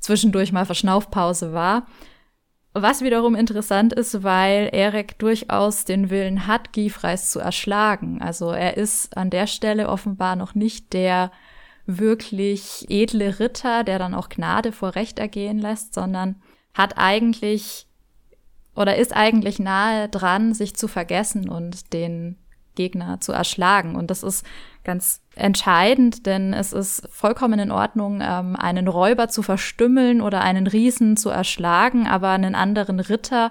zwischendurch 0.00 0.52
mal 0.52 0.66
Verschnaufpause 0.66 1.52
war. 1.52 1.86
Was 2.74 3.02
wiederum 3.02 3.36
interessant 3.36 3.92
ist, 3.92 4.24
weil 4.24 4.68
Erik 4.72 5.18
durchaus 5.20 5.84
den 5.84 6.10
Willen 6.10 6.48
hat, 6.48 6.72
Gifreis 6.72 7.30
zu 7.30 7.38
erschlagen. 7.38 8.20
Also 8.20 8.50
er 8.50 8.76
ist 8.76 9.16
an 9.16 9.30
der 9.30 9.46
Stelle 9.46 9.88
offenbar 9.88 10.34
noch 10.34 10.56
nicht 10.56 10.92
der 10.92 11.30
wirklich 11.86 12.86
edle 12.88 13.38
Ritter, 13.38 13.84
der 13.84 14.00
dann 14.00 14.14
auch 14.14 14.28
Gnade 14.28 14.72
vor 14.72 14.96
Recht 14.96 15.20
ergehen 15.20 15.58
lässt, 15.58 15.94
sondern 15.94 16.42
hat 16.74 16.98
eigentlich 16.98 17.86
oder 18.74 18.96
ist 18.96 19.14
eigentlich 19.14 19.58
nahe 19.58 20.08
dran, 20.08 20.54
sich 20.54 20.74
zu 20.74 20.88
vergessen 20.88 21.48
und 21.48 21.92
den 21.92 22.36
Gegner 22.74 23.20
zu 23.20 23.32
erschlagen. 23.32 23.94
Und 23.96 24.10
das 24.10 24.22
ist 24.22 24.44
ganz 24.82 25.22
entscheidend, 25.36 26.26
denn 26.26 26.52
es 26.52 26.72
ist 26.72 27.08
vollkommen 27.10 27.58
in 27.58 27.70
Ordnung, 27.70 28.20
ähm, 28.20 28.56
einen 28.56 28.88
Räuber 28.88 29.28
zu 29.28 29.42
verstümmeln 29.42 30.20
oder 30.20 30.40
einen 30.42 30.66
Riesen 30.66 31.16
zu 31.16 31.30
erschlagen, 31.30 32.06
aber 32.06 32.30
einen 32.30 32.54
anderen 32.54 33.00
Ritter 33.00 33.50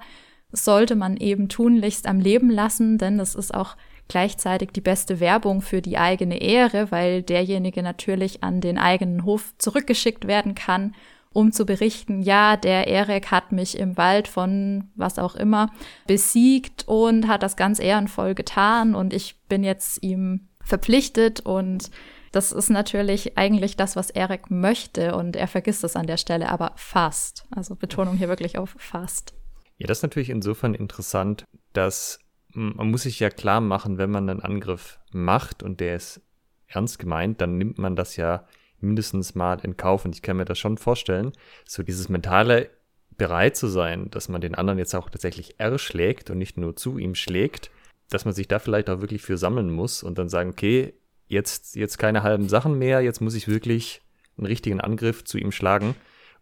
sollte 0.52 0.96
man 0.96 1.18
eben 1.18 1.50
tunlichst 1.50 2.06
am 2.06 2.20
Leben 2.20 2.50
lassen, 2.50 2.98
denn 2.98 3.18
das 3.18 3.34
ist 3.34 3.54
auch 3.54 3.76
gleichzeitig 4.08 4.72
die 4.72 4.82
beste 4.82 5.20
Werbung 5.20 5.62
für 5.62 5.82
die 5.82 5.98
eigene 5.98 6.42
Ehre, 6.42 6.92
weil 6.92 7.24
derjenige 7.24 7.82
natürlich 7.82 8.44
an 8.44 8.62
den 8.62 8.78
eigenen 8.78 9.26
Hof 9.26 9.54
zurückgeschickt 9.58 10.28
werden 10.28 10.54
kann 10.54 10.94
um 11.34 11.52
zu 11.52 11.66
berichten, 11.66 12.22
ja, 12.22 12.56
der 12.58 12.88
Erik 12.88 13.32
hat 13.32 13.52
mich 13.52 13.78
im 13.78 13.98
Wald 13.98 14.28
von 14.28 14.90
was 14.96 15.20
auch 15.20 15.36
immer 15.36 15.72
besiegt 16.08 16.88
und 16.88 17.28
hat 17.28 17.44
das 17.44 17.56
ganz 17.56 17.80
ehrenvoll 17.80 18.36
getan 18.36 18.96
und 18.96 19.14
ich 19.14 19.42
bin 19.48 19.64
jetzt 19.64 20.02
ihm 20.04 20.48
verpflichtet 20.64 21.42
und 21.42 21.92
das 22.32 22.52
ist 22.52 22.70
natürlich 22.70 23.38
eigentlich 23.38 23.78
das, 23.78 23.96
was 23.96 24.10
Erik 24.10 24.50
möchte 24.50 25.16
und 25.16 25.36
er 25.36 25.48
vergisst 25.48 25.84
es 25.84 25.96
an 25.96 26.08
der 26.08 26.18
Stelle 26.18 26.50
aber 26.50 26.72
fast. 26.76 27.46
Also 27.52 27.76
Betonung 27.76 28.18
hier 28.18 28.30
wirklich 28.30 28.58
auf 28.58 28.76
fast. 28.80 29.36
Ja, 29.78 29.88
das 29.88 30.00
ist 30.00 30.04
natürlich 30.04 30.32
insofern 30.32 30.74
interessant, 30.74 31.44
dass 31.74 32.20
man 32.54 32.90
muss 32.92 33.04
sich 33.04 33.20
ja 33.20 33.30
klar 33.30 33.62
machen, 33.62 33.98
wenn 33.98 34.12
man 34.12 34.30
einen 34.30 34.40
Angriff 34.40 35.00
macht 35.12 35.64
und 35.64 35.80
der 35.80 35.96
ist 35.96 36.22
ernst 36.68 37.00
gemeint, 37.00 37.42
dann 37.42 37.58
nimmt 37.58 37.78
man 37.78 37.96
das 37.96 38.16
ja 38.16 38.48
mindestens 38.84 39.36
mal 39.36 39.60
in 39.64 39.78
Kauf. 39.78 40.06
Und 40.06 40.16
ich 40.16 40.22
kann 40.22 40.38
mir 40.38 40.46
das 40.46 40.60
schon 40.60 40.78
vorstellen, 40.78 41.32
so 41.68 41.84
dieses 41.84 42.10
mentale 42.10 42.70
bereit 43.18 43.56
zu 43.56 43.68
sein, 43.68 44.10
dass 44.12 44.30
man 44.30 44.42
den 44.42 44.56
anderen 44.56 44.80
jetzt 44.80 44.96
auch 44.96 45.10
tatsächlich 45.10 45.60
erschlägt 45.60 46.30
und 46.30 46.38
nicht 46.38 46.58
nur 46.58 46.76
zu 46.76 46.98
ihm 46.98 47.16
schlägt, 47.16 47.72
dass 48.10 48.26
man 48.26 48.34
sich 48.34 48.48
da 48.48 48.60
vielleicht 48.60 48.90
auch 48.90 49.02
wirklich 49.02 49.22
für 49.22 49.38
sammeln 49.38 49.70
muss 49.70 50.04
und 50.04 50.18
dann 50.18 50.30
sagen, 50.30 50.50
okay, 50.52 50.94
jetzt, 51.28 51.76
jetzt 51.76 51.98
keine 51.98 52.24
halben 52.24 52.50
Sachen 52.50 52.78
mehr, 52.78 53.02
jetzt 53.02 53.22
muss 53.22 53.36
ich 53.36 53.48
wirklich 53.48 54.02
einen 54.38 54.48
richtigen 54.48 54.82
Angriff 54.82 55.24
zu 55.24 55.38
ihm 55.38 55.52
schlagen 55.52 55.96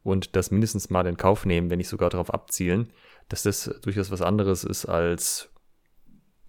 und 0.04 0.36
das 0.36 0.52
mindestens 0.52 0.90
mal 0.90 1.06
in 1.08 1.18
Kauf 1.18 1.46
nehmen, 1.46 1.70
wenn 1.70 1.78
nicht 1.78 1.90
sogar 1.90 2.10
darauf 2.10 2.34
abzielen, 2.34 2.90
dass 3.30 3.44
das 3.44 3.74
durchaus 3.82 4.12
was 4.12 4.22
anderes 4.22 4.64
ist 4.64 4.86
als 4.86 5.50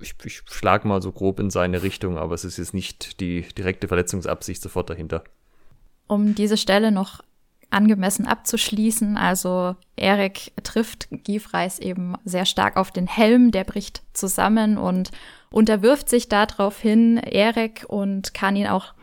ich, 0.02 0.14
ich 0.24 0.42
schlag 0.50 0.84
mal 0.84 1.00
so 1.00 1.12
grob 1.12 1.38
in 1.40 1.50
seine 1.50 1.82
Richtung, 1.82 2.18
aber 2.18 2.34
es 2.34 2.44
ist 2.44 2.58
jetzt 2.58 2.74
nicht 2.74 3.20
die 3.20 3.42
direkte 3.56 3.88
Verletzungsabsicht 3.88 4.60
sofort 4.60 4.90
dahinter. 4.90 5.24
Um 6.12 6.34
diese 6.34 6.56
Stelle 6.56 6.92
noch 6.92 7.20
angemessen 7.70 8.26
abzuschließen. 8.26 9.16
Also 9.16 9.76
Erik 9.96 10.52
trifft 10.62 11.08
Gifreis 11.10 11.78
eben 11.78 12.14
sehr 12.24 12.44
stark 12.44 12.76
auf 12.76 12.90
den 12.90 13.06
Helm, 13.06 13.50
der 13.50 13.64
bricht 13.64 14.02
zusammen 14.12 14.76
und 14.76 15.10
unterwirft 15.50 16.08
sich 16.08 16.28
daraufhin 16.28 17.16
Erik 17.16 17.84
und 17.88 18.34
kann 18.34 18.56
ihn 18.56 18.66
auch 18.66 18.94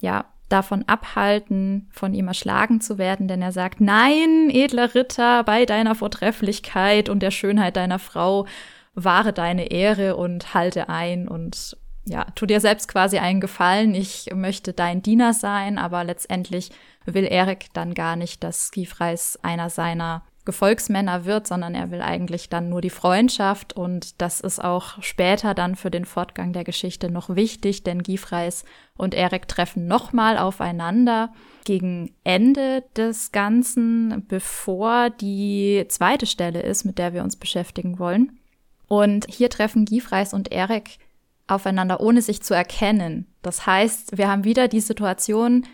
ja 0.00 0.26
davon 0.48 0.84
abhalten, 0.86 1.88
von 1.92 2.12
ihm 2.12 2.26
erschlagen 2.26 2.80
zu 2.80 2.98
werden, 2.98 3.28
denn 3.28 3.40
er 3.40 3.52
sagt, 3.52 3.80
nein, 3.80 4.50
edler 4.50 4.94
Ritter, 4.94 5.44
bei 5.44 5.64
deiner 5.64 5.94
Vortrefflichkeit 5.94 7.08
und 7.08 7.20
der 7.20 7.30
Schönheit 7.30 7.76
deiner 7.76 8.00
Frau 8.00 8.46
wahre 8.94 9.32
deine 9.32 9.70
Ehre 9.70 10.16
und 10.16 10.52
halte 10.52 10.88
ein 10.88 11.28
und 11.28 11.76
ja, 12.10 12.26
tu 12.34 12.44
dir 12.44 12.60
selbst 12.60 12.88
quasi 12.88 13.18
einen 13.18 13.40
Gefallen. 13.40 13.94
Ich 13.94 14.30
möchte 14.34 14.72
dein 14.72 15.00
Diener 15.00 15.32
sein, 15.32 15.78
aber 15.78 16.02
letztendlich 16.02 16.70
will 17.04 17.24
Erik 17.24 17.66
dann 17.72 17.94
gar 17.94 18.16
nicht, 18.16 18.42
dass 18.42 18.68
Skifreis 18.68 19.38
einer 19.42 19.70
seiner 19.70 20.24
Gefolgsmänner 20.44 21.24
wird, 21.24 21.46
sondern 21.46 21.76
er 21.76 21.92
will 21.92 22.02
eigentlich 22.02 22.48
dann 22.48 22.68
nur 22.68 22.80
die 22.80 22.90
Freundschaft 22.90 23.74
und 23.74 24.20
das 24.20 24.40
ist 24.40 24.58
auch 24.58 25.00
später 25.02 25.54
dann 25.54 25.76
für 25.76 25.90
den 25.90 26.04
Fortgang 26.04 26.52
der 26.52 26.64
Geschichte 26.64 27.10
noch 27.10 27.36
wichtig, 27.36 27.84
denn 27.84 28.02
Gifreis 28.02 28.64
und 28.96 29.14
Erik 29.14 29.46
treffen 29.46 29.86
nochmal 29.86 30.36
aufeinander 30.36 31.32
gegen 31.64 32.12
Ende 32.24 32.82
des 32.96 33.30
Ganzen, 33.30 34.26
bevor 34.26 35.10
die 35.10 35.84
zweite 35.88 36.26
Stelle 36.26 36.62
ist, 36.62 36.84
mit 36.84 36.98
der 36.98 37.12
wir 37.12 37.22
uns 37.22 37.36
beschäftigen 37.36 38.00
wollen. 38.00 38.40
Und 38.88 39.26
hier 39.28 39.50
treffen 39.50 39.84
Gifreis 39.84 40.34
und 40.34 40.50
Erik 40.50 40.98
aufeinander, 41.50 42.00
ohne 42.00 42.22
sich 42.22 42.42
zu 42.42 42.54
erkennen. 42.54 43.26
Das 43.42 43.66
heißt, 43.66 44.16
wir 44.18 44.28
haben 44.28 44.44
wieder 44.44 44.68
die 44.68 44.80
Situation, 44.80 45.66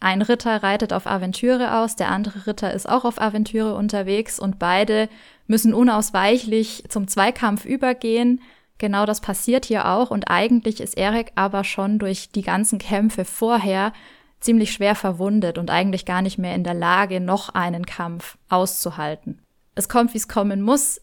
ein 0.00 0.22
Ritter 0.22 0.62
reitet 0.62 0.94
auf 0.94 1.06
Aventüre 1.06 1.78
aus, 1.78 1.94
der 1.94 2.08
andere 2.08 2.46
Ritter 2.46 2.72
ist 2.72 2.88
auch 2.88 3.04
auf 3.04 3.20
Aventüre 3.20 3.74
unterwegs 3.74 4.40
und 4.40 4.58
beide 4.58 5.10
müssen 5.46 5.74
unausweichlich 5.74 6.84
zum 6.88 7.06
Zweikampf 7.06 7.66
übergehen. 7.66 8.40
Genau 8.78 9.04
das 9.04 9.20
passiert 9.20 9.66
hier 9.66 9.86
auch 9.86 10.10
und 10.10 10.30
eigentlich 10.30 10.80
ist 10.80 10.96
Erik 10.96 11.32
aber 11.34 11.64
schon 11.64 11.98
durch 11.98 12.30
die 12.30 12.40
ganzen 12.40 12.78
Kämpfe 12.78 13.26
vorher 13.26 13.92
ziemlich 14.40 14.72
schwer 14.72 14.94
verwundet 14.94 15.58
und 15.58 15.70
eigentlich 15.70 16.06
gar 16.06 16.22
nicht 16.22 16.38
mehr 16.38 16.54
in 16.54 16.64
der 16.64 16.72
Lage, 16.72 17.20
noch 17.20 17.50
einen 17.50 17.84
Kampf 17.84 18.38
auszuhalten. 18.48 19.42
Es 19.74 19.90
kommt, 19.90 20.14
wie 20.14 20.18
es 20.18 20.28
kommen 20.28 20.62
muss. 20.62 21.00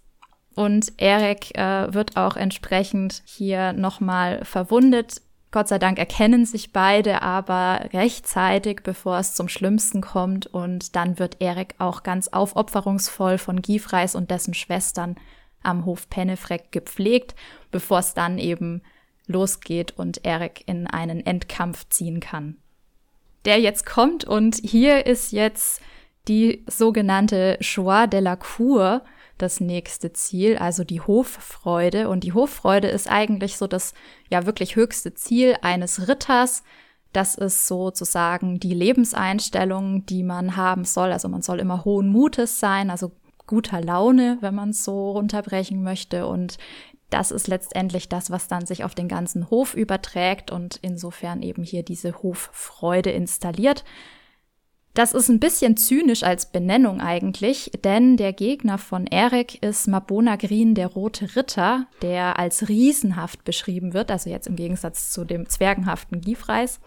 Und 0.58 0.94
Erik 0.98 1.56
äh, 1.56 1.94
wird 1.94 2.18
auch 2.18 2.36
entsprechend 2.36 3.22
hier 3.26 3.74
nochmal 3.74 4.44
verwundet. 4.44 5.22
Gott 5.52 5.68
sei 5.68 5.78
Dank 5.78 6.00
erkennen 6.00 6.48
sich 6.48 6.74
beide 6.74 7.22
aber 7.22 7.90
rechtzeitig, 7.94 8.82
bevor 8.82 9.20
es 9.20 9.36
zum 9.36 9.50
Schlimmsten 9.50 10.02
kommt. 10.02 10.48
Und 10.48 10.96
dann 10.96 11.20
wird 11.20 11.38
Erik 11.42 11.76
auch 11.78 12.02
ganz 12.02 12.30
aufopferungsvoll 12.30 13.38
von 13.38 13.62
Gifreis 13.62 14.16
und 14.16 14.32
dessen 14.32 14.56
Schwestern 14.56 15.16
am 15.62 15.86
Hof 15.86 16.10
Pennefreck 16.10 16.72
gepflegt, 16.72 17.36
bevor 17.70 18.00
es 18.00 18.16
dann 18.16 18.40
eben 18.40 18.82
losgeht 19.28 19.94
und 19.96 20.26
Erik 20.26 20.64
in 20.66 20.88
einen 20.88 21.24
Endkampf 21.24 21.88
ziehen 21.90 22.20
kann. 22.20 22.56
Der 23.46 23.60
jetzt 23.60 23.86
kommt 23.86 24.26
und 24.26 24.56
hier 24.56 25.06
ist 25.06 25.34
jetzt 25.34 25.84
die 26.28 26.64
sogenannte 26.66 27.60
Joie 27.62 28.08
de 28.08 28.22
la 28.22 28.38
Cour, 28.38 29.04
das 29.38 29.60
nächste 29.60 30.14
Ziel, 30.14 30.58
also 30.58 30.84
die 30.84 31.02
Hoffreude. 31.02 32.10
Und 32.10 32.24
die 32.24 32.34
Hoffreude 32.34 32.88
ist 32.88 33.10
eigentlich 33.10 33.58
so 33.58 33.68
das 33.68 33.94
ja 34.30 34.46
wirklich 34.46 34.76
höchste 34.76 35.14
Ziel 35.14 35.56
eines 35.62 36.08
Ritters. 36.08 36.64
Das 37.14 37.36
ist 37.36 37.68
sozusagen 37.68 38.60
die 38.60 38.74
Lebenseinstellung, 38.74 40.06
die 40.06 40.24
man 40.24 40.56
haben 40.56 40.86
soll. 40.86 41.12
Also 41.12 41.30
man 41.30 41.42
soll 41.42 41.60
immer 41.60 41.86
hohen 41.86 42.10
Mutes 42.10 42.60
sein, 42.60 42.90
also 42.90 43.12
guter 43.48 43.82
Laune, 43.82 44.38
wenn 44.42 44.56
man 44.56 44.72
es 44.72 44.84
so 44.84 45.12
runterbrechen 45.12 45.82
möchte. 45.82 46.28
Und 46.28 46.58
das 47.10 47.32
ist 47.32 47.48
letztendlich 47.48 48.10
das, 48.10 48.30
was 48.30 48.48
dann 48.48 48.66
sich 48.66 48.84
auf 48.84 48.94
den 48.94 49.08
ganzen 49.08 49.50
Hof 49.50 49.74
überträgt 49.74 50.52
und 50.52 50.78
insofern 50.82 51.42
eben 51.42 51.64
hier 51.64 51.84
diese 51.84 52.22
Hoffreude 52.22 53.12
installiert. 53.12 53.86
Das 54.98 55.14
ist 55.14 55.30
ein 55.30 55.40
bisschen 55.40 55.78
zynisch 55.78 56.24
als 56.24 56.48
Benennung 56.48 57.02
eigentlich, 57.02 57.70
denn 57.84 58.18
der 58.18 58.34
Gegner 58.34 58.80
von 58.80 59.06
Erik 59.06 59.62
ist 59.62 59.88
Mabona 59.88 60.38
Green, 60.38 60.74
der 60.74 60.88
rote 60.88 61.36
Ritter, 61.36 61.86
der 62.02 62.40
als 62.40 62.68
riesenhaft 62.68 63.44
beschrieben 63.44 63.94
wird, 63.94 64.10
also 64.10 64.32
jetzt 64.32 64.48
im 64.48 64.56
Gegensatz 64.56 65.12
zu 65.12 65.24
dem 65.24 65.48
zwergenhaften 65.48 66.20
Gifreis. 66.20 66.80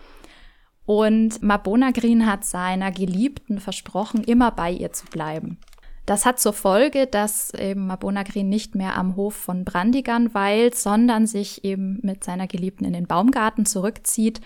Und 0.87 1.41
Mabona 1.41 1.93
Green 1.93 2.27
hat 2.27 2.45
seiner 2.45 2.91
Geliebten 2.91 3.61
versprochen, 3.61 4.25
immer 4.25 4.51
bei 4.51 4.73
ihr 4.73 4.93
zu 4.93 5.07
bleiben. 5.07 5.59
Das 6.05 6.27
hat 6.27 6.41
zur 6.41 6.53
Folge, 6.53 7.07
dass 7.07 7.55
eben 7.55 7.87
Mabona 7.87 8.25
Green 8.25 8.49
nicht 8.49 8.75
mehr 8.75 8.97
am 8.97 9.15
Hof 9.15 9.37
von 9.37 9.65
Brandigan 9.65 10.35
weilt, 10.35 10.75
sondern 10.75 11.29
sich 11.29 11.63
eben 11.63 12.01
mit 12.03 12.25
seiner 12.25 12.49
Geliebten 12.49 12.85
in 12.87 12.93
den 12.93 13.07
Baumgarten 13.07 13.67
zurückzieht 13.67 14.41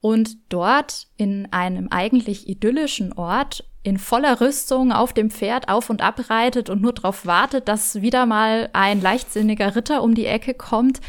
und 0.00 0.36
dort 0.48 1.06
in 1.16 1.48
einem 1.52 1.88
eigentlich 1.88 2.48
idyllischen 2.48 3.12
Ort 3.12 3.64
in 3.82 3.98
voller 3.98 4.40
Rüstung 4.40 4.92
auf 4.92 5.12
dem 5.12 5.30
Pferd 5.30 5.68
auf 5.68 5.88
und 5.90 6.02
ab 6.02 6.30
reitet 6.30 6.68
und 6.68 6.82
nur 6.82 6.92
darauf 6.92 7.26
wartet, 7.26 7.68
dass 7.68 8.02
wieder 8.02 8.26
mal 8.26 8.68
ein 8.72 9.00
leichtsinniger 9.00 9.74
Ritter 9.76 10.02
um 10.02 10.14
die 10.14 10.26
Ecke 10.26 10.54
kommt, 10.54 11.00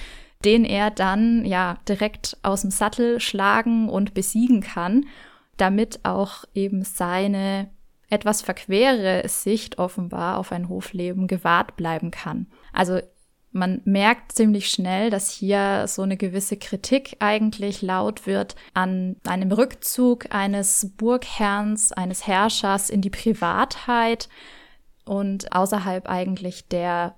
den 0.45 0.63
er 0.63 0.89
dann 0.89 1.45
ja 1.45 1.77
direkt 1.87 2.37
aus 2.43 2.61
dem 2.61 2.71
Sattel 2.71 3.19
schlagen 3.19 3.89
und 3.89 4.13
besiegen 4.13 4.61
kann, 4.61 5.05
damit 5.57 5.99
auch 6.03 6.45
eben 6.53 6.83
seine 6.83 7.69
etwas 8.09 8.41
verquere 8.41 9.27
Sicht 9.27 9.77
offenbar 9.77 10.37
auf 10.37 10.51
ein 10.51 10.69
Hofleben 10.69 11.27
gewahrt 11.27 11.75
bleiben 11.75 12.11
kann. 12.11 12.47
Also 12.73 12.99
man 13.51 13.81
merkt 13.83 14.33
ziemlich 14.33 14.69
schnell, 14.69 15.09
dass 15.09 15.31
hier 15.31 15.85
so 15.87 16.03
eine 16.03 16.17
gewisse 16.17 16.57
Kritik 16.57 17.15
eigentlich 17.19 17.81
laut 17.81 18.27
wird 18.27 18.55
an 18.73 19.15
einem 19.27 19.51
Rückzug 19.51 20.33
eines 20.33 20.91
Burgherrns, 20.97 21.91
eines 21.91 22.27
Herrschers 22.27 22.89
in 22.89 23.01
die 23.01 23.09
Privatheit 23.09 24.29
und 25.05 25.51
außerhalb 25.51 26.07
eigentlich 26.07 26.67
der, 26.67 27.15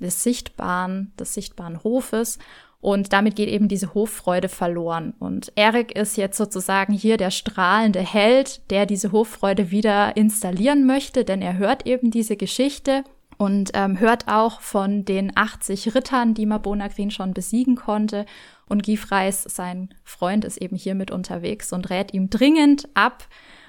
des 0.00 0.22
sichtbaren, 0.22 1.12
des 1.18 1.32
sichtbaren 1.32 1.82
Hofes. 1.82 2.38
Und 2.82 3.12
damit 3.12 3.36
geht 3.36 3.48
eben 3.48 3.68
diese 3.68 3.92
Hoffreude 3.94 4.48
verloren. 4.48 5.14
Und 5.18 5.52
Erik 5.54 5.92
ist 5.92 6.16
jetzt 6.16 6.38
sozusagen 6.38 6.94
hier 6.94 7.18
der 7.18 7.30
strahlende 7.30 8.00
Held, 8.00 8.70
der 8.70 8.86
diese 8.86 9.12
Hoffreude 9.12 9.70
wieder 9.70 10.16
installieren 10.16 10.86
möchte, 10.86 11.24
denn 11.24 11.42
er 11.42 11.58
hört 11.58 11.86
eben 11.86 12.10
diese 12.10 12.36
Geschichte 12.36 13.04
und 13.40 13.70
ähm, 13.72 13.98
hört 13.98 14.28
auch 14.28 14.60
von 14.60 15.06
den 15.06 15.32
80 15.34 15.94
Rittern, 15.94 16.34
die 16.34 16.44
Mabona 16.44 16.88
Green 16.88 17.10
schon 17.10 17.32
besiegen 17.32 17.74
konnte. 17.74 18.26
Und 18.68 18.82
Gifreis, 18.82 19.44
sein 19.44 19.94
Freund, 20.04 20.44
ist 20.44 20.58
eben 20.58 20.76
hier 20.76 20.94
mit 20.94 21.10
unterwegs 21.10 21.72
und 21.72 21.88
rät 21.88 22.12
ihm 22.12 22.28
dringend 22.28 22.90
ab 22.92 23.26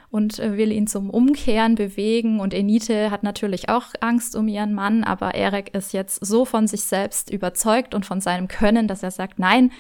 und 0.10 0.40
äh, 0.40 0.58
will 0.58 0.74
ihn 0.74 0.88
zum 0.88 1.10
Umkehren 1.10 1.76
bewegen. 1.76 2.42
Und 2.42 2.54
Enite 2.54 3.12
hat 3.12 3.24
natürlich 3.24 3.70
auch 3.70 3.86
Angst 4.02 4.36
um 4.36 4.50
ihren 4.50 4.74
Mann, 4.74 5.06
aber 5.06 5.36
Erik 5.36 5.74
ist 5.74 5.94
jetzt 5.94 6.26
so 6.26 6.44
von 6.44 6.68
sich 6.68 6.82
selbst 6.82 7.30
überzeugt 7.30 7.96
und 7.96 8.06
von 8.06 8.20
seinem 8.20 8.50
Können, 8.50 8.90
dass 8.90 9.04
er 9.04 9.12
sagt, 9.12 9.40
nein, 9.40 9.72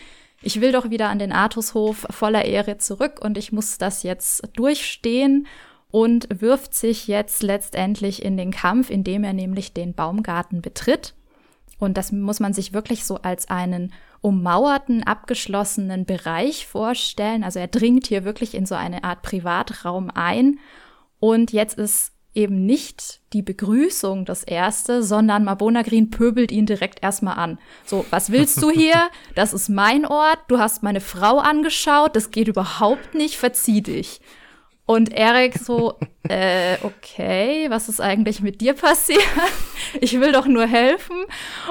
ich 0.41 0.61
will 0.61 0.71
doch 0.71 0.89
wieder 0.89 1.09
an 1.09 1.19
den 1.19 1.33
Artushof 1.33 2.07
voller 2.09 2.45
Ehre 2.45 2.77
zurück 2.77 3.19
und 3.21 3.37
ich 3.37 3.51
muss 3.51 3.77
das 3.77 4.03
jetzt 4.03 4.47
durchstehen 4.55 5.47
und 5.91 6.27
wirft 6.41 6.73
sich 6.73 7.07
jetzt 7.07 7.43
letztendlich 7.43 8.23
in 8.23 8.37
den 8.37 8.51
Kampf, 8.51 8.89
indem 8.89 9.23
er 9.23 9.33
nämlich 9.33 9.73
den 9.73 9.93
Baumgarten 9.93 10.61
betritt. 10.61 11.13
Und 11.79 11.97
das 11.97 12.11
muss 12.11 12.39
man 12.39 12.53
sich 12.53 12.73
wirklich 12.73 13.05
so 13.05 13.17
als 13.17 13.49
einen 13.49 13.91
ummauerten, 14.21 15.03
abgeschlossenen 15.03 16.05
Bereich 16.05 16.67
vorstellen. 16.67 17.43
Also 17.43 17.59
er 17.59 17.67
dringt 17.67 18.07
hier 18.07 18.23
wirklich 18.23 18.53
in 18.53 18.65
so 18.65 18.75
eine 18.75 19.03
Art 19.03 19.23
Privatraum 19.23 20.11
ein. 20.13 20.59
Und 21.19 21.51
jetzt 21.51 21.77
ist 21.77 22.13
eben 22.33 22.65
nicht 22.65 23.19
die 23.33 23.41
Begrüßung 23.41 24.25
das 24.25 24.43
erste, 24.43 25.03
sondern 25.03 25.43
Mabona 25.43 25.81
Green 25.81 26.11
pöbelt 26.11 26.51
ihn 26.51 26.65
direkt 26.65 27.03
erstmal 27.03 27.37
an. 27.37 27.59
So, 27.85 28.05
was 28.09 28.31
willst 28.31 28.61
du 28.61 28.69
hier? 28.69 29.09
Das 29.35 29.53
ist 29.53 29.69
mein 29.69 30.05
Ort. 30.05 30.39
Du 30.47 30.59
hast 30.59 30.83
meine 30.83 31.01
Frau 31.01 31.39
angeschaut. 31.39 32.15
Das 32.15 32.31
geht 32.31 32.47
überhaupt 32.47 33.15
nicht. 33.15 33.37
Verzieh 33.37 33.81
dich. 33.81 34.21
Und 34.91 35.13
Erik 35.13 35.57
so, 35.57 35.93
äh, 36.27 36.75
okay, 36.83 37.67
was 37.69 37.87
ist 37.87 38.01
eigentlich 38.01 38.41
mit 38.41 38.59
dir 38.59 38.73
passiert? 38.73 39.21
Ich 40.01 40.19
will 40.19 40.33
doch 40.33 40.47
nur 40.47 40.67
helfen. 40.67 41.15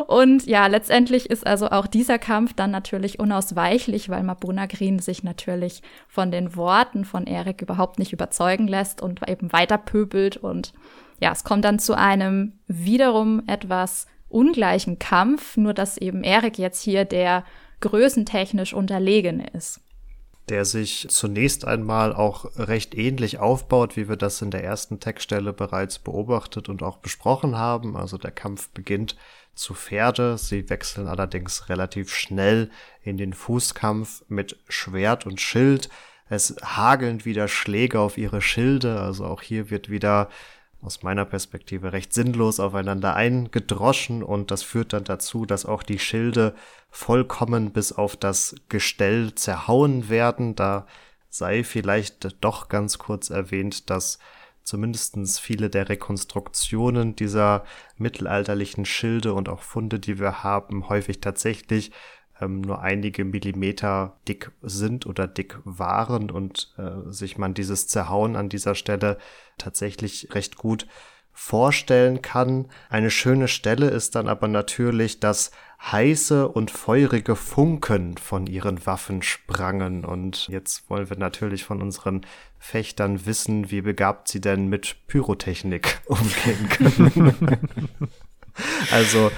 Und 0.06 0.46
ja, 0.46 0.66
letztendlich 0.66 1.28
ist 1.28 1.46
also 1.46 1.68
auch 1.68 1.86
dieser 1.86 2.18
Kampf 2.18 2.54
dann 2.54 2.70
natürlich 2.70 3.18
unausweichlich, 3.18 4.08
weil 4.08 4.22
Mabuna 4.22 4.64
Green 4.64 5.00
sich 5.00 5.22
natürlich 5.22 5.82
von 6.08 6.30
den 6.30 6.56
Worten 6.56 7.04
von 7.04 7.26
Erik 7.26 7.60
überhaupt 7.60 7.98
nicht 7.98 8.14
überzeugen 8.14 8.68
lässt 8.68 9.02
und 9.02 9.28
eben 9.28 9.52
weiter 9.52 9.76
pöbelt. 9.76 10.38
Und 10.38 10.72
ja, 11.20 11.32
es 11.32 11.44
kommt 11.44 11.66
dann 11.66 11.78
zu 11.78 11.94
einem 11.94 12.58
wiederum 12.66 13.42
etwas 13.46 14.06
ungleichen 14.30 14.98
Kampf, 14.98 15.58
nur 15.58 15.74
dass 15.74 15.98
eben 15.98 16.22
Erik 16.24 16.56
jetzt 16.58 16.82
hier 16.82 17.04
der 17.04 17.44
größentechnisch 17.80 18.72
unterlegene 18.72 19.46
ist 19.52 19.80
der 20.50 20.64
sich 20.64 21.06
zunächst 21.08 21.64
einmal 21.64 22.12
auch 22.12 22.44
recht 22.56 22.96
ähnlich 22.96 23.38
aufbaut, 23.38 23.96
wie 23.96 24.08
wir 24.08 24.16
das 24.16 24.42
in 24.42 24.50
der 24.50 24.64
ersten 24.64 24.98
Textstelle 24.98 25.52
bereits 25.52 26.00
beobachtet 26.00 26.68
und 26.68 26.82
auch 26.82 26.98
besprochen 26.98 27.56
haben. 27.56 27.96
Also 27.96 28.18
der 28.18 28.32
Kampf 28.32 28.68
beginnt 28.70 29.16
zu 29.54 29.74
Pferde, 29.74 30.38
sie 30.38 30.68
wechseln 30.68 31.06
allerdings 31.06 31.68
relativ 31.68 32.12
schnell 32.12 32.70
in 33.02 33.16
den 33.16 33.32
Fußkampf 33.32 34.24
mit 34.28 34.58
Schwert 34.68 35.24
und 35.24 35.40
Schild. 35.40 35.88
Es 36.28 36.56
hageln 36.62 37.24
wieder 37.24 37.48
Schläge 37.48 38.00
auf 38.00 38.18
ihre 38.18 38.42
Schilde, 38.42 39.00
also 39.00 39.26
auch 39.26 39.42
hier 39.42 39.70
wird 39.70 39.88
wieder 39.88 40.28
aus 40.82 41.02
meiner 41.02 41.24
Perspektive 41.24 41.92
recht 41.92 42.12
sinnlos 42.12 42.58
aufeinander 42.58 43.14
eingedroschen 43.14 44.22
und 44.22 44.50
das 44.50 44.62
führt 44.62 44.92
dann 44.92 45.04
dazu, 45.04 45.44
dass 45.44 45.66
auch 45.66 45.82
die 45.82 45.98
Schilde 45.98 46.54
vollkommen 46.90 47.72
bis 47.72 47.92
auf 47.92 48.16
das 48.16 48.54
Gestell 48.68 49.34
zerhauen 49.34 50.08
werden. 50.08 50.56
Da 50.56 50.86
sei 51.28 51.64
vielleicht 51.64 52.42
doch 52.42 52.68
ganz 52.68 52.98
kurz 52.98 53.30
erwähnt, 53.30 53.90
dass 53.90 54.18
zumindestens 54.62 55.38
viele 55.38 55.70
der 55.70 55.88
Rekonstruktionen 55.88 57.16
dieser 57.16 57.64
mittelalterlichen 57.96 58.84
Schilde 58.84 59.34
und 59.34 59.48
auch 59.48 59.62
Funde, 59.62 59.98
die 59.98 60.18
wir 60.18 60.42
haben, 60.42 60.88
häufig 60.88 61.20
tatsächlich 61.20 61.92
ähm, 62.40 62.60
nur 62.60 62.80
einige 62.80 63.24
Millimeter 63.24 64.18
dick 64.28 64.50
sind 64.62 65.06
oder 65.06 65.26
dick 65.26 65.58
waren 65.64 66.30
und 66.30 66.72
äh, 66.78 67.10
sich 67.10 67.38
man 67.38 67.54
dieses 67.54 67.86
Zerhauen 67.86 68.36
an 68.36 68.48
dieser 68.48 68.74
Stelle 68.74 69.18
tatsächlich 69.58 70.28
recht 70.32 70.56
gut 70.56 70.86
vorstellen 71.40 72.20
kann. 72.20 72.66
Eine 72.90 73.10
schöne 73.10 73.48
Stelle 73.48 73.88
ist 73.88 74.14
dann 74.14 74.28
aber 74.28 74.46
natürlich, 74.46 75.20
dass 75.20 75.50
heiße 75.80 76.46
und 76.46 76.70
feurige 76.70 77.34
Funken 77.34 78.18
von 78.18 78.46
ihren 78.46 78.84
Waffen 78.84 79.22
sprangen. 79.22 80.04
Und 80.04 80.48
jetzt 80.48 80.90
wollen 80.90 81.08
wir 81.08 81.16
natürlich 81.16 81.64
von 81.64 81.80
unseren 81.80 82.26
Fechtern 82.58 83.24
wissen, 83.24 83.70
wie 83.70 83.80
begabt 83.80 84.28
sie 84.28 84.42
denn 84.42 84.68
mit 84.68 84.96
Pyrotechnik 85.06 86.02
umgehen 86.06 86.68
können. 86.68 87.68
also 88.90 89.30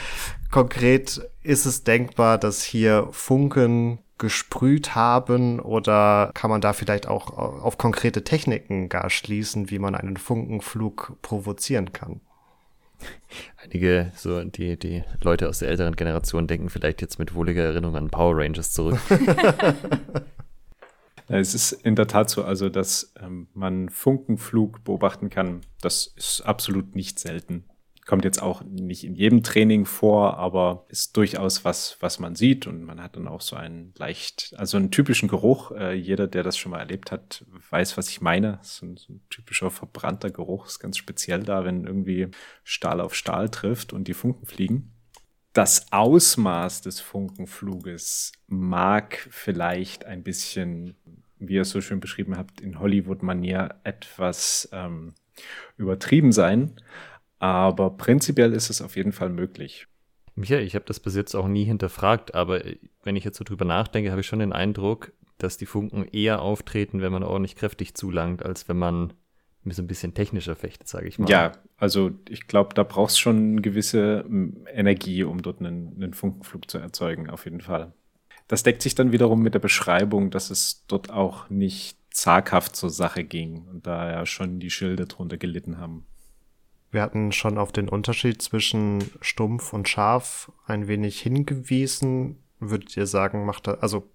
konkret 0.51 1.21
ist 1.43 1.67
es 1.67 1.85
denkbar, 1.85 2.39
dass 2.39 2.63
hier 2.63 3.09
Funken 3.11 3.99
gesprüht 4.19 4.95
haben 4.95 5.59
oder 5.59 6.31
kann 6.35 6.49
man 6.49 6.61
da 6.61 6.73
vielleicht 6.73 7.09
auch 7.09 7.37
auf 7.37 7.77
konkrete 7.77 8.23
Techniken 8.23 8.89
gar 8.89 9.11
schließen, 9.11 9.71
wie 9.71 9.81
man 9.81 9.97
einen 9.97 10.17
Funkenflug 10.17 11.17
provozieren 11.23 11.93
kann? 11.93 12.21
Einige, 13.57 14.13
so 14.15 14.45
die, 14.45 14.79
die 14.79 15.03
Leute 15.23 15.49
aus 15.49 15.59
der 15.59 15.71
älteren 15.71 15.97
Generation 15.97 16.47
denken 16.47 16.71
vielleicht 16.71 17.03
jetzt 17.03 17.19
mit 17.19 17.35
wohliger 17.35 17.65
Erinnerung 17.65 17.97
an 17.97 18.11
Power 18.11 18.37
Rangers 18.37 18.73
zurück. 18.73 19.01
Es 21.29 21.55
ist 21.55 21.73
in 21.73 21.97
der 21.97 22.09
Tat 22.09 22.29
so, 22.29 22.45
also 22.45 22.69
dass 22.69 23.15
ähm, 23.19 23.49
man 23.55 23.89
Funkenflug 23.89 24.85
beobachten 24.85 25.31
kann. 25.31 25.63
Das 25.81 26.13
ist 26.17 26.43
absolut 26.43 26.95
nicht 26.95 27.19
selten 27.19 27.65
kommt 28.07 28.25
jetzt 28.25 28.43
auch 28.43 28.63
nicht 28.65 29.05
in 29.05 29.15
jedem 29.15 29.43
Training 29.43 29.85
vor, 29.85 30.37
aber 30.37 30.87
ist 30.89 31.17
durchaus 31.17 31.65
was, 31.65 31.97
was 32.01 32.19
man 32.19 32.35
sieht 32.35 32.67
und 32.67 32.83
man 32.83 33.01
hat 33.01 33.17
dann 33.17 33.29
auch 33.29 33.41
so 33.41 33.55
einen 33.55 33.95
leicht, 33.97 34.55
also 34.57 34.77
einen 34.77 34.91
typischen 34.91 35.29
Geruch. 35.29 35.71
Äh, 35.71 35.95
jeder, 35.95 36.27
der 36.27 36.43
das 36.43 36.59
schon 36.59 36.73
mal 36.73 36.81
erlebt 36.81 37.13
hat, 37.13 37.45
weiß, 37.71 37.97
was 37.97 38.09
ich 38.09 38.21
meine. 38.21 38.59
So 38.63 38.87
ein, 38.87 38.97
so 38.97 39.13
ein, 39.13 39.21
typischer 39.31 39.71
verbrannter 39.71 40.31
Geruch 40.31 40.67
ist 40.67 40.81
ganz 40.81 40.97
speziell 40.97 41.45
da, 41.45 41.65
wenn 41.65 41.85
irgendwie 41.85 42.29
Stahl 42.65 43.01
auf 43.01 43.15
Stahl 43.15 43.49
trifft 43.49 43.93
und 43.93 44.09
die 44.09 44.15
Funken 44.15 44.47
fliegen. 44.47 44.93
Das 45.53 45.93
Ausmaß 45.93 46.81
des 46.81 47.01
Funkenfluges 47.01 48.33
mag 48.49 49.29
vielleicht 49.31 50.07
ein 50.07 50.23
bisschen, 50.23 50.97
wie 51.39 51.55
ihr 51.55 51.63
es 51.63 51.71
so 51.71 51.81
schön 51.81 52.01
beschrieben 52.01 52.37
habt, 52.37 52.61
in 52.61 52.81
Hollywood-Manier 52.81 53.77
etwas 53.85 54.69
ähm, 54.73 55.15
übertrieben 55.77 56.33
sein. 56.33 56.75
Aber 57.43 57.91
prinzipiell 57.91 58.53
ist 58.53 58.71
es 58.71 58.81
auf 58.81 58.95
jeden 58.95 59.11
Fall 59.11 59.29
möglich. 59.29 59.89
Michael, 60.37 60.63
ich 60.63 60.77
habe 60.77 60.85
das 60.85 61.01
bis 61.01 61.17
jetzt 61.17 61.35
auch 61.35 61.49
nie 61.49 61.65
hinterfragt, 61.65 62.37
aber 62.37 62.63
wenn 63.03 63.17
ich 63.17 63.25
jetzt 63.25 63.37
so 63.37 63.43
drüber 63.43 63.65
nachdenke, 63.65 64.13
habe 64.13 64.21
ich 64.21 64.29
schon 64.29 64.39
den 64.39 64.53
Eindruck, 64.53 65.11
dass 65.39 65.57
die 65.57 65.67
Funken 65.67 66.05
eher 66.05 66.41
auftreten, 66.41 67.01
wenn 67.01 67.11
man 67.11 67.25
ordentlich 67.25 67.57
kräftig 67.57 67.97
zulangt, 67.97 68.45
als 68.45 68.69
wenn 68.69 68.79
man 68.79 69.13
so 69.65 69.83
ein 69.83 69.89
bisschen 69.89 70.15
technischer 70.15 70.55
fechtet, 70.55 70.87
sage 70.87 71.09
ich 71.09 71.19
mal. 71.19 71.29
Ja, 71.29 71.51
also 71.79 72.13
ich 72.29 72.47
glaube, 72.47 72.75
da 72.75 72.85
brauchst 72.85 73.19
schon 73.19 73.37
eine 73.37 73.61
gewisse 73.61 74.25
Energie, 74.73 75.25
um 75.25 75.43
dort 75.43 75.59
einen, 75.59 75.95
einen 75.97 76.15
Funkenflug 76.15 76.71
zu 76.71 76.79
erzeugen, 76.79 77.29
auf 77.29 77.45
jeden 77.45 77.61
Fall. 77.61 77.93
Das 78.47 78.63
deckt 78.63 78.83
sich 78.83 78.95
dann 78.95 79.11
wiederum 79.11 79.43
mit 79.43 79.55
der 79.55 79.59
Beschreibung, 79.59 80.31
dass 80.31 80.51
es 80.51 80.85
dort 80.87 81.11
auch 81.11 81.51
nicht 81.51 81.99
zaghaft 82.13 82.77
zur 82.77 82.91
Sache 82.91 83.25
ging 83.25 83.67
und 83.67 83.85
da 83.85 84.13
ja 84.13 84.27
schon 84.27 84.61
die 84.61 84.71
Schilde 84.71 85.07
drunter 85.07 85.39
gelitten 85.39 85.79
haben. 85.79 86.07
Wir 86.93 87.01
hatten 87.01 87.33
schon 87.33 87.57
auf 87.57 87.73
den 87.73 87.89
Unterschied 87.89 88.43
zwischen 88.43 89.11
stumpf 89.23 89.73
und 89.73 89.89
scharf 89.89 90.53
ein 90.67 90.89
wenig 90.89 91.21
hingewiesen. 91.21 92.39
Würdet 92.61 92.97
ihr 92.97 93.07
sagen, 93.07 93.47
macht 93.47 93.67
er, 93.67 93.83
also 93.83 94.07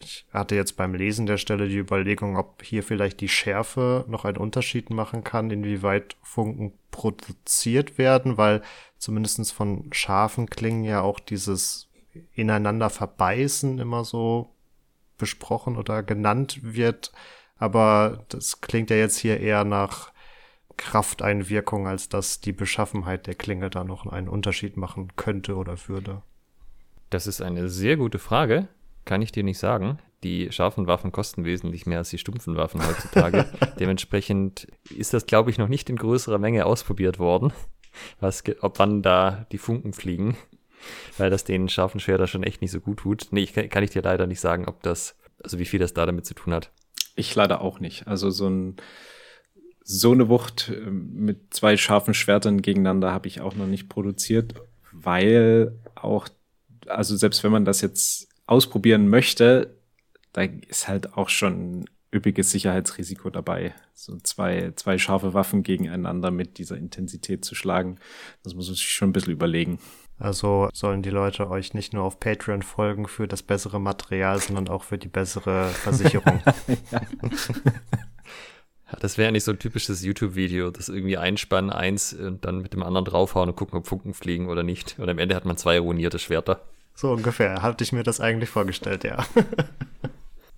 ich 0.00 0.26
hatte 0.32 0.56
jetzt 0.56 0.76
beim 0.76 0.94
Lesen 0.94 1.26
der 1.26 1.38
Stelle 1.38 1.68
die 1.68 1.78
Überlegung, 1.78 2.36
ob 2.36 2.62
hier 2.62 2.82
vielleicht 2.82 3.20
die 3.20 3.28
Schärfe 3.28 4.04
noch 4.08 4.24
einen 4.24 4.36
Unterschied 4.36 4.90
machen 4.90 5.22
kann, 5.22 5.50
inwieweit 5.50 6.16
Funken 6.22 6.72
produziert 6.90 7.98
werden, 7.98 8.36
weil 8.36 8.62
zumindestens 8.98 9.52
von 9.52 9.92
scharfen 9.92 10.50
Klingen 10.50 10.82
ja 10.82 11.02
auch 11.02 11.20
dieses 11.20 11.88
ineinander 12.32 12.90
verbeißen 12.90 13.78
immer 13.78 14.04
so 14.04 14.50
besprochen 15.18 15.76
oder 15.76 16.02
genannt 16.02 16.60
wird. 16.62 17.12
Aber 17.56 18.24
das 18.28 18.60
klingt 18.60 18.90
ja 18.90 18.96
jetzt 18.96 19.18
hier 19.18 19.38
eher 19.38 19.64
nach 19.64 20.12
Krafteinwirkung, 20.76 21.86
als 21.86 22.08
dass 22.08 22.40
die 22.40 22.52
Beschaffenheit 22.52 23.26
der 23.26 23.34
Klinge 23.34 23.70
da 23.70 23.84
noch 23.84 24.06
einen 24.06 24.28
Unterschied 24.28 24.76
machen 24.76 25.08
könnte 25.16 25.56
oder 25.56 25.76
würde? 25.86 26.22
Das 27.10 27.26
ist 27.26 27.40
eine 27.40 27.68
sehr 27.68 27.96
gute 27.96 28.18
Frage. 28.18 28.68
Kann 29.04 29.22
ich 29.22 29.32
dir 29.32 29.42
nicht 29.42 29.58
sagen. 29.58 29.98
Die 30.22 30.50
scharfen 30.50 30.86
Waffen 30.86 31.12
kosten 31.12 31.44
wesentlich 31.44 31.84
mehr 31.84 31.98
als 31.98 32.08
die 32.08 32.18
stumpfen 32.18 32.56
Waffen 32.56 32.84
heutzutage. 32.86 33.46
Dementsprechend 33.78 34.66
ist 34.88 35.12
das, 35.12 35.26
glaube 35.26 35.50
ich, 35.50 35.58
noch 35.58 35.68
nicht 35.68 35.90
in 35.90 35.96
größerer 35.96 36.38
Menge 36.38 36.64
ausprobiert 36.64 37.18
worden, 37.18 37.52
was, 38.20 38.42
ob 38.60 38.78
wann 38.78 39.02
da 39.02 39.46
die 39.52 39.58
Funken 39.58 39.92
fliegen, 39.92 40.36
weil 41.18 41.28
das 41.28 41.44
den 41.44 41.68
scharfen 41.68 42.00
Schwerter 42.00 42.26
schon 42.26 42.42
echt 42.42 42.62
nicht 42.62 42.70
so 42.70 42.80
gut 42.80 43.00
tut. 43.00 43.28
Nee, 43.32 43.42
ich, 43.42 43.52
kann, 43.52 43.68
kann 43.68 43.84
ich 43.84 43.90
dir 43.90 44.02
leider 44.02 44.26
nicht 44.26 44.40
sagen, 44.40 44.66
ob 44.66 44.82
das, 44.82 45.14
also 45.42 45.58
wie 45.58 45.66
viel 45.66 45.80
das 45.80 45.92
da 45.92 46.06
damit 46.06 46.24
zu 46.24 46.32
tun 46.32 46.54
hat. 46.54 46.70
Ich 47.16 47.34
leider 47.34 47.60
auch 47.60 47.78
nicht. 47.78 48.08
Also 48.08 48.30
so 48.30 48.48
ein 48.48 48.76
so 49.84 50.12
eine 50.12 50.28
Wucht 50.28 50.72
ähm, 50.74 51.12
mit 51.14 51.54
zwei 51.54 51.76
scharfen 51.76 52.14
Schwertern 52.14 52.62
gegeneinander 52.62 53.12
habe 53.12 53.28
ich 53.28 53.42
auch 53.42 53.54
noch 53.54 53.66
nicht 53.66 53.88
produziert, 53.88 54.54
weil 54.92 55.78
auch, 55.94 56.28
also 56.86 57.16
selbst 57.16 57.44
wenn 57.44 57.52
man 57.52 57.66
das 57.66 57.82
jetzt 57.82 58.28
ausprobieren 58.46 59.08
möchte, 59.08 59.76
da 60.32 60.42
ist 60.42 60.88
halt 60.88 61.14
auch 61.14 61.28
schon 61.28 61.84
üppiges 62.12 62.50
Sicherheitsrisiko 62.50 63.28
dabei. 63.28 63.74
So 63.92 64.16
zwei, 64.18 64.72
zwei 64.76 64.98
scharfe 64.98 65.34
Waffen 65.34 65.62
gegeneinander 65.62 66.30
mit 66.30 66.58
dieser 66.58 66.76
Intensität 66.76 67.44
zu 67.44 67.54
schlagen, 67.54 67.98
das 68.42 68.54
muss 68.54 68.66
man 68.68 68.76
sich 68.76 68.88
schon 68.88 69.10
ein 69.10 69.12
bisschen 69.12 69.32
überlegen. 69.32 69.78
Also 70.16 70.68
sollen 70.72 71.02
die 71.02 71.10
Leute 71.10 71.50
euch 71.50 71.74
nicht 71.74 71.92
nur 71.92 72.04
auf 72.04 72.20
Patreon 72.20 72.62
folgen 72.62 73.08
für 73.08 73.26
das 73.26 73.42
bessere 73.42 73.80
Material, 73.80 74.38
sondern 74.38 74.68
auch 74.68 74.84
für 74.84 74.96
die 74.96 75.08
bessere 75.08 75.68
Versicherung. 75.68 76.40
Das 79.00 79.18
wäre 79.18 79.32
nicht 79.32 79.44
so 79.44 79.52
ein 79.52 79.58
typisches 79.58 80.04
YouTube-Video, 80.04 80.70
das 80.70 80.88
irgendwie 80.88 81.16
einspannen, 81.16 81.70
eins 81.70 82.12
und 82.12 82.44
dann 82.44 82.58
mit 82.58 82.72
dem 82.72 82.82
anderen 82.82 83.04
draufhauen 83.04 83.50
und 83.50 83.56
gucken, 83.56 83.78
ob 83.78 83.86
Funken 83.86 84.14
fliegen 84.14 84.48
oder 84.48 84.62
nicht. 84.62 84.96
Und 84.98 85.08
am 85.08 85.18
Ende 85.18 85.34
hat 85.34 85.44
man 85.44 85.56
zwei 85.56 85.78
ruinierte 85.78 86.18
Schwerter. 86.18 86.60
So 86.94 87.10
ungefähr. 87.10 87.62
Hatte 87.62 87.84
ich 87.84 87.92
mir 87.92 88.02
das 88.02 88.20
eigentlich 88.20 88.50
vorgestellt, 88.50 89.04
ja. 89.04 89.24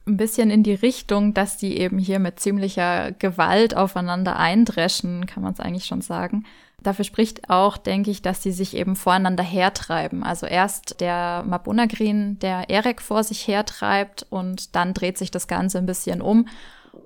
ein 0.07 0.17
bisschen 0.17 0.51
in 0.51 0.63
die 0.63 0.75
Richtung, 0.75 1.35
dass 1.35 1.57
die 1.57 1.79
eben 1.79 1.99
hier 1.99 2.19
mit 2.19 2.39
ziemlicher 2.39 3.13
Gewalt 3.13 3.77
aufeinander 3.77 4.37
eindreschen, 4.37 5.27
kann 5.27 5.43
man 5.43 5.53
es 5.53 5.61
eigentlich 5.61 5.87
schon 5.87 6.01
sagen. 6.01 6.45
Dafür 6.83 7.05
spricht 7.05 7.51
auch, 7.51 7.77
denke 7.77 8.11
ich, 8.11 8.23
dass 8.23 8.43
sie 8.43 8.53
sich 8.53 8.77
eben 8.77 8.95
voreinander 8.95 9.43
hertreiben. 9.43 10.23
Also 10.23 10.47
erst 10.47 11.01
der 11.01 11.43
Mabunagrin, 11.45 12.39
der 12.39 12.71
Erek 12.71 13.03
vor 13.03 13.25
sich 13.25 13.49
hertreibt 13.49 14.27
und 14.31 14.77
dann 14.77 14.95
dreht 14.95 15.19
sich 15.19 15.33
das 15.33 15.49
Ganze 15.49 15.79
ein 15.79 15.87
bisschen 15.87 16.23
um 16.23 16.47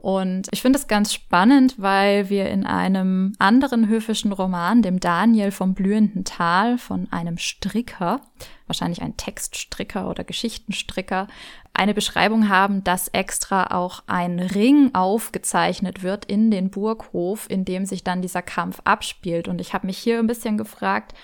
und 0.00 0.48
ich 0.50 0.62
finde 0.62 0.78
es 0.78 0.88
ganz 0.88 1.12
spannend, 1.12 1.74
weil 1.76 2.30
wir 2.30 2.48
in 2.48 2.64
einem 2.64 3.32
anderen 3.38 3.88
höfischen 3.88 4.32
Roman, 4.32 4.82
dem 4.82 5.00
Daniel 5.00 5.50
vom 5.50 5.74
blühenden 5.74 6.24
Tal, 6.24 6.78
von 6.78 7.08
einem 7.10 7.38
Stricker, 7.38 8.20
wahrscheinlich 8.66 9.02
ein 9.02 9.16
Textstricker 9.16 10.08
oder 10.08 10.24
Geschichtenstricker, 10.24 11.26
eine 11.74 11.94
Beschreibung 11.94 12.48
haben, 12.48 12.82
dass 12.84 13.08
extra 13.08 13.76
auch 13.76 14.02
ein 14.06 14.40
Ring 14.40 14.94
aufgezeichnet 14.94 16.02
wird 16.02 16.24
in 16.24 16.50
den 16.50 16.70
Burghof, 16.70 17.48
in 17.48 17.64
dem 17.64 17.86
sich 17.86 18.04
dann 18.04 18.22
dieser 18.22 18.42
Kampf 18.42 18.80
abspielt. 18.84 19.48
Und 19.48 19.60
ich 19.60 19.74
habe 19.74 19.86
mich 19.86 19.98
hier 19.98 20.18
ein 20.18 20.26
bisschen 20.26 20.58
gefragt, 20.58 21.14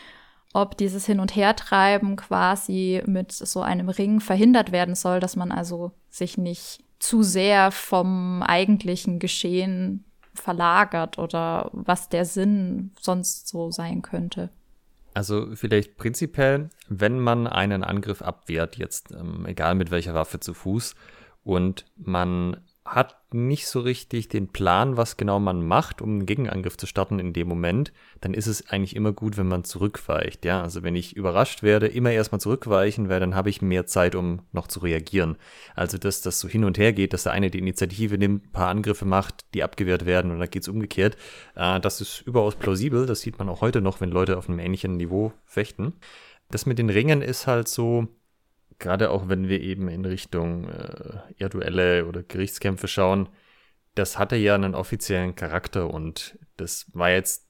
ob 0.52 0.76
dieses 0.76 1.04
Hin- 1.04 1.20
und 1.20 1.36
Hertreiben 1.36 2.16
quasi 2.16 3.02
mit 3.06 3.32
so 3.32 3.60
einem 3.60 3.88
Ring 3.88 4.20
verhindert 4.20 4.72
werden 4.72 4.94
soll, 4.94 5.20
dass 5.20 5.36
man 5.36 5.52
also 5.52 5.92
sich 6.08 6.38
nicht 6.38 6.85
zu 6.98 7.22
sehr 7.22 7.70
vom 7.70 8.42
eigentlichen 8.42 9.18
Geschehen 9.18 10.04
verlagert 10.34 11.18
oder 11.18 11.70
was 11.72 12.08
der 12.08 12.24
Sinn 12.24 12.92
sonst 13.00 13.48
so 13.48 13.70
sein 13.70 14.02
könnte. 14.02 14.50
Also 15.14 15.54
vielleicht 15.54 15.96
prinzipiell, 15.96 16.68
wenn 16.88 17.18
man 17.18 17.46
einen 17.46 17.82
Angriff 17.82 18.20
abwehrt, 18.20 18.76
jetzt 18.76 19.12
ähm, 19.12 19.46
egal 19.46 19.74
mit 19.74 19.90
welcher 19.90 20.14
Waffe 20.14 20.40
zu 20.40 20.52
Fuß, 20.52 20.94
und 21.42 21.86
man 21.96 22.56
hat 22.86 23.16
nicht 23.32 23.66
so 23.66 23.80
richtig 23.80 24.28
den 24.28 24.48
Plan, 24.48 24.96
was 24.96 25.16
genau 25.16 25.40
man 25.40 25.66
macht, 25.66 26.00
um 26.00 26.10
einen 26.10 26.26
Gegenangriff 26.26 26.76
zu 26.76 26.86
starten 26.86 27.18
in 27.18 27.32
dem 27.32 27.48
Moment, 27.48 27.92
dann 28.20 28.32
ist 28.32 28.46
es 28.46 28.70
eigentlich 28.70 28.94
immer 28.96 29.12
gut, 29.12 29.36
wenn 29.36 29.48
man 29.48 29.64
zurückweicht. 29.64 30.44
Ja, 30.44 30.62
also 30.62 30.82
wenn 30.82 30.94
ich 30.94 31.16
überrascht 31.16 31.62
werde, 31.62 31.88
immer 31.88 32.12
erstmal 32.12 32.40
zurückweichen, 32.40 33.08
weil 33.08 33.20
dann 33.20 33.34
habe 33.34 33.50
ich 33.50 33.60
mehr 33.60 33.86
Zeit, 33.86 34.14
um 34.14 34.42
noch 34.52 34.68
zu 34.68 34.80
reagieren. 34.80 35.36
Also 35.74 35.98
dass 35.98 36.22
das 36.22 36.40
so 36.40 36.48
hin 36.48 36.64
und 36.64 36.78
her 36.78 36.92
geht, 36.92 37.12
dass 37.12 37.24
der 37.24 37.32
eine 37.32 37.50
die 37.50 37.58
Initiative 37.58 38.16
nimmt, 38.16 38.46
ein 38.46 38.52
paar 38.52 38.68
Angriffe 38.68 39.04
macht, 39.04 39.44
die 39.54 39.62
abgewehrt 39.62 40.06
werden 40.06 40.30
und 40.30 40.38
dann 40.38 40.50
geht's 40.50 40.68
umgekehrt. 40.68 41.16
Äh, 41.56 41.80
das 41.80 42.00
ist 42.00 42.22
überaus 42.26 42.54
plausibel. 42.54 43.06
Das 43.06 43.20
sieht 43.20 43.38
man 43.38 43.48
auch 43.48 43.60
heute 43.60 43.80
noch, 43.80 44.00
wenn 44.00 44.10
Leute 44.10 44.38
auf 44.38 44.48
einem 44.48 44.60
ähnlichen 44.60 44.96
Niveau 44.96 45.32
fechten. 45.44 45.94
Das 46.50 46.64
mit 46.64 46.78
den 46.78 46.90
Ringen 46.90 47.22
ist 47.22 47.46
halt 47.46 47.66
so, 47.66 48.06
gerade 48.78 49.10
auch 49.10 49.28
wenn 49.28 49.48
wir 49.48 49.60
eben 49.60 49.88
in 49.88 50.04
Richtung 50.04 50.68
äh, 50.68 51.18
Erdduelle 51.38 52.06
oder 52.06 52.22
Gerichtskämpfe 52.22 52.88
schauen, 52.88 53.28
das 53.94 54.18
hatte 54.18 54.36
ja 54.36 54.54
einen 54.54 54.74
offiziellen 54.74 55.34
Charakter 55.34 55.92
und 55.92 56.38
das 56.56 56.86
war 56.92 57.10
jetzt, 57.10 57.48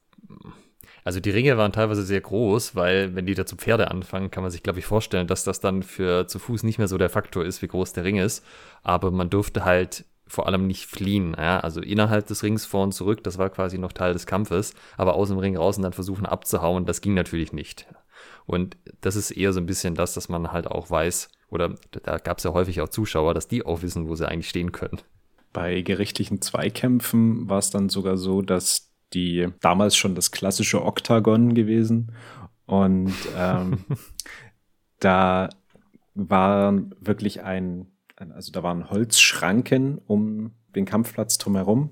also 1.03 1.19
die 1.19 1.29
Ringe 1.29 1.57
waren 1.57 1.73
teilweise 1.73 2.03
sehr 2.03 2.21
groß, 2.21 2.75
weil 2.75 3.15
wenn 3.15 3.25
die 3.25 3.35
da 3.35 3.45
zu 3.45 3.57
Pferde 3.57 3.91
anfangen, 3.91 4.31
kann 4.31 4.43
man 4.43 4.51
sich, 4.51 4.63
glaube 4.63 4.79
ich, 4.79 4.85
vorstellen, 4.85 5.27
dass 5.27 5.43
das 5.43 5.59
dann 5.59 5.83
für 5.83 6.27
zu 6.27 6.39
Fuß 6.39 6.63
nicht 6.63 6.77
mehr 6.77 6.87
so 6.87 6.97
der 6.97 7.09
Faktor 7.09 7.45
ist, 7.45 7.61
wie 7.61 7.67
groß 7.67 7.93
der 7.93 8.05
Ring 8.05 8.17
ist. 8.17 8.45
Aber 8.83 9.11
man 9.11 9.29
durfte 9.29 9.65
halt 9.65 10.05
vor 10.27 10.47
allem 10.47 10.67
nicht 10.67 10.85
fliehen. 10.85 11.35
Ja? 11.37 11.59
Also 11.59 11.81
innerhalb 11.81 12.27
des 12.27 12.43
Rings 12.43 12.65
vor 12.65 12.83
und 12.83 12.93
zurück, 12.93 13.23
das 13.23 13.37
war 13.37 13.49
quasi 13.49 13.77
noch 13.77 13.93
Teil 13.93 14.13
des 14.13 14.25
Kampfes, 14.25 14.73
aber 14.97 15.15
aus 15.15 15.29
dem 15.29 15.37
Ring 15.37 15.57
raus 15.57 15.77
und 15.77 15.83
dann 15.83 15.93
versuchen 15.93 16.25
abzuhauen, 16.25 16.85
das 16.85 17.01
ging 17.01 17.13
natürlich 17.13 17.53
nicht. 17.53 17.87
Und 18.45 18.77
das 19.01 19.15
ist 19.15 19.31
eher 19.31 19.53
so 19.53 19.59
ein 19.59 19.65
bisschen 19.65 19.95
das, 19.95 20.13
dass 20.13 20.29
man 20.29 20.51
halt 20.51 20.67
auch 20.67 20.89
weiß, 20.89 21.29
oder 21.49 21.75
da 22.03 22.17
gab 22.17 22.37
es 22.37 22.43
ja 22.43 22.53
häufig 22.53 22.81
auch 22.81 22.89
Zuschauer, 22.89 23.33
dass 23.33 23.47
die 23.47 23.65
auch 23.65 23.81
wissen, 23.81 24.07
wo 24.07 24.15
sie 24.15 24.27
eigentlich 24.27 24.49
stehen 24.49 24.71
können. 24.71 24.99
Bei 25.53 25.81
gerichtlichen 25.81 26.41
Zweikämpfen 26.41 27.49
war 27.49 27.59
es 27.59 27.69
dann 27.69 27.89
sogar 27.89 28.17
so, 28.17 28.41
dass 28.41 28.91
die 29.13 29.47
damals 29.61 29.95
schon 29.95 30.15
das 30.15 30.31
klassische 30.31 30.83
Oktagon 30.83 31.53
gewesen. 31.53 32.11
Und 32.65 33.13
ähm, 33.37 33.85
da 34.99 35.49
war 36.13 36.73
wirklich 36.99 37.43
ein, 37.43 37.87
also 38.17 38.51
da 38.51 38.63
waren 38.63 38.89
Holzschranken 38.89 39.99
um 39.99 40.51
den 40.75 40.85
Kampfplatz 40.85 41.37
drumherum, 41.37 41.91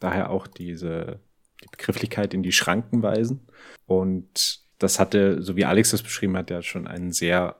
daher 0.00 0.30
auch 0.30 0.46
diese 0.46 1.20
die 1.62 1.68
Begrifflichkeit 1.70 2.34
in 2.34 2.42
die 2.42 2.52
Schranken 2.52 3.02
weisen. 3.02 3.40
Und 3.86 4.60
das 4.78 4.98
hatte, 4.98 5.42
so 5.42 5.56
wie 5.56 5.64
Alex 5.64 5.90
das 5.90 6.02
beschrieben 6.02 6.36
hat, 6.36 6.50
ja 6.50 6.62
schon 6.62 6.86
einen 6.86 7.12
sehr 7.12 7.56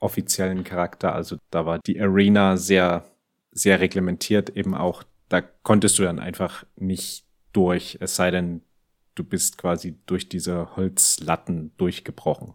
offiziellen 0.00 0.64
Charakter. 0.64 1.14
Also 1.14 1.36
da 1.50 1.66
war 1.66 1.78
die 1.78 2.00
Arena 2.00 2.56
sehr, 2.56 3.04
sehr 3.52 3.80
reglementiert 3.80 4.50
eben 4.50 4.74
auch. 4.74 5.02
Da 5.28 5.40
konntest 5.40 5.98
du 5.98 6.02
dann 6.02 6.18
einfach 6.18 6.64
nicht 6.76 7.24
durch, 7.52 7.98
es 8.00 8.16
sei 8.16 8.30
denn, 8.30 8.62
du 9.14 9.24
bist 9.24 9.58
quasi 9.58 9.96
durch 10.06 10.28
diese 10.28 10.76
Holzlatten 10.76 11.72
durchgebrochen. 11.76 12.54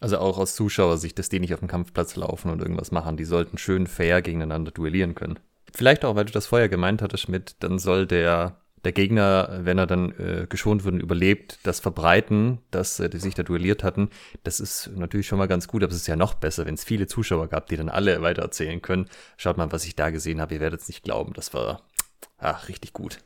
Also 0.00 0.18
auch 0.18 0.38
aus 0.38 0.54
Zuschauersicht, 0.54 1.18
dass 1.18 1.28
die 1.28 1.40
nicht 1.40 1.52
auf 1.54 1.60
dem 1.60 1.68
Kampfplatz 1.68 2.16
laufen 2.16 2.50
und 2.50 2.60
irgendwas 2.60 2.92
machen. 2.92 3.16
Die 3.16 3.24
sollten 3.24 3.58
schön 3.58 3.86
fair 3.86 4.22
gegeneinander 4.22 4.70
duellieren 4.70 5.14
können. 5.14 5.38
Vielleicht 5.74 6.04
auch, 6.04 6.14
weil 6.14 6.24
du 6.24 6.32
das 6.32 6.46
vorher 6.46 6.68
gemeint 6.68 7.02
hattest 7.02 7.28
mit, 7.28 7.56
dann 7.60 7.78
soll 7.78 8.06
der 8.06 8.60
der 8.84 8.92
Gegner, 8.92 9.60
wenn 9.62 9.78
er 9.78 9.86
dann 9.86 10.12
äh, 10.18 10.46
geschont 10.48 10.84
wird 10.84 10.94
und 10.94 11.00
überlebt, 11.00 11.58
das 11.62 11.80
verbreiten, 11.80 12.58
dass 12.70 13.00
äh, 13.00 13.08
die 13.08 13.18
sich 13.18 13.34
da 13.34 13.42
duelliert 13.42 13.82
hatten, 13.82 14.10
das 14.44 14.60
ist 14.60 14.90
natürlich 14.94 15.26
schon 15.26 15.38
mal 15.38 15.48
ganz 15.48 15.68
gut, 15.68 15.82
aber 15.82 15.92
es 15.92 15.98
ist 15.98 16.06
ja 16.06 16.16
noch 16.16 16.34
besser, 16.34 16.66
wenn 16.66 16.74
es 16.74 16.84
viele 16.84 17.06
Zuschauer 17.06 17.48
gab, 17.48 17.66
die 17.66 17.76
dann 17.76 17.88
alle 17.88 18.20
weitererzählen 18.22 18.80
können. 18.82 19.08
Schaut 19.36 19.56
mal, 19.56 19.72
was 19.72 19.84
ich 19.84 19.96
da 19.96 20.10
gesehen 20.10 20.40
habe, 20.40 20.54
ihr 20.54 20.60
werdet 20.60 20.80
es 20.80 20.88
nicht 20.88 21.02
glauben, 21.02 21.32
das 21.34 21.54
war 21.54 21.82
ach, 22.38 22.68
richtig 22.68 22.92
gut. 22.92 23.18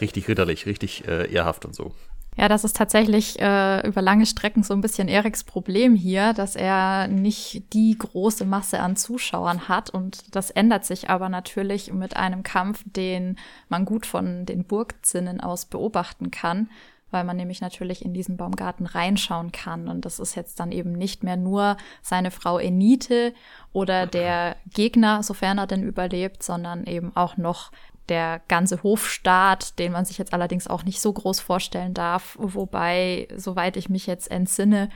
Richtig 0.00 0.26
ritterlich, 0.28 0.66
richtig 0.66 1.06
äh, 1.06 1.32
ehrhaft 1.32 1.64
und 1.64 1.74
so. 1.74 1.94
Ja, 2.36 2.48
das 2.48 2.64
ist 2.64 2.76
tatsächlich 2.76 3.38
äh, 3.40 3.86
über 3.86 4.02
lange 4.02 4.26
Strecken 4.26 4.64
so 4.64 4.74
ein 4.74 4.80
bisschen 4.80 5.06
Eriks 5.06 5.44
Problem 5.44 5.94
hier, 5.94 6.32
dass 6.32 6.56
er 6.56 7.06
nicht 7.06 7.72
die 7.72 7.96
große 7.96 8.44
Masse 8.44 8.80
an 8.80 8.96
Zuschauern 8.96 9.68
hat. 9.68 9.90
Und 9.90 10.34
das 10.34 10.50
ändert 10.50 10.84
sich 10.84 11.10
aber 11.10 11.28
natürlich 11.28 11.92
mit 11.92 12.16
einem 12.16 12.42
Kampf, 12.42 12.82
den 12.86 13.36
man 13.68 13.84
gut 13.84 14.04
von 14.04 14.46
den 14.46 14.64
Burgzinnen 14.64 15.40
aus 15.40 15.66
beobachten 15.66 16.32
kann, 16.32 16.70
weil 17.12 17.22
man 17.22 17.36
nämlich 17.36 17.60
natürlich 17.60 18.04
in 18.04 18.14
diesen 18.14 18.36
Baumgarten 18.36 18.86
reinschauen 18.86 19.52
kann. 19.52 19.86
Und 19.86 20.04
das 20.04 20.18
ist 20.18 20.34
jetzt 20.34 20.58
dann 20.58 20.72
eben 20.72 20.90
nicht 20.90 21.22
mehr 21.22 21.36
nur 21.36 21.76
seine 22.02 22.32
Frau 22.32 22.58
Enite 22.58 23.32
oder 23.72 24.08
der 24.08 24.56
Gegner, 24.72 25.22
sofern 25.22 25.58
er 25.58 25.68
denn 25.68 25.84
überlebt, 25.84 26.42
sondern 26.42 26.82
eben 26.84 27.14
auch 27.14 27.36
noch 27.36 27.70
der 28.08 28.42
ganze 28.48 28.82
Hofstaat, 28.82 29.78
den 29.78 29.92
man 29.92 30.04
sich 30.04 30.18
jetzt 30.18 30.32
allerdings 30.32 30.66
auch 30.66 30.84
nicht 30.84 31.00
so 31.00 31.12
groß 31.12 31.40
vorstellen 31.40 31.94
darf, 31.94 32.36
wobei, 32.38 33.28
soweit 33.36 33.76
ich 33.76 33.88
mich 33.88 34.06
jetzt 34.06 34.30
entsinne, 34.30 34.88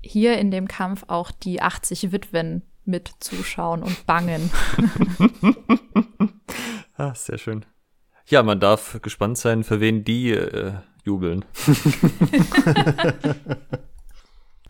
hier 0.00 0.38
in 0.38 0.50
dem 0.50 0.68
Kampf 0.68 1.04
auch 1.08 1.30
die 1.30 1.62
80 1.62 2.12
Witwen 2.12 2.62
mit 2.84 3.10
zuschauen 3.20 3.82
und 3.82 4.06
bangen. 4.06 4.50
ah, 6.96 7.14
sehr 7.14 7.38
schön. 7.38 7.64
Ja, 8.26 8.42
man 8.42 8.60
darf 8.60 9.00
gespannt 9.02 9.38
sein, 9.38 9.64
für 9.64 9.80
wen 9.80 10.04
die 10.04 10.32
äh, 10.32 10.74
jubeln. 11.04 11.44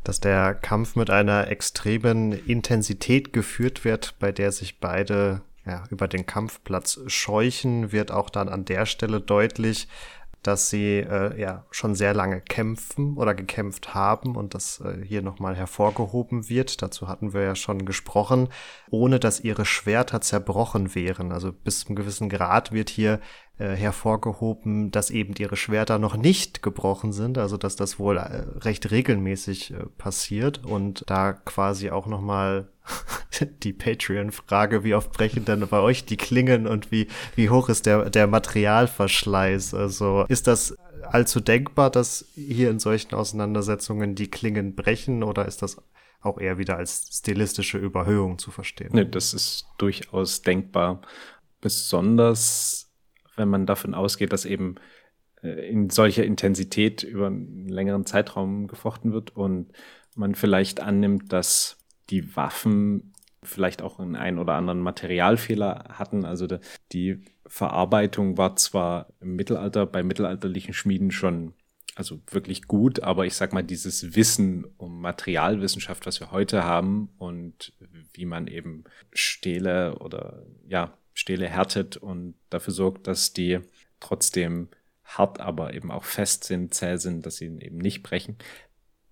Dass 0.05 0.20
der 0.20 0.55
Kampf 0.55 0.97
mit 0.97 1.11
einer 1.11 1.49
extremen 1.49 2.33
Intensität 2.33 3.33
geführt 3.33 3.85
wird, 3.85 4.18
bei 4.18 4.33
der 4.33 4.53
sich 4.53 4.81
beide 4.81 5.43
ja, 5.69 5.85
über 5.91 6.09
den 6.09 6.27
Kampfplatz 6.27 7.01
scheuchen, 7.07 7.93
wird 7.93 8.11
auch 8.11 8.31
dann 8.31 8.49
an 8.49 8.64
der 8.64 8.87
Stelle 8.87 9.21
deutlich, 9.21 9.89
dass 10.43 10.71
sie 10.71 10.99
äh, 10.99 11.39
ja 11.41 11.66
schon 11.71 11.95
sehr 11.95 12.14
lange 12.14 12.41
kämpfen 12.41 13.16
oder 13.16 13.35
gekämpft 13.35 13.95
haben 13.95 14.37
und 14.37 14.55
das 14.55 14.81
äh, 14.81 15.05
hier 15.05 15.23
nochmal 15.23 15.57
hervorgehoben 15.57 16.49
wird. 16.49 16.81
Dazu 16.81 17.09
hatten 17.09 17.33
wir 17.33 17.43
ja 17.43 17.55
schon 17.55 17.85
gesprochen, 17.85 18.49
ohne 18.91 19.19
dass 19.19 19.41
ihre 19.41 19.64
Schwerter 19.64 20.21
zerbrochen 20.21 20.95
wären. 20.95 21.33
Also 21.33 21.53
bis 21.53 21.81
zum 21.81 21.97
gewissen 21.97 22.29
Grad 22.29 22.73
wird 22.73 22.89
hier 22.89 23.21
äh, 23.59 23.74
hervorgehoben, 23.74 24.90
dass 24.90 25.11
eben 25.11 25.34
ihre 25.38 25.56
Schwerter 25.56 25.98
noch 25.98 26.16
nicht 26.16 26.62
gebrochen 26.62 27.12
sind, 27.12 27.38
also 27.38 27.56
dass 27.56 27.76
das 27.76 27.98
wohl 27.98 28.16
äh, 28.16 28.44
recht 28.61 28.90
regelmäßig 28.90 29.72
äh, 29.72 29.86
passiert 29.98 30.64
und 30.64 31.04
da 31.06 31.32
quasi 31.32 31.90
auch 31.90 32.06
nochmal 32.06 32.68
die 33.62 33.72
Patreon-Frage, 33.72 34.84
wie 34.84 34.94
oft 34.94 35.12
brechen 35.12 35.44
denn 35.44 35.66
bei 35.68 35.80
euch 35.80 36.04
die 36.04 36.16
Klingen 36.16 36.66
und 36.66 36.92
wie, 36.92 37.09
wie 37.34 37.50
hoch 37.50 37.68
ist 37.68 37.86
der, 37.86 38.11
der 38.11 38.26
Materialverschleiß? 38.26 39.74
Also 39.74 40.24
ist 40.28 40.46
das 40.46 40.76
allzu 41.02 41.40
denkbar, 41.40 41.90
dass 41.90 42.26
hier 42.34 42.70
in 42.70 42.78
solchen 42.78 43.14
Auseinandersetzungen 43.14 44.14
die 44.14 44.30
Klingen 44.30 44.74
brechen 44.74 45.22
oder 45.22 45.46
ist 45.46 45.62
das 45.62 45.78
auch 46.20 46.38
eher 46.38 46.59
wieder 46.59 46.76
als 46.76 47.09
stilistische 47.12 47.78
Überhöhung 47.78 48.38
zu 48.38 48.50
verstehen? 48.50 48.90
Nee, 48.92 49.04
das 49.04 49.34
ist 49.34 49.66
durchaus 49.78 50.42
denkbar. 50.42 51.00
Besonders, 51.61 52.88
wenn 53.39 53.49
man 53.49 53.66
davon 53.66 53.95
ausgeht, 53.95 54.32
dass 54.32 54.45
eben 54.45 54.76
äh, 55.43 55.68
in 55.68 55.91
solcher 55.91 56.24
Intensität 56.24 57.03
über 57.03 57.26
einen 57.26 57.68
längeren 57.68 58.07
Zeitraum 58.07 58.66
gefochten 58.66 59.12
wird 59.12 59.34
und 59.36 59.72
man 60.14 60.34
vielleicht 60.34 60.80
annimmt, 60.80 61.32
dass 61.32 61.78
die 62.11 62.36
Waffen 62.36 63.12
vielleicht 63.43 63.82
auch 63.82 64.01
einen 64.01 64.16
ein 64.16 64.39
oder 64.39 64.55
anderen 64.55 64.80
Materialfehler 64.80 65.84
hatten. 65.91 66.24
Also 66.24 66.47
die 66.93 67.22
Verarbeitung 67.47 68.36
war 68.36 68.57
zwar 68.57 69.12
im 69.20 69.36
Mittelalter 69.36 69.86
bei 69.86 70.03
mittelalterlichen 70.03 70.74
Schmieden 70.74 71.11
schon 71.11 71.55
also 71.99 72.20
wirklich 72.30 72.68
gut, 72.68 73.01
aber 73.03 73.26
ich 73.26 73.34
sag 73.34 73.53
mal, 73.53 73.64
dieses 73.64 74.14
Wissen 74.14 74.64
um 74.76 75.01
Materialwissenschaft, 75.01 76.07
was 76.07 76.20
wir 76.20 76.30
heute 76.30 76.62
haben 76.62 77.09
und 77.18 77.72
wie 78.12 78.24
man 78.24 78.47
eben 78.47 78.84
Stähle 79.12 79.99
oder 79.99 80.45
ja, 80.68 80.97
Stähle 81.19 81.49
härtet 81.49 81.97
und 81.97 82.35
dafür 82.49 82.73
sorgt, 82.73 83.09
dass 83.09 83.33
die 83.33 83.59
trotzdem 83.99 84.69
hart, 85.03 85.41
aber 85.41 85.75
eben 85.75 85.91
auch 85.91 86.05
fest 86.05 86.45
sind, 86.45 86.75
zäh 86.75 86.97
sind, 86.97 87.27
dass 87.27 87.39
sie 87.39 87.47
eben 87.47 87.79
nicht 87.79 88.05
brechen. 88.05 88.37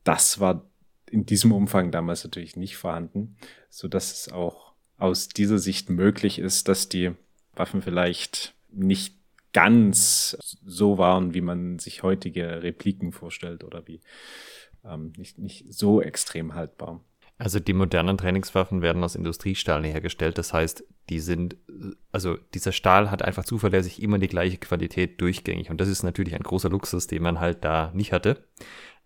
Das 0.04 0.38
war 0.38 0.70
in 1.10 1.26
diesem 1.26 1.50
Umfang 1.50 1.90
damals 1.90 2.22
natürlich 2.22 2.54
nicht 2.54 2.76
vorhanden, 2.76 3.36
so 3.70 3.88
dass 3.88 4.12
es 4.12 4.32
auch 4.32 4.74
aus 4.98 5.28
dieser 5.28 5.58
Sicht 5.58 5.90
möglich 5.90 6.38
ist, 6.38 6.68
dass 6.68 6.88
die 6.88 7.10
Waffen 7.54 7.82
vielleicht 7.82 8.54
nicht 8.70 9.16
ganz 9.52 10.36
so 10.64 10.98
waren, 10.98 11.34
wie 11.34 11.40
man 11.40 11.80
sich 11.80 12.04
heutige 12.04 12.62
Repliken 12.62 13.10
vorstellt 13.10 13.64
oder 13.64 13.88
wie 13.88 14.00
ähm, 14.84 15.12
nicht, 15.16 15.38
nicht 15.38 15.72
so 15.72 16.00
extrem 16.00 16.54
haltbar. 16.54 17.02
Also 17.38 17.60
die 17.60 17.74
modernen 17.74 18.16
Trainingswaffen 18.16 18.80
werden 18.80 19.04
aus 19.04 19.14
Industriestahl 19.14 19.84
hergestellt. 19.84 20.38
Das 20.38 20.54
heißt, 20.54 20.84
die 21.10 21.20
sind, 21.20 21.56
also 22.10 22.38
dieser 22.54 22.72
Stahl 22.72 23.10
hat 23.10 23.22
einfach 23.22 23.44
zuverlässig 23.44 24.02
immer 24.02 24.18
die 24.18 24.28
gleiche 24.28 24.56
Qualität 24.56 25.20
durchgängig. 25.20 25.68
Und 25.70 25.80
das 25.80 25.88
ist 25.88 26.02
natürlich 26.02 26.34
ein 26.34 26.42
großer 26.42 26.70
Luxus, 26.70 27.06
den 27.06 27.22
man 27.22 27.38
halt 27.38 27.62
da 27.62 27.90
nicht 27.94 28.12
hatte. 28.12 28.42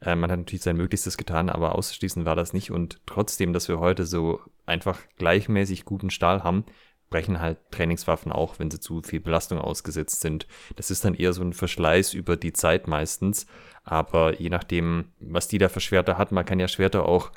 Äh, 0.01 0.15
man 0.15 0.31
hat 0.31 0.39
natürlich 0.39 0.63
sein 0.63 0.77
Möglichstes 0.77 1.17
getan, 1.17 1.51
aber 1.51 1.75
ausschließend 1.75 2.25
war 2.25 2.37
das 2.37 2.53
nicht. 2.53 2.71
Und 2.71 3.01
trotzdem, 3.05 3.53
dass 3.53 3.69
wir 3.69 3.81
heute 3.81 4.07
so 4.07 4.41
einfach 4.65 5.01
gleichmäßig 5.17 5.85
guten 5.85 6.11
Stahl 6.11 6.45
haben, 6.45 6.65
brechen 7.11 7.41
halt 7.41 7.59
Trainingswaffen 7.73 8.31
auch, 8.31 8.61
wenn 8.61 8.71
sie 8.71 8.79
zu 8.79 9.03
viel 9.03 9.19
Belastung 9.19 9.59
ausgesetzt 9.59 10.21
sind. 10.21 10.47
Das 10.77 10.93
ist 10.93 11.05
dann 11.05 11.15
eher 11.15 11.33
so 11.33 11.43
ein 11.43 11.53
Verschleiß 11.53 12.15
über 12.15 12.37
die 12.37 12.53
Zeit 12.53 12.87
meistens. 12.87 13.47
Aber 13.83 14.41
je 14.41 14.51
nachdem, 14.51 15.07
was 15.19 15.49
die 15.49 15.59
da 15.59 15.69
für 15.69 15.81
Schwerter 15.81 16.17
hat, 16.17 16.31
man 16.31 16.45
kann 16.45 16.61
ja 16.61 16.69
Schwerter 16.69 17.07
auch 17.07 17.33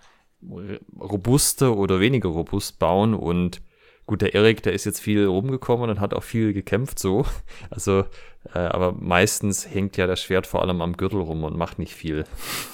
robuster 0.99 1.77
oder 1.77 1.99
weniger 1.99 2.29
robust 2.29 2.79
bauen 2.79 3.13
und 3.13 3.61
gut, 4.05 4.21
der 4.21 4.33
Erik, 4.33 4.63
der 4.63 4.73
ist 4.73 4.85
jetzt 4.85 4.99
viel 4.99 5.25
rumgekommen 5.25 5.89
und 5.89 5.99
hat 5.99 6.13
auch 6.13 6.23
viel 6.23 6.53
gekämpft 6.53 6.99
so. 6.99 7.25
Also, 7.69 8.05
äh, 8.53 8.59
aber 8.59 8.91
meistens 8.91 9.67
hängt 9.69 9.95
ja 9.97 10.05
das 10.05 10.21
Schwert 10.21 10.45
vor 10.45 10.61
allem 10.61 10.81
am 10.81 10.97
Gürtel 10.97 11.21
rum 11.21 11.43
und 11.43 11.57
macht 11.57 11.79
nicht 11.79 11.95
viel. 11.95 12.25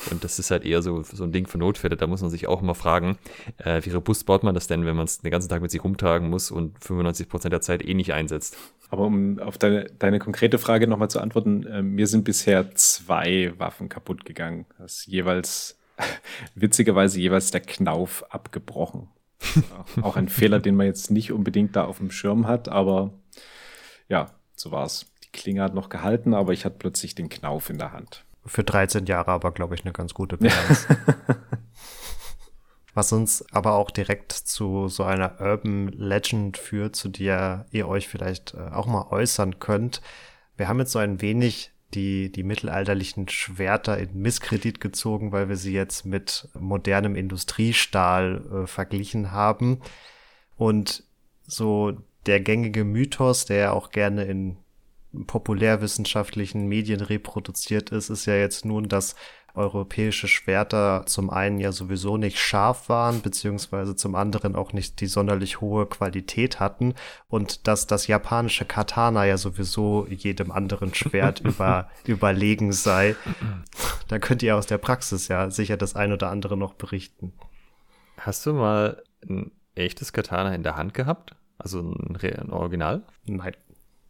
Und 0.09 0.23
das 0.23 0.39
ist 0.39 0.51
halt 0.51 0.65
eher 0.65 0.81
so, 0.81 1.03
so 1.03 1.23
ein 1.23 1.31
Ding 1.31 1.47
für 1.47 1.57
Notfälle. 1.57 1.95
Da 1.95 2.07
muss 2.07 2.21
man 2.21 2.31
sich 2.31 2.47
auch 2.47 2.61
immer 2.61 2.75
fragen, 2.75 3.17
äh, 3.57 3.81
wie 3.83 3.91
robust 3.91 4.25
baut 4.25 4.43
man 4.43 4.55
das 4.55 4.67
denn, 4.67 4.85
wenn 4.85 4.95
man 4.95 5.05
es 5.05 5.19
den 5.19 5.31
ganzen 5.31 5.47
Tag 5.47 5.61
mit 5.61 5.71
sich 5.71 5.83
rumtragen 5.83 6.29
muss 6.29 6.51
und 6.51 6.83
95 6.83 7.29
Prozent 7.29 7.53
der 7.53 7.61
Zeit 7.61 7.85
eh 7.85 7.93
nicht 7.93 8.13
einsetzt. 8.13 8.57
Aber 8.89 9.03
um 9.03 9.39
auf 9.39 9.57
deine, 9.57 9.85
deine 9.99 10.19
konkrete 10.19 10.57
Frage 10.57 10.87
nochmal 10.87 11.09
zu 11.09 11.19
antworten, 11.19 11.65
äh, 11.65 11.81
mir 11.83 12.07
sind 12.07 12.23
bisher 12.23 12.71
zwei 12.71 13.53
Waffen 13.57 13.89
kaputt 13.89 14.25
gegangen. 14.25 14.65
Das 14.79 15.05
jeweils 15.05 15.78
witzigerweise 16.55 17.19
jeweils 17.19 17.51
der 17.51 17.61
Knauf 17.61 18.25
abgebrochen. 18.33 19.09
auch 20.01 20.15
ein 20.15 20.29
Fehler, 20.29 20.59
den 20.59 20.75
man 20.75 20.85
jetzt 20.85 21.11
nicht 21.11 21.31
unbedingt 21.31 21.75
da 21.75 21.85
auf 21.85 21.99
dem 21.99 22.11
Schirm 22.11 22.47
hat, 22.47 22.67
aber 22.67 23.13
ja, 24.09 24.31
so 24.55 24.71
war's. 24.71 25.05
Die 25.23 25.31
Klinge 25.31 25.61
hat 25.61 25.73
noch 25.73 25.89
gehalten, 25.89 26.33
aber 26.33 26.53
ich 26.53 26.65
hatte 26.65 26.77
plötzlich 26.77 27.15
den 27.15 27.29
Knauf 27.29 27.69
in 27.69 27.77
der 27.77 27.93
Hand. 27.93 28.25
Für 28.45 28.63
13 28.63 29.05
Jahre 29.05 29.31
aber, 29.31 29.51
glaube 29.51 29.75
ich, 29.75 29.83
eine 29.83 29.93
ganz 29.93 30.13
gute 30.13 30.37
Bilanz. 30.37 30.87
Was 32.93 33.13
uns 33.13 33.45
aber 33.53 33.73
auch 33.73 33.91
direkt 33.91 34.31
zu 34.31 34.87
so 34.87 35.03
einer 35.03 35.39
Urban 35.39 35.89
Legend 35.89 36.57
führt, 36.57 36.95
zu 36.95 37.09
der 37.09 37.67
ihr 37.71 37.87
euch 37.87 38.07
vielleicht 38.07 38.55
äh, 38.55 38.71
auch 38.71 38.87
mal 38.87 39.07
äußern 39.11 39.59
könnt. 39.59 40.01
Wir 40.57 40.67
haben 40.67 40.79
jetzt 40.79 40.91
so 40.91 40.99
ein 40.99 41.21
wenig 41.21 41.71
die, 41.93 42.31
die 42.31 42.43
mittelalterlichen 42.43 43.29
Schwerter 43.29 43.97
in 43.97 44.21
Misskredit 44.21 44.79
gezogen, 44.79 45.31
weil 45.31 45.49
wir 45.49 45.57
sie 45.57 45.73
jetzt 45.73 46.05
mit 46.05 46.47
modernem 46.57 47.15
Industriestahl 47.15 48.45
äh, 48.63 48.67
verglichen 48.67 49.31
haben. 49.31 49.81
Und 50.55 51.03
so 51.45 51.97
der 52.25 52.39
gängige 52.39 52.83
Mythos, 52.83 53.45
der 53.45 53.57
ja 53.57 53.71
auch 53.71 53.91
gerne 53.91 54.25
in 54.25 54.57
populärwissenschaftlichen 55.25 56.67
Medien 56.67 57.01
reproduziert 57.01 57.89
ist, 57.89 58.09
ist 58.09 58.25
ja 58.25 58.35
jetzt 58.35 58.65
nun, 58.65 58.87
dass 58.87 59.15
europäische 59.53 60.27
Schwerter 60.27 61.03
zum 61.05 61.29
einen 61.29 61.59
ja 61.59 61.71
sowieso 61.71 62.17
nicht 62.17 62.39
scharf 62.39 62.89
waren, 62.89 63.21
beziehungsweise 63.21 63.95
zum 63.95 64.15
anderen 64.15 64.55
auch 64.55 64.73
nicht 64.73 65.01
die 65.01 65.07
sonderlich 65.07 65.61
hohe 65.61 65.85
Qualität 65.85 66.59
hatten 66.59 66.93
und 67.27 67.67
dass 67.67 67.87
das 67.87 68.07
japanische 68.07 68.65
Katana 68.65 69.25
ja 69.25 69.37
sowieso 69.37 70.07
jedem 70.07 70.51
anderen 70.51 70.93
Schwert 70.93 71.39
über, 71.43 71.89
überlegen 72.05 72.71
sei. 72.71 73.15
Da 74.07 74.19
könnt 74.19 74.43
ihr 74.43 74.55
aus 74.55 74.65
der 74.65 74.77
Praxis 74.77 75.27
ja 75.27 75.49
sicher 75.49 75.77
das 75.77 75.95
ein 75.95 76.13
oder 76.13 76.29
andere 76.29 76.57
noch 76.57 76.73
berichten. 76.73 77.33
Hast 78.17 78.45
du 78.45 78.53
mal 78.53 79.03
ein 79.27 79.51
echtes 79.75 80.13
Katana 80.13 80.53
in 80.53 80.63
der 80.63 80.75
Hand 80.75 80.93
gehabt? 80.93 81.35
Also 81.57 81.81
ein, 81.81 82.15
ein 82.15 82.51
Original? 82.51 83.03
Nein. 83.25 83.53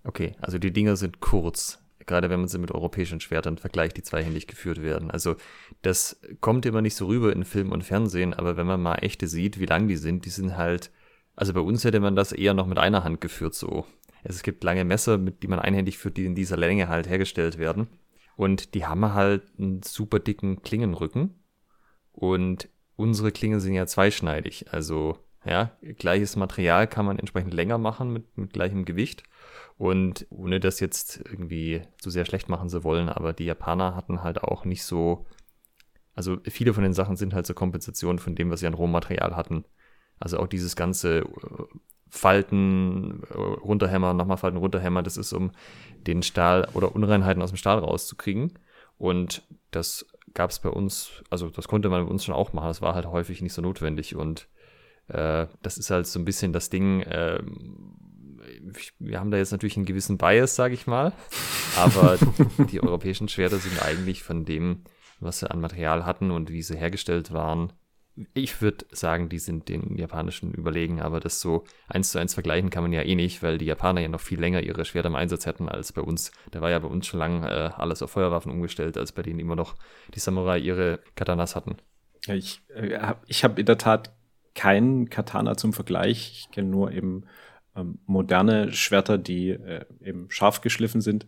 Okay, 0.04 0.36
also 0.40 0.58
die 0.58 0.72
Dinger 0.72 0.96
sind 0.96 1.20
kurz 1.20 1.80
gerade 2.10 2.30
wenn 2.30 2.40
man 2.40 2.50
sie 2.50 2.58
mit 2.58 2.72
europäischen 2.72 3.22
Schwertern 3.22 3.58
vergleicht, 3.58 3.96
die 3.96 4.04
zweihändig 4.04 4.48
geführt 4.48 4.82
werden. 4.82 5.12
Also 5.12 5.36
das 5.84 6.20
kommt 6.42 6.66
immer 6.66 6.82
nicht 6.82 6.96
so 6.96 7.06
rüber 7.06 7.32
in 7.32 7.46
Film 7.46 7.72
und 7.72 7.84
Fernsehen, 7.84 8.34
aber 8.34 8.58
wenn 8.58 8.66
man 8.68 8.82
mal 8.82 8.96
echte 8.96 9.28
sieht, 9.28 9.60
wie 9.60 9.68
lang 9.68 9.88
die 9.88 9.96
sind, 9.96 10.26
die 10.26 10.32
sind 10.32 10.58
halt, 10.58 10.92
also 11.36 11.54
bei 11.54 11.62
uns 11.62 11.86
hätte 11.86 12.00
man 12.00 12.16
das 12.16 12.32
eher 12.32 12.54
noch 12.56 12.66
mit 12.66 12.80
einer 12.80 13.04
Hand 13.04 13.22
geführt 13.22 13.54
so. 13.54 13.86
Es 14.24 14.44
gibt 14.44 14.64
lange 14.64 14.84
Messer, 14.84 15.18
mit 15.18 15.44
die 15.44 15.48
man 15.48 15.60
einhändig 15.60 15.98
führt, 15.98 16.18
die 16.18 16.26
in 16.26 16.36
dieser 16.36 16.58
Länge 16.58 16.90
halt 16.90 17.08
hergestellt 17.08 17.58
werden. 17.58 17.88
Und 18.36 18.74
die 18.74 18.86
haben 18.86 19.14
halt 19.14 19.44
einen 19.58 19.84
super 19.84 20.20
dicken 20.20 20.62
Klingenrücken. 20.62 21.36
Und 22.12 22.70
unsere 22.96 23.32
Klingen 23.32 23.60
sind 23.60 23.76
ja 23.76 23.86
zweischneidig. 23.86 24.74
Also, 24.74 25.20
ja, 25.46 25.78
gleiches 25.98 26.36
Material 26.36 26.88
kann 26.88 27.06
man 27.06 27.20
entsprechend 27.20 27.54
länger 27.54 27.78
machen 27.78 28.12
mit, 28.12 28.38
mit 28.38 28.52
gleichem 28.52 28.84
Gewicht. 28.84 29.24
Und 29.80 30.28
ohne 30.30 30.60
das 30.60 30.82
jetzt 30.82 31.22
irgendwie 31.24 31.84
zu 32.00 32.10
sehr 32.10 32.26
schlecht 32.26 32.50
machen 32.50 32.68
zu 32.68 32.84
wollen, 32.84 33.08
aber 33.08 33.32
die 33.32 33.46
Japaner 33.46 33.96
hatten 33.96 34.24
halt 34.24 34.44
auch 34.44 34.66
nicht 34.66 34.84
so, 34.84 35.26
also 36.14 36.36
viele 36.44 36.74
von 36.74 36.84
den 36.84 36.92
Sachen 36.92 37.16
sind 37.16 37.34
halt 37.34 37.48
so 37.48 37.54
Kompensation 37.54 38.20
von 38.20 38.36
dem, 38.36 38.52
was 38.52 38.60
sie 38.60 38.68
an 38.68 38.74
Rohmaterial 38.74 39.38
hatten. 39.38 39.64
Also 40.20 40.38
auch 40.38 40.48
dieses 40.48 40.76
ganze 40.76 41.20
äh, 41.20 41.24
Falten, 42.10 43.24
äh, 43.30 43.38
runterhämmern, 43.38 44.18
nochmal 44.18 44.36
Falten, 44.36 44.58
runterhämmern, 44.58 45.06
das 45.06 45.16
ist, 45.16 45.32
um 45.32 45.52
den 46.08 46.24
Stahl 46.24 46.68
oder 46.74 46.94
Unreinheiten 46.94 47.42
aus 47.42 47.52
dem 47.52 47.58
Stahl 47.58 47.80
rauszukriegen. 47.80 48.60
Und 48.98 49.44
das 49.72 50.08
gab 50.34 50.50
es 50.50 50.60
bei 50.60 50.70
uns, 50.70 51.24
also 51.30 51.50
das 51.50 51.70
konnte 51.70 51.88
man 51.88 52.04
bei 52.04 52.12
uns 52.12 52.26
schon 52.26 52.36
auch 52.36 52.52
machen, 52.52 52.68
das 52.68 52.82
war 52.82 52.96
halt 52.96 53.06
häufig 53.06 53.42
nicht 53.42 53.54
so 53.54 53.62
notwendig 53.62 54.18
und 54.18 54.50
äh, 55.08 55.48
das 55.62 55.78
ist 55.78 55.90
halt 55.90 56.06
so 56.06 56.20
ein 56.20 56.26
bisschen 56.26 56.52
das 56.52 56.70
Ding, 56.70 57.00
äh, 57.02 57.42
wir 59.00 59.20
haben 59.20 59.32
da 59.32 59.38
jetzt 59.38 59.52
natürlich 59.52 59.78
einen 59.78 59.86
gewissen 59.86 60.18
Bias, 60.18 60.56
sage 60.56 60.74
ich 60.74 60.88
mal, 60.88 61.14
aber 61.76 62.18
die 62.72 62.82
europäischen 62.82 63.30
Schwerter 63.30 63.58
sind 63.58 63.82
eigentlich 63.82 64.24
von 64.24 64.46
dem, 64.46 64.84
was 65.20 65.40
sie 65.40 65.50
an 65.50 65.62
Material 65.62 66.06
hatten 66.06 66.32
und 66.32 66.50
wie 66.52 66.62
sie 66.62 66.78
hergestellt 66.78 67.32
waren. 67.32 67.74
Ich 68.34 68.62
würde 68.62 68.86
sagen, 68.92 69.30
die 69.30 69.40
sind 69.40 69.70
den 69.70 69.96
japanischen 69.98 70.54
überlegen, 70.54 71.00
aber 71.00 71.22
das 71.22 71.40
so 71.40 71.64
eins 71.88 72.12
zu 72.12 72.20
eins 72.20 72.34
vergleichen 72.34 72.70
kann 72.70 72.84
man 72.84 72.92
ja 72.92 73.02
eh 73.02 73.16
nicht, 73.16 73.42
weil 73.44 73.58
die 73.58 73.66
Japaner 73.66 74.02
ja 74.02 74.10
noch 74.10 74.20
viel 74.20 74.40
länger 74.40 74.62
ihre 74.62 74.84
Schwerter 74.84 75.08
im 75.08 75.16
Einsatz 75.16 75.46
hätten 75.46 75.70
als 75.70 75.94
bei 75.94 76.02
uns. 76.02 76.32
Da 76.52 76.60
war 76.60 76.70
ja 76.70 76.80
bei 76.80 76.88
uns 76.90 77.08
schon 77.08 77.20
lange 77.20 77.48
äh, 77.50 77.70
alles 77.78 78.02
auf 78.02 78.12
Feuerwaffen 78.12 78.52
umgestellt, 78.52 78.98
als 78.98 79.14
bei 79.14 79.22
denen 79.22 79.40
immer 79.40 79.56
noch 79.56 79.76
die 80.14 80.20
Samurai 80.20 80.60
ihre 80.60 81.00
Katanas 81.16 81.56
hatten. 81.56 81.78
Ich 82.28 82.62
äh, 82.76 83.00
habe 83.00 83.22
ich 83.28 83.46
hab 83.46 83.58
in 83.58 83.66
der 83.66 83.78
Tat 83.78 84.14
keinen 84.54 85.10
Katana 85.10 85.56
zum 85.56 85.72
Vergleich. 85.72 86.32
Ich 86.34 86.52
kenne 86.52 86.68
nur 86.68 86.92
eben 86.92 87.24
ähm, 87.80 88.00
moderne 88.06 88.74
Schwerter, 88.74 89.18
die 89.18 89.50
äh, 89.50 89.86
eben 90.04 90.30
scharf 90.30 90.62
geschliffen 90.62 91.02
sind. 91.02 91.28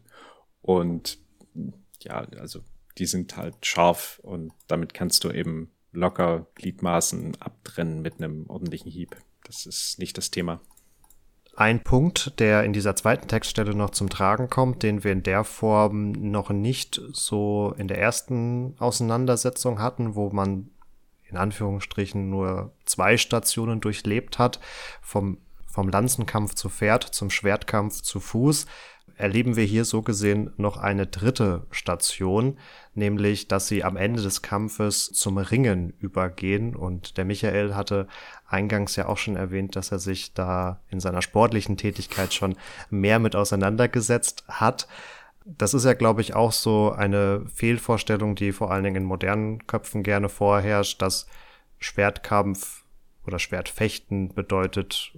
Und 0.61 1.17
ja, 2.01 2.25
also 2.39 2.61
die 2.97 3.05
sind 3.05 3.37
halt 3.37 3.65
scharf 3.65 4.19
und 4.23 4.51
damit 4.67 4.93
kannst 4.93 5.23
du 5.23 5.31
eben 5.31 5.71
locker 5.91 6.47
Gliedmaßen 6.55 7.41
abtrennen 7.41 8.01
mit 8.01 8.21
einem 8.21 8.49
ordentlichen 8.49 8.91
Hieb. 8.91 9.15
Das 9.43 9.65
ist 9.65 9.99
nicht 9.99 10.17
das 10.17 10.31
Thema. 10.31 10.61
Ein 11.55 11.83
Punkt, 11.83 12.39
der 12.39 12.63
in 12.63 12.71
dieser 12.71 12.95
zweiten 12.95 13.27
Textstelle 13.27 13.75
noch 13.75 13.89
zum 13.89 14.09
Tragen 14.09 14.49
kommt, 14.49 14.83
den 14.83 15.03
wir 15.03 15.11
in 15.11 15.23
der 15.23 15.43
Form 15.43 16.11
noch 16.11 16.49
nicht 16.49 17.01
so 17.11 17.75
in 17.77 17.87
der 17.87 17.99
ersten 17.99 18.75
Auseinandersetzung 18.79 19.79
hatten, 19.79 20.15
wo 20.15 20.29
man 20.29 20.69
in 21.25 21.37
Anführungsstrichen 21.37 22.29
nur 22.29 22.73
zwei 22.85 23.17
Stationen 23.17 23.81
durchlebt 23.81 24.39
hat, 24.39 24.59
vom 25.01 25.39
vom 25.71 25.89
Lanzenkampf 25.89 26.55
zu 26.55 26.69
Pferd 26.69 27.03
zum 27.03 27.29
Schwertkampf 27.29 28.01
zu 28.01 28.19
Fuß 28.19 28.65
erleben 29.21 29.55
wir 29.55 29.63
hier 29.63 29.85
so 29.85 30.01
gesehen 30.01 30.51
noch 30.57 30.77
eine 30.77 31.05
dritte 31.05 31.67
Station, 31.69 32.57
nämlich 32.95 33.47
dass 33.47 33.67
sie 33.67 33.83
am 33.83 33.95
Ende 33.95 34.21
des 34.21 34.41
Kampfes 34.41 35.11
zum 35.11 35.37
Ringen 35.37 35.93
übergehen. 35.99 36.75
Und 36.75 37.17
der 37.17 37.25
Michael 37.25 37.75
hatte 37.75 38.07
eingangs 38.47 38.95
ja 38.95 39.07
auch 39.07 39.17
schon 39.17 39.35
erwähnt, 39.35 39.75
dass 39.75 39.91
er 39.91 39.99
sich 39.99 40.33
da 40.33 40.81
in 40.89 40.99
seiner 40.99 41.21
sportlichen 41.21 41.77
Tätigkeit 41.77 42.33
schon 42.33 42.55
mehr 42.89 43.19
mit 43.19 43.35
auseinandergesetzt 43.35 44.43
hat. 44.47 44.87
Das 45.45 45.73
ist 45.73 45.85
ja, 45.85 45.93
glaube 45.93 46.21
ich, 46.21 46.35
auch 46.35 46.51
so 46.51 46.91
eine 46.91 47.45
Fehlvorstellung, 47.53 48.35
die 48.35 48.51
vor 48.51 48.71
allen 48.71 48.83
Dingen 48.83 48.97
in 48.97 49.03
modernen 49.03 49.67
Köpfen 49.67 50.01
gerne 50.01 50.29
vorherrscht, 50.29 51.01
dass 51.01 51.27
Schwertkampf 51.79 52.83
oder 53.25 53.37
Schwertfechten 53.37 54.33
bedeutet 54.33 55.13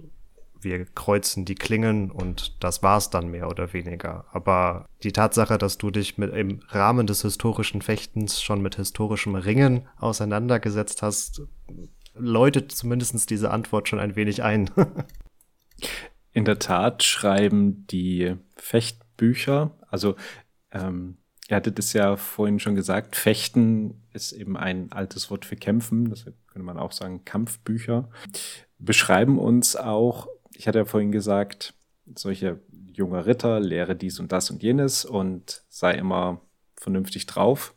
wir 0.64 0.84
kreuzen 0.86 1.44
die 1.44 1.54
Klingen 1.54 2.10
und 2.10 2.62
das 2.62 2.82
war's 2.82 3.10
dann 3.10 3.28
mehr 3.28 3.48
oder 3.48 3.72
weniger. 3.72 4.26
Aber 4.32 4.88
die 5.02 5.12
Tatsache, 5.12 5.58
dass 5.58 5.78
du 5.78 5.90
dich 5.90 6.18
mit 6.18 6.34
im 6.34 6.60
Rahmen 6.68 7.06
des 7.06 7.22
historischen 7.22 7.82
Fechtens 7.82 8.42
schon 8.42 8.62
mit 8.62 8.76
historischem 8.76 9.34
Ringen 9.34 9.86
auseinandergesetzt 9.98 11.02
hast, 11.02 11.42
läutet 12.14 12.72
zumindest 12.72 13.30
diese 13.30 13.50
Antwort 13.50 13.88
schon 13.88 13.98
ein 13.98 14.16
wenig 14.16 14.42
ein. 14.42 14.70
In 16.32 16.44
der 16.44 16.58
Tat 16.58 17.02
schreiben 17.02 17.86
die 17.86 18.34
Fechtbücher, 18.56 19.76
also 19.88 20.16
ähm, 20.72 21.18
ihr 21.48 21.56
hattet 21.56 21.78
es 21.78 21.92
ja 21.92 22.16
vorhin 22.16 22.58
schon 22.58 22.74
gesagt, 22.74 23.16
Fechten 23.16 24.02
ist 24.12 24.32
eben 24.32 24.56
ein 24.56 24.90
altes 24.92 25.30
Wort 25.30 25.44
für 25.44 25.56
kämpfen. 25.56 26.10
Das 26.10 26.24
könnte 26.24 26.66
man 26.66 26.78
auch 26.78 26.92
sagen, 26.92 27.24
Kampfbücher, 27.24 28.08
beschreiben 28.78 29.38
uns 29.38 29.76
auch, 29.76 30.28
ich 30.54 30.68
hatte 30.68 30.78
ja 30.78 30.84
vorhin 30.84 31.12
gesagt, 31.12 31.74
solche 32.14 32.60
junge 32.92 33.26
Ritter, 33.26 33.60
lehre 33.60 33.96
dies 33.96 34.20
und 34.20 34.32
das 34.32 34.50
und 34.50 34.62
jenes 34.62 35.04
und 35.04 35.62
sei 35.68 35.94
immer 35.94 36.40
vernünftig 36.76 37.26
drauf. 37.26 37.74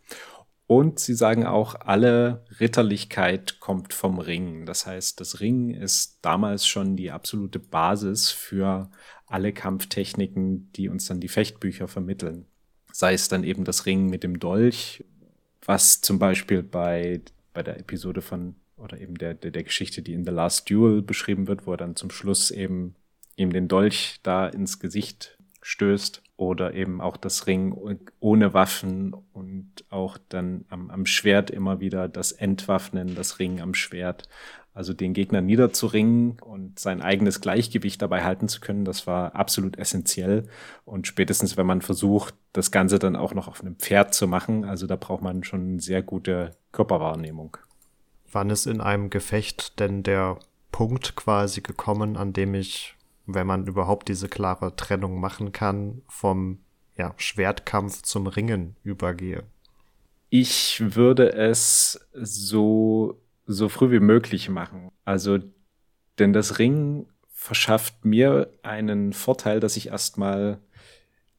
Und 0.68 1.00
sie 1.00 1.14
sagen 1.14 1.46
auch, 1.46 1.76
alle 1.80 2.44
Ritterlichkeit 2.60 3.62
kommt 3.62 3.94
vom 3.94 4.20
Ringen. 4.20 4.66
Das 4.66 4.86
heißt, 4.86 5.20
das 5.22 5.40
Ringen 5.40 5.72
ist 5.72 6.20
damals 6.22 6.68
schon 6.68 6.98
die 6.98 7.10
absolute 7.10 7.60
Basis 7.60 8.32
für 8.32 8.92
alle 9.28 9.54
Kampftechniken, 9.54 10.72
die 10.74 10.90
uns 10.90 11.06
dann 11.06 11.22
die 11.22 11.30
Fechtbücher 11.30 11.88
vermitteln. 11.88 12.46
Sei 12.92 13.14
es 13.14 13.30
dann 13.30 13.46
eben 13.46 13.64
das 13.64 13.86
Ringen 13.86 14.10
mit 14.10 14.24
dem 14.24 14.40
Dolch, 14.40 15.06
was 15.66 16.02
zum 16.02 16.20
Beispiel 16.20 16.64
bei, 16.64 17.22
bei 17.54 17.64
der 17.64 17.80
Episode 17.80 18.22
von, 18.22 18.56
oder 18.78 19.00
eben 19.00 19.16
der, 19.16 19.34
der, 19.34 19.52
der 19.52 19.64
Geschichte, 19.64 20.02
die 20.02 20.14
in 20.14 20.24
The 20.24 20.32
Last 20.32 20.70
Duel 20.70 21.02
beschrieben 21.02 21.48
wird, 21.48 21.66
wo 21.66 21.72
er 21.72 21.78
dann 21.78 21.96
zum 21.96 22.12
Schluss 22.12 22.52
eben 22.52 22.96
ihm 23.36 23.52
den 23.52 23.68
Dolch 23.68 24.20
da 24.24 24.48
ins 24.48 24.80
Gesicht 24.80 25.38
stößt 25.62 26.22
oder 26.38 26.74
eben 26.74 27.02
auch 27.02 27.18
das 27.18 27.48
Ring 27.48 27.76
ohne 28.20 28.54
Waffen 28.54 29.14
und 29.34 29.84
auch 29.90 30.18
dann 30.30 30.66
am, 30.70 30.90
am 30.92 31.06
Schwert 31.06 31.50
immer 31.50 31.80
wieder 31.80 32.08
das 32.08 32.32
Entwaffnen, 32.32 33.16
das 33.16 33.40
Ring 33.40 33.60
am 33.60 33.74
Schwert. 33.74 34.30
Also 34.74 34.94
den 34.94 35.14
Gegner 35.14 35.42
niederzuringen 35.42 36.40
und 36.40 36.78
sein 36.78 37.02
eigenes 37.02 37.42
Gleichgewicht 37.42 38.00
dabei 38.00 38.24
halten 38.24 38.48
zu 38.48 38.62
können, 38.62 38.86
das 38.86 39.08
war 39.08 39.34
absolut 39.34 39.80
essentiell. 39.80 40.44
Und 40.86 41.08
spätestens, 41.08 41.58
wenn 41.58 41.66
man 41.66 41.82
versucht, 41.82 42.36
das 42.54 42.70
Ganze 42.70 43.00
dann 43.00 43.16
auch 43.16 43.34
noch 43.34 43.48
auf 43.48 43.62
einem 43.62 43.78
Pferd 43.78 44.14
zu 44.14 44.28
machen, 44.28 44.66
also 44.66 44.86
da 44.86 44.96
braucht 44.96 45.24
man 45.24 45.44
schon 45.44 45.80
sehr 45.80 46.04
gute 46.04 46.52
Körperwahrnehmung. 46.74 47.58
Wann 48.32 48.50
ist 48.50 48.66
in 48.66 48.82
einem 48.82 49.10
Gefecht 49.10 49.80
denn 49.80 50.04
der 50.04 50.40
Punkt 50.72 51.16
quasi 51.16 51.62
gekommen, 51.62 52.18
an 52.18 52.34
dem 52.34 52.54
ich 52.54 52.98
wenn 53.28 53.46
man 53.46 53.68
überhaupt 53.68 54.08
diese 54.08 54.30
klare 54.30 54.76
Trennung 54.76 55.20
machen 55.20 55.52
kann, 55.52 56.02
vom 56.08 56.60
ja, 56.98 57.14
Schwertkampf 57.18 58.02
zum 58.02 58.26
Ringen 58.26 58.76
übergehe? 58.84 59.44
Ich 60.30 60.96
würde 60.96 61.34
es 61.34 62.00
so, 62.14 63.22
so 63.46 63.70
früh 63.70 63.92
wie 63.92 64.00
möglich 64.00 64.50
machen. 64.50 64.90
Also, 65.06 65.40
denn 66.20 66.34
das 66.34 66.58
Ringen 66.58 67.08
verschafft 67.32 68.04
mir 68.04 68.50
einen 68.64 69.14
Vorteil, 69.14 69.60
dass 69.60 69.78
ich 69.78 69.90
erstmal 69.90 70.60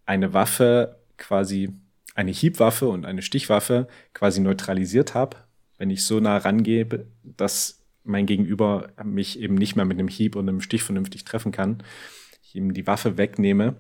eine 0.07 0.33
Waffe 0.33 1.01
quasi, 1.17 1.75
eine 2.15 2.31
Hiebwaffe 2.31 2.89
und 2.89 3.05
eine 3.05 3.23
Stichwaffe 3.23 3.89
quasi 4.15 4.41
neutralisiert 4.41 5.15
habe. 5.15 5.39
Wenn 5.79 5.91
ich 5.91 6.05
so 6.05 6.21
nah 6.21 6.37
rangehe, 6.37 6.87
dass 7.23 7.87
mein 8.05 8.27
Gegenüber 8.27 8.93
mich 9.05 9.39
eben 9.39 9.55
nicht 9.55 9.77
mehr 9.77 9.85
mit 9.85 9.99
einem 9.99 10.09
Hieb 10.09 10.37
und 10.37 10.49
einem 10.49 10.61
Stich 10.61 10.83
vernünftig 10.83 11.25
treffen 11.25 11.53
kann, 11.53 11.83
ich 12.43 12.55
ihm 12.55 12.75
die 12.75 12.87
Waffe 12.87 13.17
wegnehme. 13.17 13.77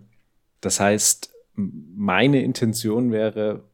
Das 0.61 0.80
heißt, 0.80 1.32
meine 1.55 2.42
Intention 2.42 3.11
wäre, 3.11 3.64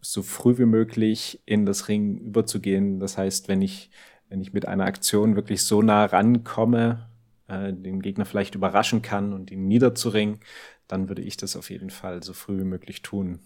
so 0.00 0.22
früh 0.22 0.58
wie 0.58 0.64
möglich 0.64 1.42
in 1.46 1.66
das 1.66 1.88
Ring 1.88 2.18
überzugehen. 2.18 3.00
Das 3.00 3.18
heißt, 3.18 3.48
wenn 3.48 3.62
ich, 3.62 3.90
wenn 4.28 4.40
ich 4.40 4.52
mit 4.52 4.66
einer 4.66 4.86
Aktion 4.86 5.36
wirklich 5.36 5.62
so 5.62 5.82
nah 5.82 6.06
rankomme, 6.06 7.10
äh, 7.48 7.72
den 7.72 8.00
Gegner 8.00 8.24
vielleicht 8.24 8.54
überraschen 8.54 9.02
kann 9.02 9.32
und 9.32 9.50
ihn 9.50 9.68
niederzuringen, 9.68 10.40
dann 10.88 11.08
würde 11.08 11.22
ich 11.22 11.36
das 11.36 11.56
auf 11.56 11.70
jeden 11.70 11.90
Fall 11.90 12.22
so 12.22 12.32
früh 12.32 12.58
wie 12.58 12.64
möglich 12.64 13.02
tun. 13.02 13.40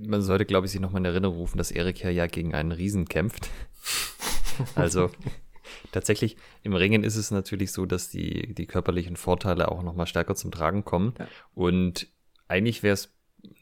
Man 0.00 0.22
sollte, 0.22 0.44
glaube 0.44 0.66
ich, 0.66 0.72
sich 0.72 0.80
nochmal 0.80 1.00
in 1.00 1.06
Erinnerung 1.06 1.36
rufen, 1.36 1.58
dass 1.58 1.70
Erik 1.70 2.02
ja 2.02 2.26
gegen 2.26 2.54
einen 2.54 2.72
Riesen 2.72 3.06
kämpft. 3.06 3.50
Also 4.76 5.10
Tatsächlich, 5.92 6.36
im 6.62 6.74
Ringen 6.74 7.04
ist 7.04 7.16
es 7.16 7.30
natürlich 7.30 7.72
so, 7.72 7.86
dass 7.86 8.10
die, 8.10 8.54
die 8.54 8.66
körperlichen 8.66 9.16
Vorteile 9.16 9.70
auch 9.70 9.82
nochmal 9.82 10.06
stärker 10.06 10.34
zum 10.34 10.50
Tragen 10.50 10.84
kommen. 10.84 11.14
Ja. 11.18 11.28
Und 11.54 12.08
eigentlich 12.48 12.82
wäre 12.82 12.94
es 12.94 13.14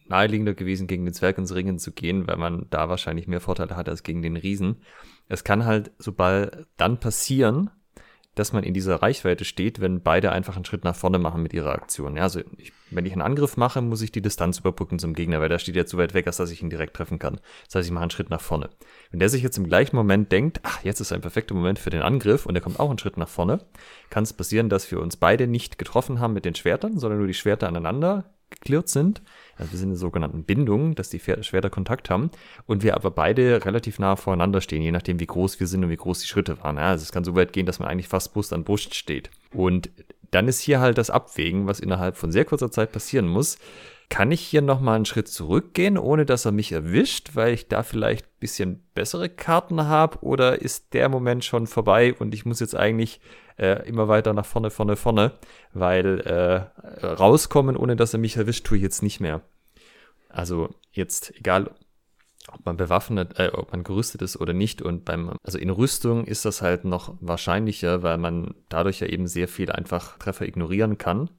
naheliegender 0.06 0.54
gewesen, 0.54 0.86
gegen 0.86 1.04
den 1.04 1.14
Zwerg 1.14 1.38
ins 1.38 1.54
Ringen 1.54 1.78
zu 1.78 1.92
gehen, 1.92 2.26
weil 2.26 2.36
man 2.36 2.66
da 2.70 2.88
wahrscheinlich 2.88 3.26
mehr 3.26 3.40
Vorteile 3.40 3.76
hat 3.76 3.88
als 3.88 4.02
gegen 4.02 4.22
den 4.22 4.36
Riesen. 4.36 4.82
Es 5.28 5.44
kann 5.44 5.64
halt 5.64 5.92
sobald 5.98 6.66
dann 6.76 7.00
passieren, 7.00 7.70
dass 8.34 8.52
man 8.52 8.64
in 8.64 8.72
dieser 8.72 9.02
Reichweite 9.02 9.44
steht, 9.44 9.80
wenn 9.80 10.02
beide 10.02 10.32
einfach 10.32 10.56
einen 10.56 10.64
Schritt 10.64 10.84
nach 10.84 10.96
vorne 10.96 11.18
machen 11.18 11.42
mit 11.42 11.52
ihrer 11.52 11.72
Aktion. 11.72 12.16
Ja, 12.16 12.22
also 12.22 12.40
ich, 12.56 12.72
wenn 12.90 13.04
ich 13.04 13.12
einen 13.12 13.20
Angriff 13.20 13.56
mache, 13.56 13.82
muss 13.82 14.00
ich 14.00 14.10
die 14.10 14.22
Distanz 14.22 14.58
überbrücken 14.58 14.98
zum 14.98 15.12
Gegner, 15.12 15.40
weil 15.40 15.50
der 15.50 15.58
steht 15.58 15.76
ja 15.76 15.84
zu 15.84 15.98
weit 15.98 16.14
weg, 16.14 16.26
als 16.26 16.38
dass 16.38 16.50
ich 16.50 16.62
ihn 16.62 16.70
direkt 16.70 16.96
treffen 16.96 17.18
kann. 17.18 17.40
Das 17.66 17.74
heißt, 17.74 17.86
ich 17.86 17.92
mache 17.92 18.02
einen 18.02 18.10
Schritt 18.10 18.30
nach 18.30 18.40
vorne. 18.40 18.70
Wenn 19.10 19.20
der 19.20 19.28
sich 19.28 19.42
jetzt 19.42 19.58
im 19.58 19.66
gleichen 19.66 19.96
Moment 19.96 20.32
denkt, 20.32 20.60
ach, 20.62 20.82
jetzt 20.82 21.00
ist 21.00 21.12
ein 21.12 21.20
perfekter 21.20 21.54
Moment 21.54 21.78
für 21.78 21.90
den 21.90 22.02
Angriff 22.02 22.46
und 22.46 22.54
er 22.54 22.62
kommt 22.62 22.80
auch 22.80 22.88
einen 22.88 22.98
Schritt 22.98 23.18
nach 23.18 23.28
vorne, 23.28 23.58
kann 24.08 24.24
es 24.24 24.32
passieren, 24.32 24.70
dass 24.70 24.90
wir 24.90 25.00
uns 25.00 25.16
beide 25.16 25.46
nicht 25.46 25.78
getroffen 25.78 26.18
haben 26.18 26.32
mit 26.32 26.44
den 26.44 26.54
Schwertern, 26.54 26.98
sondern 26.98 27.18
nur 27.18 27.28
die 27.28 27.34
Schwerter 27.34 27.68
aneinander 27.68 28.24
geklirrt 28.52 28.88
sind. 28.88 29.22
Also 29.58 29.72
wir 29.72 29.78
sind 29.78 29.88
in 29.88 29.94
der 29.94 29.98
sogenannten 29.98 30.44
Bindung, 30.44 30.94
dass 30.94 31.10
die 31.10 31.20
Schwerter 31.20 31.70
Kontakt 31.70 32.10
haben 32.10 32.30
und 32.66 32.82
wir 32.82 32.94
aber 32.94 33.10
beide 33.10 33.64
relativ 33.64 33.98
nah 33.98 34.16
voreinander 34.16 34.60
stehen, 34.60 34.82
je 34.82 34.92
nachdem 34.92 35.20
wie 35.20 35.26
groß 35.26 35.60
wir 35.60 35.66
sind 35.66 35.84
und 35.84 35.90
wie 35.90 35.96
groß 35.96 36.20
die 36.20 36.26
Schritte 36.26 36.62
waren. 36.62 36.76
Ja, 36.76 36.90
also 36.90 37.02
es 37.02 37.12
kann 37.12 37.24
so 37.24 37.34
weit 37.34 37.52
gehen, 37.52 37.66
dass 37.66 37.78
man 37.78 37.88
eigentlich 37.88 38.08
fast 38.08 38.32
Brust 38.32 38.52
an 38.52 38.64
Brust 38.64 38.94
steht. 38.94 39.30
Und 39.52 39.90
dann 40.30 40.48
ist 40.48 40.60
hier 40.60 40.80
halt 40.80 40.96
das 40.98 41.10
Abwägen, 41.10 41.66
was 41.66 41.80
innerhalb 41.80 42.16
von 42.16 42.32
sehr 42.32 42.44
kurzer 42.44 42.70
Zeit 42.70 42.92
passieren 42.92 43.28
muss. 43.28 43.58
Kann 44.12 44.30
ich 44.30 44.42
hier 44.42 44.60
nochmal 44.60 44.96
einen 44.96 45.06
Schritt 45.06 45.28
zurückgehen, 45.28 45.96
ohne 45.96 46.26
dass 46.26 46.44
er 46.44 46.52
mich 46.52 46.70
erwischt, 46.70 47.30
weil 47.32 47.54
ich 47.54 47.68
da 47.68 47.82
vielleicht 47.82 48.26
ein 48.26 48.40
bisschen 48.40 48.82
bessere 48.92 49.30
Karten 49.30 49.86
habe? 49.86 50.18
Oder 50.20 50.60
ist 50.60 50.92
der 50.92 51.08
Moment 51.08 51.46
schon 51.46 51.66
vorbei 51.66 52.12
und 52.12 52.34
ich 52.34 52.44
muss 52.44 52.60
jetzt 52.60 52.76
eigentlich 52.76 53.22
äh, 53.56 53.88
immer 53.88 54.08
weiter 54.08 54.34
nach 54.34 54.44
vorne, 54.44 54.68
vorne, 54.68 54.96
vorne, 54.96 55.32
weil 55.72 56.20
äh, 56.20 57.06
rauskommen, 57.06 57.74
ohne 57.74 57.96
dass 57.96 58.12
er 58.12 58.18
mich 58.18 58.36
erwischt, 58.36 58.66
tue 58.66 58.76
ich 58.76 58.82
jetzt 58.82 59.02
nicht 59.02 59.20
mehr. 59.20 59.40
Also 60.28 60.68
jetzt 60.90 61.34
egal, 61.38 61.70
ob 62.52 62.66
man 62.66 62.76
bewaffnet, 62.76 63.38
äh, 63.38 63.48
ob 63.54 63.72
man 63.72 63.82
gerüstet 63.82 64.20
ist 64.20 64.38
oder 64.38 64.52
nicht. 64.52 64.82
Und 64.82 65.06
beim, 65.06 65.38
also 65.42 65.56
in 65.56 65.70
Rüstung 65.70 66.26
ist 66.26 66.44
das 66.44 66.60
halt 66.60 66.84
noch 66.84 67.16
wahrscheinlicher, 67.22 68.02
weil 68.02 68.18
man 68.18 68.56
dadurch 68.68 69.00
ja 69.00 69.06
eben 69.06 69.26
sehr 69.26 69.48
viel 69.48 69.72
einfach 69.72 70.18
Treffer 70.18 70.44
ignorieren 70.44 70.98
kann 70.98 71.30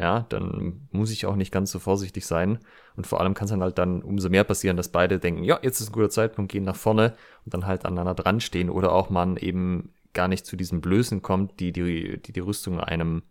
ja, 0.00 0.24
dann 0.30 0.88
muss 0.92 1.10
ich 1.10 1.26
auch 1.26 1.36
nicht 1.36 1.52
ganz 1.52 1.70
so 1.70 1.78
vorsichtig 1.78 2.24
sein. 2.24 2.58
Und 2.96 3.06
vor 3.06 3.20
allem 3.20 3.34
kann 3.34 3.44
es 3.44 3.50
dann 3.50 3.62
halt 3.62 3.76
dann 3.76 4.02
umso 4.02 4.30
mehr 4.30 4.44
passieren, 4.44 4.78
dass 4.78 4.88
beide 4.88 5.18
denken, 5.18 5.44
ja, 5.44 5.58
jetzt 5.62 5.78
ist 5.80 5.90
ein 5.90 5.92
guter 5.92 6.08
Zeitpunkt, 6.08 6.50
gehen 6.50 6.64
nach 6.64 6.76
vorne 6.76 7.14
und 7.44 7.52
dann 7.52 7.66
halt 7.66 7.84
aneinander 7.84 8.14
dran 8.14 8.40
stehen 8.40 8.70
oder 8.70 8.92
auch 8.92 9.10
man 9.10 9.36
eben 9.36 9.92
gar 10.14 10.26
nicht 10.26 10.46
zu 10.46 10.56
diesen 10.56 10.80
Blößen 10.80 11.20
kommt, 11.20 11.60
die 11.60 11.72
die, 11.72 12.18
die, 12.22 12.32
die 12.32 12.40
Rüstung 12.40 12.80
einem 12.80 13.22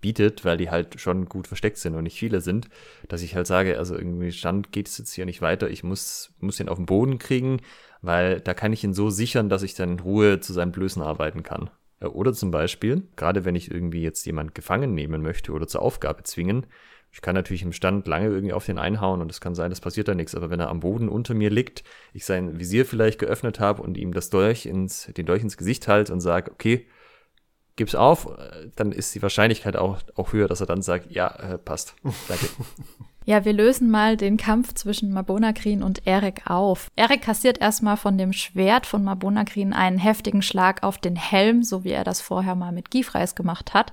bietet, 0.00 0.44
weil 0.44 0.56
die 0.56 0.68
halt 0.68 1.00
schon 1.00 1.26
gut 1.26 1.46
versteckt 1.46 1.78
sind 1.78 1.94
und 1.94 2.02
nicht 2.02 2.18
viele 2.18 2.40
sind, 2.40 2.68
dass 3.08 3.22
ich 3.22 3.36
halt 3.36 3.46
sage, 3.46 3.78
also 3.78 3.96
irgendwie 3.96 4.32
Stand 4.32 4.72
geht 4.72 4.88
es 4.88 4.98
jetzt 4.98 5.12
hier 5.12 5.26
nicht 5.26 5.42
weiter, 5.42 5.70
ich 5.70 5.84
muss, 5.84 6.34
muss 6.40 6.56
den 6.56 6.68
auf 6.68 6.76
den 6.76 6.86
Boden 6.86 7.18
kriegen, 7.18 7.60
weil 8.02 8.40
da 8.40 8.52
kann 8.52 8.72
ich 8.72 8.82
ihn 8.82 8.94
so 8.94 9.10
sichern, 9.10 9.48
dass 9.48 9.62
ich 9.62 9.74
dann 9.74 9.92
in 9.92 10.00
Ruhe 10.00 10.40
zu 10.40 10.52
seinen 10.52 10.72
Blößen 10.72 11.02
arbeiten 11.02 11.44
kann. 11.44 11.70
Äh, 12.00 12.06
oder 12.06 12.32
zum 12.32 12.50
Beispiel, 12.50 13.02
gerade 13.16 13.44
wenn 13.44 13.54
ich 13.54 13.70
irgendwie 13.70 14.02
jetzt 14.02 14.24
jemand 14.26 14.54
gefangen 14.54 14.94
nehmen 14.94 15.22
möchte 15.22 15.52
oder 15.52 15.66
zur 15.66 15.82
Aufgabe 15.82 16.22
zwingen, 16.22 16.66
ich 17.12 17.22
kann 17.22 17.34
natürlich 17.34 17.62
im 17.62 17.72
Stand 17.72 18.06
lange 18.06 18.26
irgendwie 18.26 18.52
auf 18.52 18.66
den 18.66 18.78
einhauen 18.78 19.22
und 19.22 19.30
es 19.30 19.40
kann 19.40 19.54
sein, 19.54 19.70
das 19.70 19.80
passiert 19.80 20.06
da 20.06 20.14
nichts. 20.14 20.34
Aber 20.34 20.50
wenn 20.50 20.60
er 20.60 20.68
am 20.68 20.80
Boden 20.80 21.08
unter 21.08 21.32
mir 21.32 21.48
liegt, 21.48 21.82
ich 22.12 22.26
sein 22.26 22.58
Visier 22.58 22.84
vielleicht 22.84 23.18
geöffnet 23.18 23.58
habe 23.58 23.82
und 23.82 23.96
ihm 23.96 24.12
das 24.12 24.28
Dolch 24.28 24.66
ins, 24.66 25.06
den 25.16 25.24
Dolch 25.24 25.42
ins 25.42 25.56
Gesicht 25.56 25.88
halte 25.88 26.12
und 26.12 26.20
sage, 26.20 26.50
okay, 26.50 26.86
gib's 27.76 27.94
auf, 27.94 28.26
äh, 28.26 28.68
dann 28.76 28.92
ist 28.92 29.14
die 29.14 29.22
Wahrscheinlichkeit 29.22 29.76
auch, 29.76 30.00
auch 30.14 30.32
höher, 30.32 30.48
dass 30.48 30.60
er 30.60 30.66
dann 30.66 30.82
sagt, 30.82 31.10
ja, 31.10 31.28
äh, 31.28 31.58
passt. 31.58 31.94
Danke. 32.28 32.48
Ja, 33.28 33.44
wir 33.44 33.52
lösen 33.52 33.90
mal 33.90 34.16
den 34.16 34.36
Kampf 34.36 34.74
zwischen 34.74 35.12
Mabonakrin 35.12 35.82
und 35.82 36.06
Erik 36.06 36.48
auf. 36.48 36.92
Erik 36.94 37.22
kassiert 37.22 37.58
erstmal 37.58 37.96
von 37.96 38.16
dem 38.16 38.32
Schwert 38.32 38.86
von 38.86 39.02
Mabonakrin 39.02 39.72
einen 39.72 39.98
heftigen 39.98 40.42
Schlag 40.42 40.84
auf 40.84 40.98
den 40.98 41.16
Helm, 41.16 41.64
so 41.64 41.82
wie 41.82 41.90
er 41.90 42.04
das 42.04 42.20
vorher 42.20 42.54
mal 42.54 42.70
mit 42.70 42.92
Gifreis 42.92 43.34
gemacht 43.34 43.74
hat. 43.74 43.92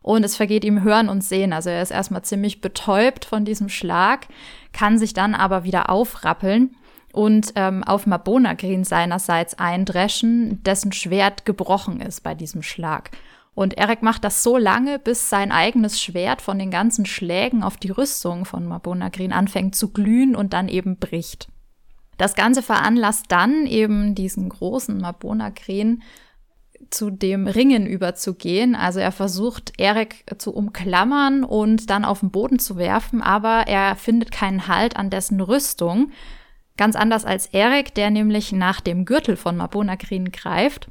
Und 0.00 0.24
es 0.24 0.34
vergeht 0.34 0.64
ihm 0.64 0.82
Hören 0.82 1.10
und 1.10 1.22
Sehen. 1.22 1.52
Also 1.52 1.68
er 1.68 1.82
ist 1.82 1.90
erstmal 1.90 2.22
ziemlich 2.22 2.62
betäubt 2.62 3.26
von 3.26 3.44
diesem 3.44 3.68
Schlag, 3.68 4.28
kann 4.72 4.98
sich 4.98 5.12
dann 5.12 5.34
aber 5.34 5.64
wieder 5.64 5.90
aufrappeln 5.90 6.74
und 7.12 7.52
ähm, 7.56 7.84
auf 7.84 8.06
Mabonakrin 8.06 8.84
seinerseits 8.84 9.58
eindreschen, 9.58 10.62
dessen 10.62 10.92
Schwert 10.92 11.44
gebrochen 11.44 12.00
ist 12.00 12.22
bei 12.22 12.34
diesem 12.34 12.62
Schlag. 12.62 13.10
Und 13.54 13.76
Eric 13.76 14.02
macht 14.02 14.24
das 14.24 14.42
so 14.42 14.56
lange, 14.56 14.98
bis 14.98 15.28
sein 15.28 15.52
eigenes 15.52 16.00
Schwert 16.00 16.40
von 16.40 16.58
den 16.58 16.70
ganzen 16.70 17.04
Schlägen 17.04 17.62
auf 17.62 17.76
die 17.76 17.90
Rüstung 17.90 18.44
von 18.44 18.66
Mabonagrin 18.66 19.32
anfängt 19.32 19.74
zu 19.74 19.92
glühen 19.92 20.36
und 20.36 20.52
dann 20.52 20.68
eben 20.68 20.96
bricht. 20.96 21.48
Das 22.16 22.34
Ganze 22.34 22.62
veranlasst 22.62 23.26
dann 23.28 23.66
eben 23.66 24.14
diesen 24.14 24.48
großen 24.48 24.98
Mabonagrin 24.98 26.02
zu 26.90 27.10
dem 27.10 27.46
Ringen 27.46 27.86
überzugehen. 27.86 28.74
Also 28.74 29.00
er 29.00 29.12
versucht, 29.12 29.72
Erik 29.78 30.24
zu 30.38 30.54
umklammern 30.54 31.44
und 31.44 31.90
dann 31.90 32.04
auf 32.04 32.20
den 32.20 32.30
Boden 32.30 32.58
zu 32.58 32.76
werfen, 32.76 33.22
aber 33.22 33.66
er 33.66 33.96
findet 33.96 34.32
keinen 34.32 34.68
Halt 34.68 34.96
an 34.96 35.10
dessen 35.10 35.40
Rüstung. 35.40 36.12
Ganz 36.76 36.96
anders 36.96 37.24
als 37.24 37.46
Erik, 37.46 37.94
der 37.94 38.10
nämlich 38.10 38.52
nach 38.52 38.80
dem 38.80 39.04
Gürtel 39.04 39.36
von 39.36 39.56
Mabonagrin 39.56 40.30
greift 40.32 40.88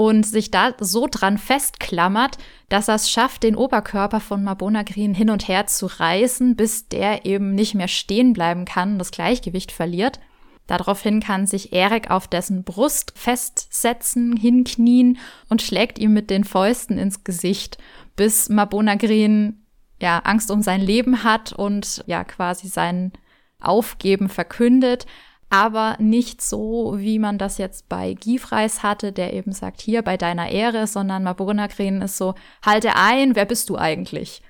und 0.00 0.24
sich 0.24 0.50
da 0.50 0.72
so 0.80 1.08
dran 1.10 1.36
festklammert, 1.36 2.38
dass 2.70 2.88
er 2.88 2.94
es 2.94 3.10
schafft, 3.10 3.42
den 3.42 3.54
Oberkörper 3.54 4.20
von 4.20 4.42
Mabona 4.42 4.82
Green 4.82 5.12
hin 5.12 5.28
und 5.28 5.46
her 5.46 5.66
zu 5.66 5.84
reißen, 5.84 6.56
bis 6.56 6.88
der 6.88 7.26
eben 7.26 7.54
nicht 7.54 7.74
mehr 7.74 7.86
stehen 7.86 8.32
bleiben 8.32 8.64
kann, 8.64 8.92
und 8.92 8.98
das 8.98 9.10
Gleichgewicht 9.10 9.72
verliert. 9.72 10.18
Daraufhin 10.66 11.20
kann 11.20 11.46
sich 11.46 11.74
Erik 11.74 12.10
auf 12.10 12.28
dessen 12.28 12.64
Brust 12.64 13.12
festsetzen, 13.14 14.38
hinknien 14.38 15.18
und 15.50 15.60
schlägt 15.60 15.98
ihm 15.98 16.14
mit 16.14 16.30
den 16.30 16.44
Fäusten 16.44 16.96
ins 16.96 17.22
Gesicht, 17.22 17.76
bis 18.16 18.48
Mabona 18.48 18.94
Green 18.94 19.66
ja 20.00 20.20
Angst 20.20 20.50
um 20.50 20.62
sein 20.62 20.80
Leben 20.80 21.24
hat 21.24 21.52
und 21.52 22.02
ja 22.06 22.24
quasi 22.24 22.68
sein 22.68 23.12
Aufgeben 23.60 24.30
verkündet, 24.30 25.04
aber 25.50 25.96
nicht 25.98 26.40
so, 26.40 26.94
wie 26.96 27.18
man 27.18 27.36
das 27.36 27.58
jetzt 27.58 27.88
bei 27.88 28.14
Gifreis 28.14 28.84
hatte, 28.84 29.12
der 29.12 29.34
eben 29.34 29.52
sagt, 29.52 29.82
hier 29.82 30.02
bei 30.02 30.16
deiner 30.16 30.48
Ehre, 30.48 30.86
sondern 30.86 31.24
Mabona 31.24 31.66
Green 31.66 32.00
ist 32.02 32.16
so, 32.16 32.34
halte 32.64 32.94
ein, 32.94 33.34
wer 33.34 33.44
bist 33.44 33.68
du 33.68 33.76
eigentlich? 33.76 34.42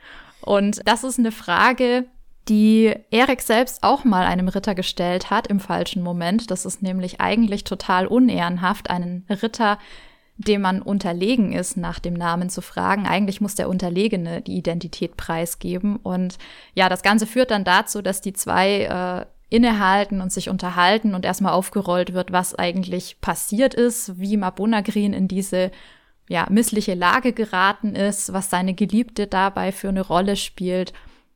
Und 0.43 0.87
das 0.87 1.03
ist 1.03 1.19
eine 1.19 1.33
Frage, 1.33 2.05
die 2.49 2.95
Erik 3.11 3.41
selbst 3.41 3.83
auch 3.83 4.05
mal 4.05 4.27
einem 4.27 4.49
Ritter 4.49 4.75
gestellt 4.75 5.31
hat 5.31 5.47
im 5.47 5.59
falschen 5.61 6.03
Moment. 6.03 6.51
Das 6.51 6.67
ist 6.67 6.83
nämlich 6.83 7.21
eigentlich 7.21 7.65
total 7.65 8.07
unehrenhaft, 8.07 8.91
einen 8.91 9.25
Ritter, 9.31 9.79
dem 10.37 10.63
man 10.63 10.83
unterlegen 10.83 11.53
ist, 11.53 11.77
nach 11.77 11.99
dem 11.99 12.15
Namen 12.15 12.51
zu 12.51 12.61
fragen. 12.61 13.07
Eigentlich 13.07 13.41
muss 13.41 13.55
der 13.55 13.69
Unterlegene 13.69 14.43
die 14.43 14.57
Identität 14.57 15.17
preisgeben. 15.17 15.97
Und 15.97 16.39
ja, 16.75 16.89
das 16.89 17.03
Ganze 17.03 17.27
führt 17.27 17.51
dann 17.51 17.65
dazu, 17.65 18.03
dass 18.03 18.21
die 18.21 18.33
zwei 18.33 19.27
äh, 19.27 19.27
innehalten 19.51 20.21
und 20.21 20.33
sich 20.33 20.49
unterhalten 20.49 21.15
und 21.15 21.25
erstmal 21.25 21.53
aufgerollt 21.53 22.15
wird, 22.15 22.33
was 22.33 22.55
eigentlich 22.55 23.21
passiert 23.21 23.75
ist, 23.75 24.19
wie 24.19 24.37
Mabona 24.37 24.81
Green 24.81 25.13
in 25.13 25.29
diese 25.29 25.71
ja, 26.29 26.47
missliche 26.49 26.95
Lage 26.95 27.33
geraten 27.33 27.95
ist, 27.95 28.33
was 28.33 28.49
seine 28.49 28.75
Geliebte 28.75 29.27
dabei 29.27 29.73
für 29.73 29.89
eine 29.89 30.03
Rolle 30.03 30.37
spielt 30.37 30.93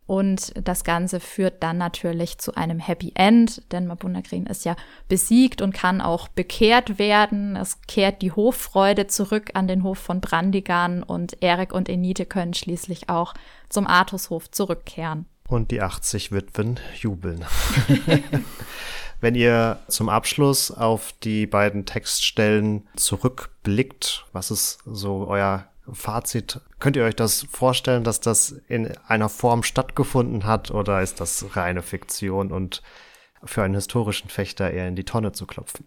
und 0.07 0.53
das 0.63 0.85
Ganze 0.85 1.19
führt 1.19 1.63
dann 1.63 1.79
natürlich 1.79 2.39
zu 2.39 2.55
einem 2.55 2.79
Happy 2.79 3.13
End, 3.15 3.63
denn 3.73 3.87
Mabuna 3.87 4.21
Green 4.21 4.47
ist 4.47 4.67
ja 4.67 4.77
besiegt 5.09 5.63
und 5.63 5.73
kann 5.73 6.03
auch 6.03 6.29
bekehrt 6.29 6.99
werden. 6.99 7.57
Es 7.57 7.81
kehrt 7.83 8.21
die 8.21 8.33
Hoffreude 8.33 9.07
zurück 9.07 9.51
an 9.55 9.67
den 9.67 9.83
Hof 9.83 9.99
von 9.99 10.21
Brandigan 10.21 11.03
und 11.03 11.43
Erik 11.43 11.73
und 11.73 11.89
Enite 11.89 12.27
können 12.27 12.53
schließlich 12.53 13.09
auch 13.09 13.33
zum 13.71 13.87
Artushof 13.87 14.51
zurückkehren. 14.51 15.27
Und 15.49 15.71
die 15.71 15.83
80 15.83 16.33
Witwen 16.33 16.81
jubeln. 17.01 17.45
Wenn 19.21 19.35
ihr 19.35 19.79
zum 19.89 20.09
Abschluss 20.09 20.71
auf 20.71 21.15
die 21.23 21.47
beiden 21.47 21.87
Textstellen 21.87 22.87
zurückblickt, 22.97 24.27
was 24.33 24.51
ist 24.51 24.81
so 24.85 25.27
euer 25.29 25.69
Fazit, 25.93 26.61
könnt 26.79 26.97
ihr 26.97 27.05
euch 27.05 27.17
das 27.17 27.47
vorstellen, 27.51 28.05
dass 28.05 28.21
das 28.21 28.53
in 28.69 28.97
einer 29.07 29.29
Form 29.29 29.63
stattgefunden 29.63 30.45
hat 30.45 30.71
oder 30.71 31.03
ist 31.03 31.21
das 31.21 31.57
reine 31.57 31.83
Fiktion 31.83 32.53
und 32.53 32.83
für 33.45 33.63
einen 33.63 33.75
historischen 33.75 34.31
Fechter 34.31 34.71
eher 34.71 34.89
in 34.89 34.97
die 34.97 35.05
Tonne 35.05 35.33
zu 35.33 35.47
klopfen? 35.47 35.87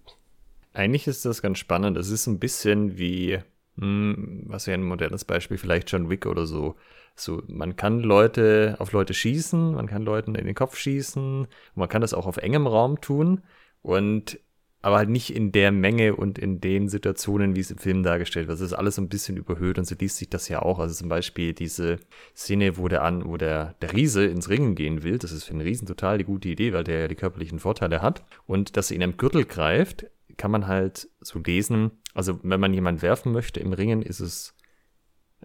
Eigentlich 0.74 1.08
ist 1.08 1.26
das 1.26 1.42
ganz 1.42 1.58
spannend. 1.58 1.98
Es 1.98 2.10
ist 2.10 2.28
ein 2.28 2.40
bisschen 2.40 2.98
wie, 2.98 3.40
hm, 3.80 4.44
was 4.46 4.68
wäre 4.68 4.78
ein 4.78 4.84
modernes 4.84 5.26
Beispiel, 5.26 5.58
vielleicht 5.58 5.92
John 5.92 6.10
Wick 6.10 6.28
oder 6.28 6.46
so. 6.46 6.76
So, 7.20 7.42
man 7.48 7.76
kann 7.76 8.00
Leute 8.02 8.76
auf 8.80 8.92
Leute 8.92 9.14
schießen, 9.14 9.74
man 9.74 9.88
kann 9.88 10.04
Leuten 10.04 10.36
in 10.36 10.46
den 10.46 10.56
Kopf 10.56 10.78
schießen, 10.78 11.48
man 11.76 11.90
kann 11.90 12.02
das 12.02 12.14
auch 12.14 12.28
auf 12.28 12.38
engem 12.38 12.68
Raum 12.68 13.02
tun. 13.02 13.42
Und 13.82 14.40
aber 14.82 14.98
halt 14.98 15.10
nicht 15.10 15.36
in 15.36 15.52
der 15.52 15.72
Menge 15.72 16.16
und 16.16 16.38
in 16.38 16.62
den 16.62 16.88
Situationen, 16.88 17.56
wie 17.56 17.60
es 17.62 17.72
im 17.72 17.78
Film 17.78 18.04
dargestellt 18.04 18.48
wird. 18.48 18.60
Das 18.60 18.66
ist 18.66 18.74
alles 18.74 18.96
so 18.96 19.02
ein 19.02 19.10
bisschen 19.10 19.36
überhöht 19.36 19.80
und 19.80 19.86
so 19.86 19.96
liest 20.00 20.18
sich 20.18 20.30
das 20.30 20.48
ja 20.50 20.62
auch. 20.62 20.80
Also 20.80 20.94
zum 20.94 21.10
Beispiel 21.10 21.54
diese 21.54 21.98
Szene, 22.36 22.78
wo 22.78 22.88
der 22.88 23.04
an, 23.04 23.26
wo 23.26 23.38
der, 23.38 23.76
der 23.82 23.94
Riese 23.94 24.26
ins 24.26 24.50
Ringen 24.50 24.76
gehen 24.76 25.04
will. 25.04 25.18
Das 25.18 25.32
ist 25.32 25.46
für 25.46 25.52
einen 25.52 25.62
Riesen 25.62 25.88
total 25.88 26.20
die 26.20 26.26
gute 26.26 26.48
Idee, 26.48 26.74
weil 26.74 26.84
der 26.84 27.00
ja 27.00 27.08
die 27.08 27.16
körperlichen 27.16 27.60
Vorteile 27.60 28.02
hat. 28.02 28.24
Und 28.46 28.78
dass 28.78 28.92
er 28.92 28.98
ihn 28.98 29.04
am 29.04 29.18
Gürtel 29.18 29.46
greift, 29.46 30.06
kann 30.38 30.52
man 30.52 30.68
halt 30.68 31.10
so 31.22 31.40
lesen. 31.40 31.92
Also 32.14 32.40
wenn 32.44 32.60
man 32.60 32.74
jemanden 32.74 33.02
werfen 33.02 33.32
möchte 33.34 33.60
im 33.60 33.74
Ringen, 33.74 34.04
ist 34.04 34.20
es 34.20 34.54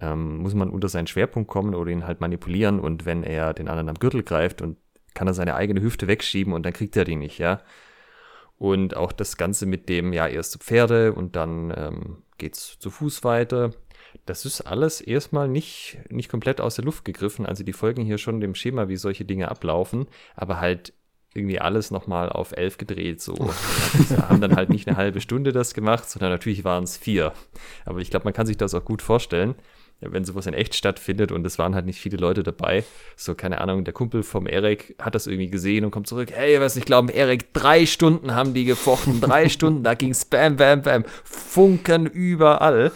ähm, 0.01 0.39
muss 0.39 0.55
man 0.55 0.71
unter 0.71 0.89
seinen 0.89 1.07
Schwerpunkt 1.07 1.49
kommen 1.49 1.75
oder 1.75 1.91
ihn 1.91 2.07
halt 2.07 2.21
manipulieren. 2.21 2.81
Und 2.81 3.05
wenn 3.05 3.23
er 3.23 3.55
den 3.55 3.69
anderen 3.69 3.89
am 3.89 3.99
Gürtel 3.99 4.23
greift 4.23 4.63
und 4.63 4.77
kann 5.15 5.27
er 5.27 5.35
seine 5.35 5.55
eigene 5.55 5.83
Hüfte 5.83 6.09
wegschieben 6.09 6.53
und 6.53 6.65
dann 6.65 6.73
kriegt 6.73 6.97
er 6.97 7.05
die 7.05 7.17
nicht, 7.17 7.39
ja. 7.39 7.61
Und 8.59 8.97
auch 8.97 9.13
das 9.13 9.37
Ganze 9.37 9.67
mit 9.67 9.89
dem, 9.89 10.13
ja, 10.13 10.27
erst 10.27 10.53
zu 10.53 10.59
Pferde 10.59 11.13
und 11.13 11.37
dann 11.37 11.73
ähm, 11.77 12.23
geht's 12.39 12.79
zu 12.79 12.91
Fuß 12.91 13.25
weiter. 13.25 13.73
Das 14.25 14.45
ist 14.45 14.61
alles 14.61 15.01
erstmal 15.01 15.49
nicht, 15.49 15.99
nicht 16.11 16.29
komplett 16.29 16.61
aus 16.61 16.77
der 16.77 16.85
Luft 16.85 17.05
gegriffen. 17.05 17.45
Also 17.45 17.65
die 17.65 17.73
folgen 17.73 18.05
hier 18.05 18.19
schon 18.19 18.41
dem 18.41 18.55
Schema, 18.55 18.89
wie 18.89 18.97
solche 18.97 19.25
Dinge 19.25 19.51
ablaufen, 19.51 20.07
aber 20.37 20.61
halt 20.61 20.93
irgendwie 21.35 21.61
alles 21.61 21.91
nochmal 21.91 22.29
auf 22.29 22.53
elf 22.53 22.77
gedreht. 22.77 23.21
So. 23.21 23.35
Wir 23.35 24.19
haben 24.29 24.41
dann 24.41 24.55
halt 24.55 24.69
nicht 24.69 24.87
eine 24.87 24.97
halbe 24.97 25.21
Stunde 25.21 25.53
das 25.53 25.75
gemacht, 25.75 26.09
sondern 26.09 26.31
natürlich 26.31 26.63
waren 26.63 26.85
es 26.85 26.97
vier. 26.97 27.33
Aber 27.85 28.01
ich 28.01 28.11
glaube, 28.11 28.25
man 28.25 28.35
kann 28.35 28.47
sich 28.47 28.59
das 28.59 28.75
auch 28.75 28.85
gut 28.85 29.03
vorstellen 29.03 29.57
wenn 30.03 30.25
sowas 30.25 30.47
in 30.47 30.55
echt 30.55 30.75
stattfindet 30.75 31.33
und 31.33 31.47
es 31.47 31.59
waren 31.59 31.75
halt 31.75 31.87
nicht 31.87 32.01
viele 32.01 32.17
Leute 32.17 32.43
dabei. 32.43 32.85
So, 33.17 33.35
keine 33.35 33.61
Ahnung, 33.61 33.85
der 33.85 33.95
Kumpel 33.95 34.23
vom 34.23 34.47
Erik 34.47 34.97
hat 35.01 35.15
das 35.15 35.27
irgendwie 35.27 35.51
gesehen 35.51 35.85
und 35.85 35.91
kommt 35.91 36.07
zurück. 36.07 36.31
Hey, 36.33 36.61
was 36.61 36.75
nicht 36.75 36.87
glauben, 36.87 37.09
Erik, 37.09 37.53
drei 37.53 37.87
Stunden 37.87 38.35
haben 38.35 38.55
die 38.55 38.65
gefochten, 38.65 39.21
drei 39.21 39.49
Stunden, 39.51 39.83
da 39.83 39.95
ging's 39.95 40.25
bam, 40.25 40.57
bam, 40.57 40.83
bam, 40.83 41.05
Funken 41.25 42.07
überall. 42.07 42.93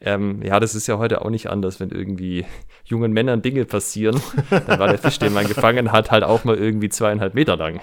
Ähm, 0.00 0.42
ja, 0.42 0.60
das 0.60 0.74
ist 0.74 0.86
ja 0.86 0.98
heute 0.98 1.22
auch 1.22 1.30
nicht 1.30 1.50
anders, 1.50 1.80
wenn 1.80 1.90
irgendwie 1.90 2.44
jungen 2.84 3.12
Männern 3.12 3.42
Dinge 3.42 3.64
passieren. 3.64 4.20
Dann 4.50 4.78
war 4.78 4.88
der 4.88 4.98
Fisch, 4.98 5.18
den 5.18 5.32
man 5.32 5.46
gefangen 5.46 5.90
hat, 5.90 6.10
halt 6.10 6.22
auch 6.22 6.44
mal 6.44 6.56
irgendwie 6.56 6.88
zweieinhalb 6.88 7.34
Meter 7.34 7.56
lang. 7.56 7.80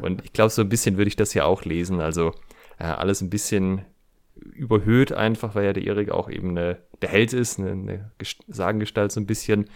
Und 0.00 0.24
ich 0.24 0.32
glaube, 0.32 0.50
so 0.50 0.62
ein 0.62 0.68
bisschen 0.68 0.96
würde 0.96 1.08
ich 1.08 1.16
das 1.16 1.34
ja 1.34 1.44
auch 1.44 1.64
lesen. 1.64 2.00
Also 2.00 2.32
äh, 2.78 2.84
alles 2.84 3.20
ein 3.20 3.30
bisschen 3.30 3.82
überhöht 4.36 5.12
einfach, 5.12 5.54
weil 5.54 5.64
ja 5.64 5.72
der 5.72 5.84
Erik 5.84 6.10
auch 6.10 6.30
eben 6.30 6.50
eine, 6.50 6.78
der 7.02 7.08
Held 7.08 7.32
ist, 7.32 7.58
eine, 7.58 7.70
eine 7.70 8.10
Sagengestalt 8.48 9.12
so 9.12 9.20
ein 9.20 9.26
bisschen. 9.26 9.68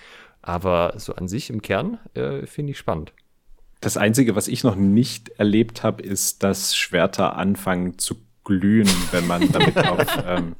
Aber 0.43 0.95
so 0.97 1.15
an 1.15 1.29
sich 1.29 1.51
im 1.51 1.61
Kern 1.61 1.99
äh, 2.15 2.47
finde 2.47 2.73
ich 2.73 2.79
spannend. 2.79 3.13
Das 3.81 3.97
Einzige, 3.97 4.37
was 4.37 4.49
ich 4.49 4.65
noch 4.65 4.77
nicht 4.77 5.31
erlebt 5.31 5.83
habe, 5.83 6.03
ist, 6.03 6.43
dass 6.43 6.77
Schwerter 6.77 7.37
anfangen 7.37 7.99
zu 7.99 8.17
glühen, 8.45 8.89
wenn 9.11 9.27
man 9.27 9.51
damit 9.53 9.77
auf 9.89 10.25
ähm, 10.27 10.57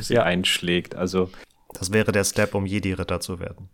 sie 0.00 0.14
ja. 0.14 0.22
einschlägt. 0.22 0.94
Also 0.94 1.30
das 1.72 1.92
wäre 1.92 2.12
der 2.12 2.24
Step, 2.24 2.54
um 2.54 2.66
Jedi-Ritter 2.66 3.20
zu 3.20 3.40
werden. 3.40 3.68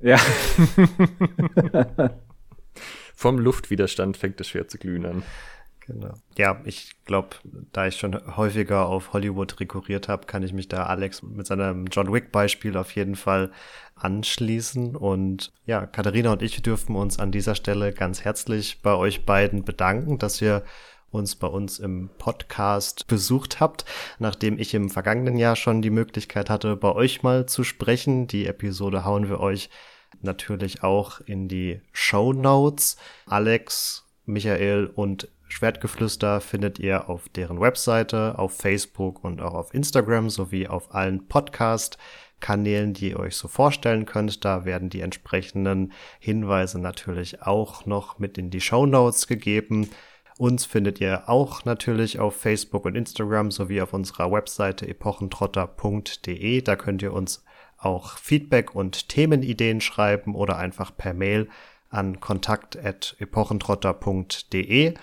Ja. 0.00 0.18
Vom 3.14 3.38
Luftwiderstand 3.38 4.16
fängt 4.16 4.38
das 4.38 4.48
Schwert 4.48 4.70
zu 4.70 4.78
glühen 4.78 5.06
an. 5.06 5.22
Genau. 5.88 6.12
Ja, 6.36 6.60
ich 6.64 7.02
glaube, 7.06 7.30
da 7.72 7.86
ich 7.86 7.96
schon 7.96 8.36
häufiger 8.36 8.86
auf 8.86 9.14
Hollywood 9.14 9.58
rekurriert 9.58 10.06
habe, 10.08 10.26
kann 10.26 10.42
ich 10.42 10.52
mich 10.52 10.68
da 10.68 10.84
Alex 10.84 11.22
mit 11.22 11.46
seinem 11.46 11.86
John 11.86 12.12
Wick-Beispiel 12.12 12.76
auf 12.76 12.94
jeden 12.94 13.16
Fall 13.16 13.50
anschließen. 13.94 14.96
Und 14.96 15.50
ja, 15.64 15.86
Katharina 15.86 16.32
und 16.32 16.42
ich 16.42 16.60
dürfen 16.62 16.94
uns 16.94 17.18
an 17.18 17.32
dieser 17.32 17.54
Stelle 17.54 17.94
ganz 17.94 18.22
herzlich 18.22 18.82
bei 18.82 18.94
euch 18.94 19.24
beiden 19.24 19.64
bedanken, 19.64 20.18
dass 20.18 20.42
ihr 20.42 20.62
uns 21.10 21.36
bei 21.36 21.46
uns 21.46 21.78
im 21.78 22.10
Podcast 22.18 23.06
besucht 23.06 23.58
habt, 23.58 23.86
nachdem 24.18 24.58
ich 24.58 24.74
im 24.74 24.90
vergangenen 24.90 25.38
Jahr 25.38 25.56
schon 25.56 25.80
die 25.80 25.88
Möglichkeit 25.88 26.50
hatte, 26.50 26.76
bei 26.76 26.92
euch 26.92 27.22
mal 27.22 27.46
zu 27.46 27.64
sprechen. 27.64 28.26
Die 28.26 28.46
Episode 28.46 29.06
hauen 29.06 29.30
wir 29.30 29.40
euch 29.40 29.70
natürlich 30.20 30.82
auch 30.82 31.22
in 31.22 31.48
die 31.48 31.80
Show 31.92 32.34
Notes. 32.34 32.98
Alex, 33.24 34.04
Michael 34.26 34.90
und 34.94 35.28
Schwertgeflüster 35.48 36.40
findet 36.40 36.78
ihr 36.78 37.08
auf 37.08 37.28
deren 37.28 37.60
Webseite, 37.60 38.38
auf 38.38 38.56
Facebook 38.56 39.24
und 39.24 39.40
auch 39.40 39.54
auf 39.54 39.74
Instagram 39.74 40.30
sowie 40.30 40.68
auf 40.68 40.94
allen 40.94 41.26
Podcast-Kanälen, 41.26 42.92
die 42.92 43.10
ihr 43.10 43.18
euch 43.18 43.36
so 43.36 43.48
vorstellen 43.48 44.06
könnt. 44.06 44.44
Da 44.44 44.64
werden 44.64 44.90
die 44.90 45.00
entsprechenden 45.00 45.92
Hinweise 46.20 46.78
natürlich 46.78 47.42
auch 47.42 47.86
noch 47.86 48.18
mit 48.18 48.38
in 48.38 48.50
die 48.50 48.60
Show 48.60 48.86
Notes 48.86 49.26
gegeben. 49.26 49.90
Uns 50.38 50.66
findet 50.66 51.00
ihr 51.00 51.28
auch 51.28 51.64
natürlich 51.64 52.20
auf 52.20 52.36
Facebook 52.36 52.84
und 52.84 52.94
Instagram 52.94 53.50
sowie 53.50 53.80
auf 53.80 53.92
unserer 53.92 54.30
Webseite 54.30 54.86
epochentrotter.de. 54.86 56.62
Da 56.62 56.76
könnt 56.76 57.02
ihr 57.02 57.12
uns 57.12 57.44
auch 57.76 58.18
Feedback 58.18 58.72
und 58.74 59.08
Themenideen 59.08 59.80
schreiben 59.80 60.34
oder 60.34 60.58
einfach 60.58 60.94
per 60.96 61.14
Mail 61.14 61.48
an 61.90 62.20
kontakt.epochentrotter.de. 62.20 64.94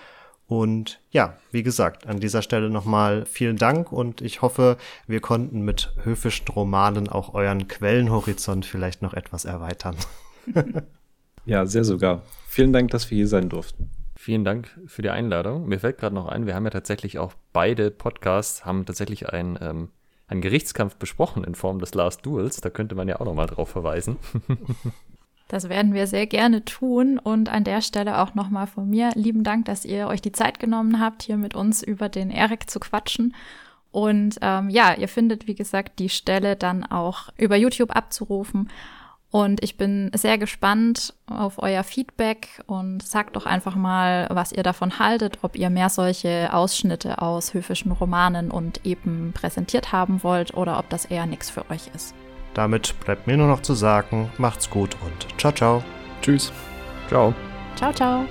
Und 0.48 1.00
ja, 1.10 1.36
wie 1.50 1.64
gesagt, 1.64 2.06
an 2.06 2.20
dieser 2.20 2.40
Stelle 2.40 2.70
nochmal 2.70 3.26
vielen 3.26 3.56
Dank 3.56 3.90
und 3.90 4.20
ich 4.20 4.42
hoffe, 4.42 4.76
wir 5.06 5.20
konnten 5.20 5.62
mit 5.62 5.92
höfischen 6.04 6.46
Romanen 6.48 7.08
auch 7.08 7.34
euren 7.34 7.66
Quellenhorizont 7.66 8.64
vielleicht 8.64 9.02
noch 9.02 9.12
etwas 9.12 9.44
erweitern. 9.44 9.96
ja, 11.46 11.66
sehr 11.66 11.84
sogar. 11.84 12.22
Vielen 12.46 12.72
Dank, 12.72 12.90
dass 12.92 13.10
wir 13.10 13.16
hier 13.16 13.28
sein 13.28 13.48
durften. 13.48 13.90
Vielen 14.14 14.44
Dank 14.44 14.70
für 14.86 15.02
die 15.02 15.10
Einladung. 15.10 15.66
Mir 15.66 15.80
fällt 15.80 15.98
gerade 15.98 16.14
noch 16.14 16.28
ein, 16.28 16.46
wir 16.46 16.54
haben 16.54 16.64
ja 16.64 16.70
tatsächlich 16.70 17.18
auch 17.18 17.34
beide 17.52 17.90
Podcasts, 17.90 18.64
haben 18.64 18.86
tatsächlich 18.86 19.28
ein 19.28 19.58
ähm, 19.60 19.88
einen 20.28 20.40
Gerichtskampf 20.40 20.96
besprochen 20.96 21.44
in 21.44 21.54
Form 21.54 21.78
des 21.78 21.94
Last 21.94 22.26
Duels. 22.26 22.60
Da 22.60 22.70
könnte 22.70 22.94
man 22.94 23.08
ja 23.08 23.20
auch 23.20 23.24
nochmal 23.24 23.46
drauf 23.46 23.68
verweisen. 23.68 24.16
Das 25.48 25.68
werden 25.68 25.94
wir 25.94 26.06
sehr 26.06 26.26
gerne 26.26 26.64
tun 26.64 27.18
und 27.18 27.48
an 27.48 27.62
der 27.62 27.80
Stelle 27.80 28.18
auch 28.18 28.34
nochmal 28.34 28.66
von 28.66 28.90
mir 28.90 29.10
lieben 29.14 29.44
Dank, 29.44 29.66
dass 29.66 29.84
ihr 29.84 30.08
euch 30.08 30.20
die 30.20 30.32
Zeit 30.32 30.58
genommen 30.58 31.00
habt, 31.00 31.22
hier 31.22 31.36
mit 31.36 31.54
uns 31.54 31.82
über 31.82 32.08
den 32.08 32.30
Erik 32.30 32.68
zu 32.68 32.80
quatschen. 32.80 33.34
Und 33.92 34.38
ähm, 34.42 34.68
ja, 34.70 34.94
ihr 34.94 35.08
findet, 35.08 35.46
wie 35.46 35.54
gesagt, 35.54 36.00
die 36.00 36.08
Stelle 36.08 36.56
dann 36.56 36.84
auch 36.84 37.30
über 37.38 37.56
YouTube 37.56 37.94
abzurufen. 37.94 38.68
Und 39.30 39.62
ich 39.62 39.76
bin 39.76 40.10
sehr 40.14 40.38
gespannt 40.38 41.14
auf 41.26 41.62
euer 41.62 41.84
Feedback 41.84 42.62
und 42.66 43.02
sagt 43.02 43.36
doch 43.36 43.46
einfach 43.46 43.76
mal, 43.76 44.28
was 44.30 44.52
ihr 44.52 44.62
davon 44.62 44.98
haltet, 44.98 45.38
ob 45.42 45.56
ihr 45.56 45.70
mehr 45.70 45.90
solche 45.90 46.52
Ausschnitte 46.52 47.22
aus 47.22 47.54
höfischen 47.54 47.92
Romanen 47.92 48.50
und 48.50 48.84
eben 48.84 49.32
präsentiert 49.32 49.92
haben 49.92 50.22
wollt 50.22 50.54
oder 50.54 50.78
ob 50.78 50.88
das 50.90 51.04
eher 51.04 51.26
nichts 51.26 51.50
für 51.50 51.68
euch 51.70 51.90
ist. 51.94 52.14
Damit 52.56 52.98
bleibt 53.04 53.26
mir 53.26 53.36
nur 53.36 53.48
noch 53.48 53.60
zu 53.60 53.74
sagen, 53.74 54.30
macht's 54.38 54.70
gut 54.70 54.96
und 55.04 55.38
ciao, 55.38 55.52
ciao. 55.52 55.84
Tschüss. 56.22 56.50
Ciao. 57.08 57.34
Ciao, 57.76 57.92
ciao. 57.92 58.24